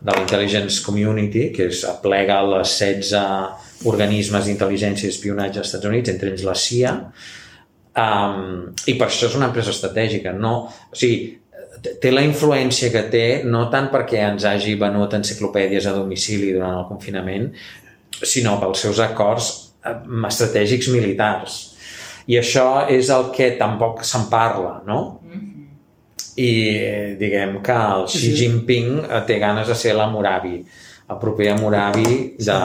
de 0.00 0.12
l'Intelligence 0.16 0.80
Community, 0.84 1.50
que 1.52 1.68
és, 1.68 1.84
aplega 1.88 2.40
les 2.48 2.72
16 2.80 3.88
organismes 3.88 4.48
d'intel·ligència 4.48 5.08
i 5.08 5.12
espionatge 5.12 5.60
als 5.60 5.70
Estats 5.70 5.90
Units, 5.90 6.12
entre 6.12 6.32
ells 6.32 6.44
la 6.48 6.56
CIA, 6.56 6.94
um, 8.04 8.70
i 8.88 8.96
per 9.00 9.08
això 9.10 9.28
és 9.28 9.36
una 9.36 9.50
empresa 9.50 9.72
estratègica. 9.74 10.32
No, 10.36 10.54
o 10.64 10.96
sigui, 10.96 11.34
té 12.00 12.12
la 12.12 12.24
influència 12.24 12.90
que 12.92 13.04
té, 13.12 13.26
no 13.44 13.66
tant 13.72 13.90
perquè 13.92 14.22
ens 14.24 14.46
hagi 14.48 14.76
venut 14.80 15.14
enciclopèdies 15.18 15.88
a 15.88 15.94
domicili 15.96 16.52
durant 16.54 16.78
el 16.80 16.88
confinament, 16.88 17.50
sinó 18.22 18.56
pels 18.60 18.84
seus 18.86 19.00
acords 19.04 19.50
eh, 19.84 19.96
estratègics 20.30 20.90
militars. 20.94 21.58
I 22.30 22.38
això 22.40 22.86
és 22.88 23.10
el 23.12 23.28
que 23.34 23.50
tampoc 23.60 24.04
se'n 24.06 24.30
parla, 24.30 24.78
no? 24.88 25.00
I 26.40 26.50
diguem 27.20 27.60
que 27.62 27.74
el 27.74 28.08
Xi 28.10 28.32
Jinping 28.34 29.04
té 29.28 29.36
ganes 29.38 29.68
de 29.70 29.76
ser 29.78 29.92
la 29.94 30.08
Moravi, 30.10 30.56
el 31.04 31.18
proper 31.20 31.52
Moravi 31.60 32.14
de, 32.40 32.56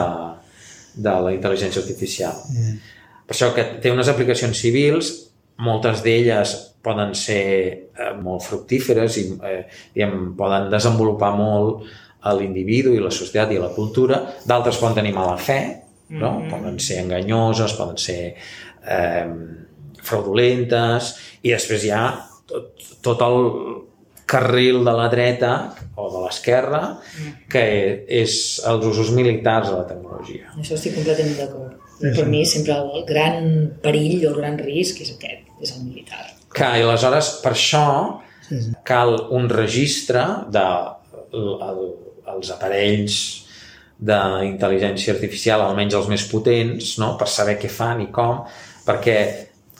de 0.96 1.12
la 1.26 1.34
intel·ligència 1.36 1.78
artificial. 1.84 2.40
Mm. 2.50 2.80
Per 3.28 3.36
això 3.36 3.52
que 3.54 3.66
té 3.84 3.92
unes 3.94 4.10
aplicacions 4.10 4.58
civils, 4.58 5.12
moltes 5.60 6.02
d'elles 6.04 6.54
poden 6.82 7.12
ser 7.14 7.44
eh, 7.92 8.12
molt 8.20 8.44
fructíferes 8.46 9.18
i 9.20 9.26
eh, 9.46 9.64
diguem, 9.94 10.32
poden 10.38 10.70
desenvolupar 10.72 11.34
molt 11.36 11.84
a 12.24 12.32
l'individu 12.36 12.94
i 12.96 13.02
la 13.02 13.12
societat 13.12 13.52
i 13.54 13.60
la 13.60 13.72
cultura, 13.74 14.20
d'altres 14.44 14.80
poden 14.80 15.00
tenir 15.00 15.14
mala 15.16 15.36
fe, 15.36 15.60
no? 16.08 16.32
Mm 16.32 16.42
-hmm. 16.42 16.50
poden 16.50 16.78
ser 16.78 16.98
enganyoses, 17.04 17.76
poden 17.76 17.98
ser 17.98 18.34
eh, 18.86 19.28
fraudulentes, 20.02 21.14
i 21.42 21.52
després 21.52 21.84
hi 21.84 21.90
ha 21.90 22.04
tot, 22.46 22.72
tot 23.02 23.20
el 23.20 23.38
carril 24.26 24.84
de 24.84 24.92
la 24.92 25.08
dreta 25.08 25.52
o 25.96 26.06
de 26.12 26.20
l'esquerra 26.24 26.82
que 27.50 27.64
és 28.06 28.62
els 28.66 28.86
usos 28.86 29.10
militars 29.10 29.70
de 29.70 29.76
la 29.76 29.86
tecnologia. 29.86 30.52
Això 30.56 30.74
estic 30.74 30.94
completament 30.94 31.36
d'acord. 31.36 31.89
Sí, 32.00 32.14
per 32.16 32.26
mi 32.30 32.44
sempre 32.48 32.78
el 32.80 33.04
gran 33.08 33.44
perill 33.82 34.24
o 34.24 34.32
el 34.32 34.38
gran 34.40 34.56
risc 34.60 35.02
és 35.04 35.12
aquest, 35.12 35.44
és 35.60 35.74
el 35.76 35.84
militar. 35.84 36.24
Que, 36.50 36.70
i 36.80 36.86
aleshores, 36.86 37.36
per 37.44 37.52
això 37.52 37.86
cal 38.88 39.14
un 39.36 39.46
registre 39.52 40.24
de 40.50 40.64
el, 41.36 41.84
els 42.34 42.50
aparells 42.54 43.20
d'intel·ligència 44.00 45.12
artificial, 45.14 45.62
almenys 45.62 45.98
els 45.98 46.08
més 46.10 46.24
potents, 46.30 46.96
no? 47.02 47.12
per 47.20 47.28
saber 47.28 47.58
què 47.60 47.68
fan 47.70 48.00
i 48.06 48.08
com, 48.14 48.42
perquè 48.86 49.16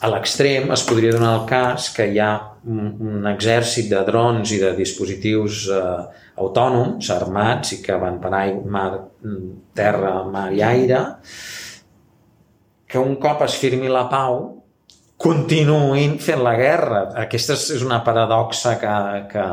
a 0.01 0.09
l'extrem 0.09 0.71
es 0.73 0.83
podria 0.85 1.13
donar 1.13 1.33
el 1.39 1.47
cas 1.49 1.89
que 1.95 2.07
hi 2.09 2.19
ha 2.21 2.31
un, 2.69 2.93
un 3.01 3.27
exèrcit 3.29 3.89
de 3.89 4.01
drons 4.05 4.53
i 4.53 4.59
de 4.61 4.71
dispositius 4.77 5.65
eh, 5.73 5.81
autònoms, 6.41 7.09
armats 7.13 7.75
i 7.75 7.81
que 7.85 7.97
van 8.01 8.21
per 8.21 8.31
aigua, 8.37 8.63
mar, 8.77 8.91
terra, 9.77 10.13
mar 10.29 10.47
i 10.53 10.61
aire, 10.65 11.01
que 12.91 12.99
un 12.99 13.15
cop 13.21 13.45
es 13.45 13.55
firmi 13.59 13.87
la 13.91 14.07
pau 14.11 14.41
continuïn 15.21 16.17
fent 16.21 16.41
la 16.43 16.55
guerra. 16.57 17.05
Aquesta 17.23 17.55
és 17.55 17.85
una 17.85 18.01
paradoxa 18.05 18.75
que, 18.81 18.95
que, 19.31 19.45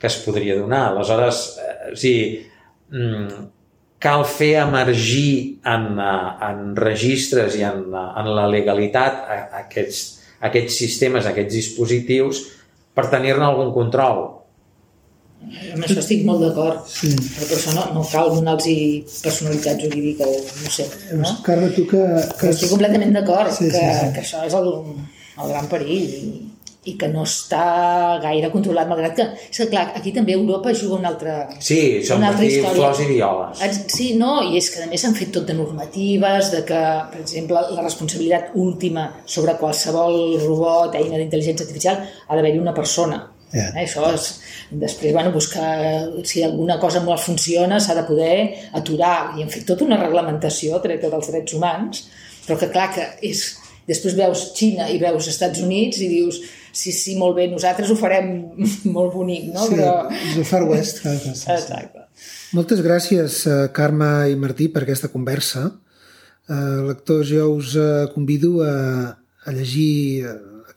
que 0.00 0.10
es 0.10 0.18
podria 0.24 0.58
donar. 0.58 0.88
Aleshores, 0.90 1.42
eh, 1.62 1.92
o 1.92 1.96
sigui, 1.98 2.24
mm, 2.90 3.44
cal 4.02 4.24
fer 4.26 4.54
emergir 4.64 5.60
en, 5.64 5.86
eh, 6.00 6.30
en 6.48 6.74
registres 6.76 7.56
i 7.60 7.64
en, 7.68 7.84
eh, 7.94 8.06
en 8.22 8.32
la 8.36 8.48
legalitat 8.50 9.22
aquests, 9.62 10.02
aquests 10.48 10.80
sistemes, 10.82 11.26
aquests 11.28 11.54
dispositius, 11.54 12.44
per 12.94 13.10
tenir-ne 13.12 13.46
algun 13.46 13.72
control. 13.76 14.24
Amb 15.40 15.86
això 15.86 15.98
estic 16.02 16.26
molt 16.28 16.44
d'acord, 16.44 16.84
sí. 16.90 17.10
però 17.16 17.48
per 17.48 17.56
això 17.56 17.72
no, 17.74 17.86
no 17.96 18.04
cal 18.10 18.28
donar-los 18.34 19.16
personalitat 19.24 19.80
jurídica 19.82 20.28
o 20.28 20.36
no 20.36 20.74
sé. 20.76 20.86
No? 21.16 21.32
Carme, 21.46 21.72
tu 21.76 21.86
que... 21.90 22.02
que... 22.36 22.52
Estic 22.52 22.70
completament 22.74 23.16
d'acord 23.16 23.50
sí, 23.56 23.70
que, 23.72 23.80
sí, 23.80 23.96
sí. 23.98 24.12
que 24.14 24.22
això 24.26 24.44
és 24.46 24.56
el, 24.60 24.70
el 25.40 25.52
gran 25.54 25.70
perill 25.72 26.50
i 26.88 26.94
que 26.96 27.08
no 27.12 27.26
està 27.28 27.64
gaire 28.22 28.48
controlat, 28.52 28.88
malgrat 28.88 29.16
que, 29.18 29.26
és 29.50 29.58
que 29.60 29.66
clar, 29.72 29.82
aquí 29.98 30.14
també 30.16 30.32
Europa 30.32 30.72
juga 30.76 30.96
una 30.96 31.10
altra 31.12 31.34
Sí, 31.58 32.00
són 32.06 32.22
una 32.22 32.30
altra 32.32 32.46
història. 32.46 32.76
flors 32.78 33.02
i 33.04 33.08
violes. 33.10 33.64
Sí, 33.92 34.06
no, 34.20 34.38
i 34.48 34.56
és 34.60 34.70
que 34.72 34.86
a 34.86 34.88
més 34.92 35.04
s'han 35.04 35.16
fet 35.18 35.32
tot 35.34 35.48
de 35.48 35.56
normatives, 35.58 36.52
de 36.54 36.62
que, 36.68 36.80
per 37.12 37.20
exemple, 37.20 37.66
la 37.76 37.84
responsabilitat 37.84 38.56
última 38.60 39.10
sobre 39.26 39.58
qualsevol 39.60 40.38
robot, 40.46 40.96
eina 40.96 41.20
d'intel·ligència 41.20 41.68
artificial, 41.68 42.00
ha 42.00 42.38
d'haver-hi 42.38 42.62
una 42.62 42.76
persona. 42.76 43.20
Yeah. 43.50 43.72
Eh, 43.74 43.84
això 43.84 44.06
és, 44.14 44.28
després, 44.70 45.12
bueno, 45.12 45.32
buscar 45.34 45.70
si 46.28 46.44
alguna 46.46 46.78
cosa 46.78 47.02
molt 47.02 47.22
funciona 47.24 47.80
s'ha 47.82 47.96
de 47.98 48.06
poder 48.06 48.36
aturar 48.78 49.34
i 49.34 49.42
han 49.42 49.50
fet 49.50 49.66
tota 49.66 49.86
una 49.88 49.98
reglamentació 49.98 50.78
treta 50.84 51.10
dels 51.10 51.32
drets 51.32 51.56
humans 51.58 52.04
però 52.46 52.58
que 52.60 52.70
clar 52.70 52.88
que 52.94 53.08
és 53.26 53.42
després 53.88 54.14
veus 54.18 54.50
Xina 54.54 54.86
i 54.92 55.00
veus 55.02 55.28
Estats 55.30 55.62
Units 55.64 55.98
i 55.98 56.08
dius 56.10 56.40
sí, 56.72 56.92
sí, 56.94 57.16
molt 57.18 57.36
bé, 57.38 57.48
nosaltres 57.50 57.90
ho 57.90 57.96
farem 57.98 58.30
molt 58.96 59.14
bonic, 59.14 59.50
no? 59.54 59.66
Sí, 59.66 59.78
Però... 59.78 59.94
és 60.14 60.38
el 60.38 60.46
Far 60.46 60.62
West. 60.68 61.02
Clar, 61.04 61.16
sí, 61.18 61.34
Exacte. 61.34 62.06
Moltes 62.54 62.82
gràcies, 62.82 63.44
eh, 63.46 63.64
Carme 63.74 64.10
i 64.30 64.36
Martí, 64.38 64.68
per 64.70 64.84
aquesta 64.84 65.10
conversa. 65.12 65.68
Uh, 66.50 66.86
lectors, 66.88 67.28
jo 67.30 67.46
us 67.54 67.76
uh, 67.78 68.08
convido 68.10 68.56
a, 68.66 68.72
a 69.46 69.52
llegir 69.54 70.26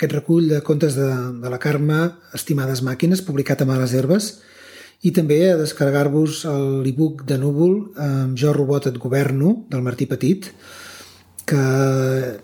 aquest 0.03 0.17
recull 0.19 0.49
de 0.51 0.59
contes 0.61 0.97
de, 0.99 1.07
de 1.39 1.49
la 1.49 1.59
Carme, 1.63 2.11
Estimades 2.35 2.81
màquines, 2.83 3.23
publicat 3.23 3.61
a 3.63 3.67
Males 3.69 3.93
Herbes, 3.95 4.33
i 5.03 5.11
també 5.15 5.37
a 5.47 5.59
descarregar-vos 5.59 6.43
l'e-book 6.83 7.23
de 7.27 7.37
Núvol, 7.39 7.77
amb 7.95 8.35
Jo 8.39 8.51
Robot 8.51 8.89
et 8.91 8.99
governo, 8.99 9.63
del 9.71 9.83
Martí 9.83 10.07
Petit, 10.11 10.49
que 11.47 11.63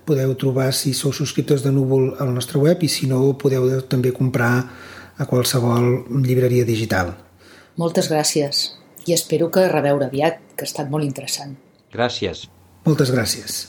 podeu 0.08 0.36
trobar 0.40 0.72
si 0.76 0.94
sou 0.96 1.12
subscriptors 1.16 1.64
de 1.64 1.72
Núvol 1.76 2.14
al 2.20 2.32
nostre 2.36 2.60
web 2.64 2.84
i 2.84 2.92
si 2.92 3.08
no 3.12 3.22
podeu 3.40 3.68
també 3.92 4.12
comprar 4.16 4.54
a 5.20 5.28
qualsevol 5.28 6.06
llibreria 6.24 6.68
digital. 6.68 7.12
Moltes 7.80 8.08
gràcies 8.12 8.70
i 9.08 9.16
espero 9.16 9.52
que 9.52 9.68
reveure 9.72 10.08
aviat, 10.08 10.40
que 10.56 10.64
ha 10.64 10.72
estat 10.72 10.92
molt 10.92 11.08
interessant. 11.08 11.58
Gràcies. 11.92 12.48
Moltes 12.88 13.12
gràcies. 13.16 13.66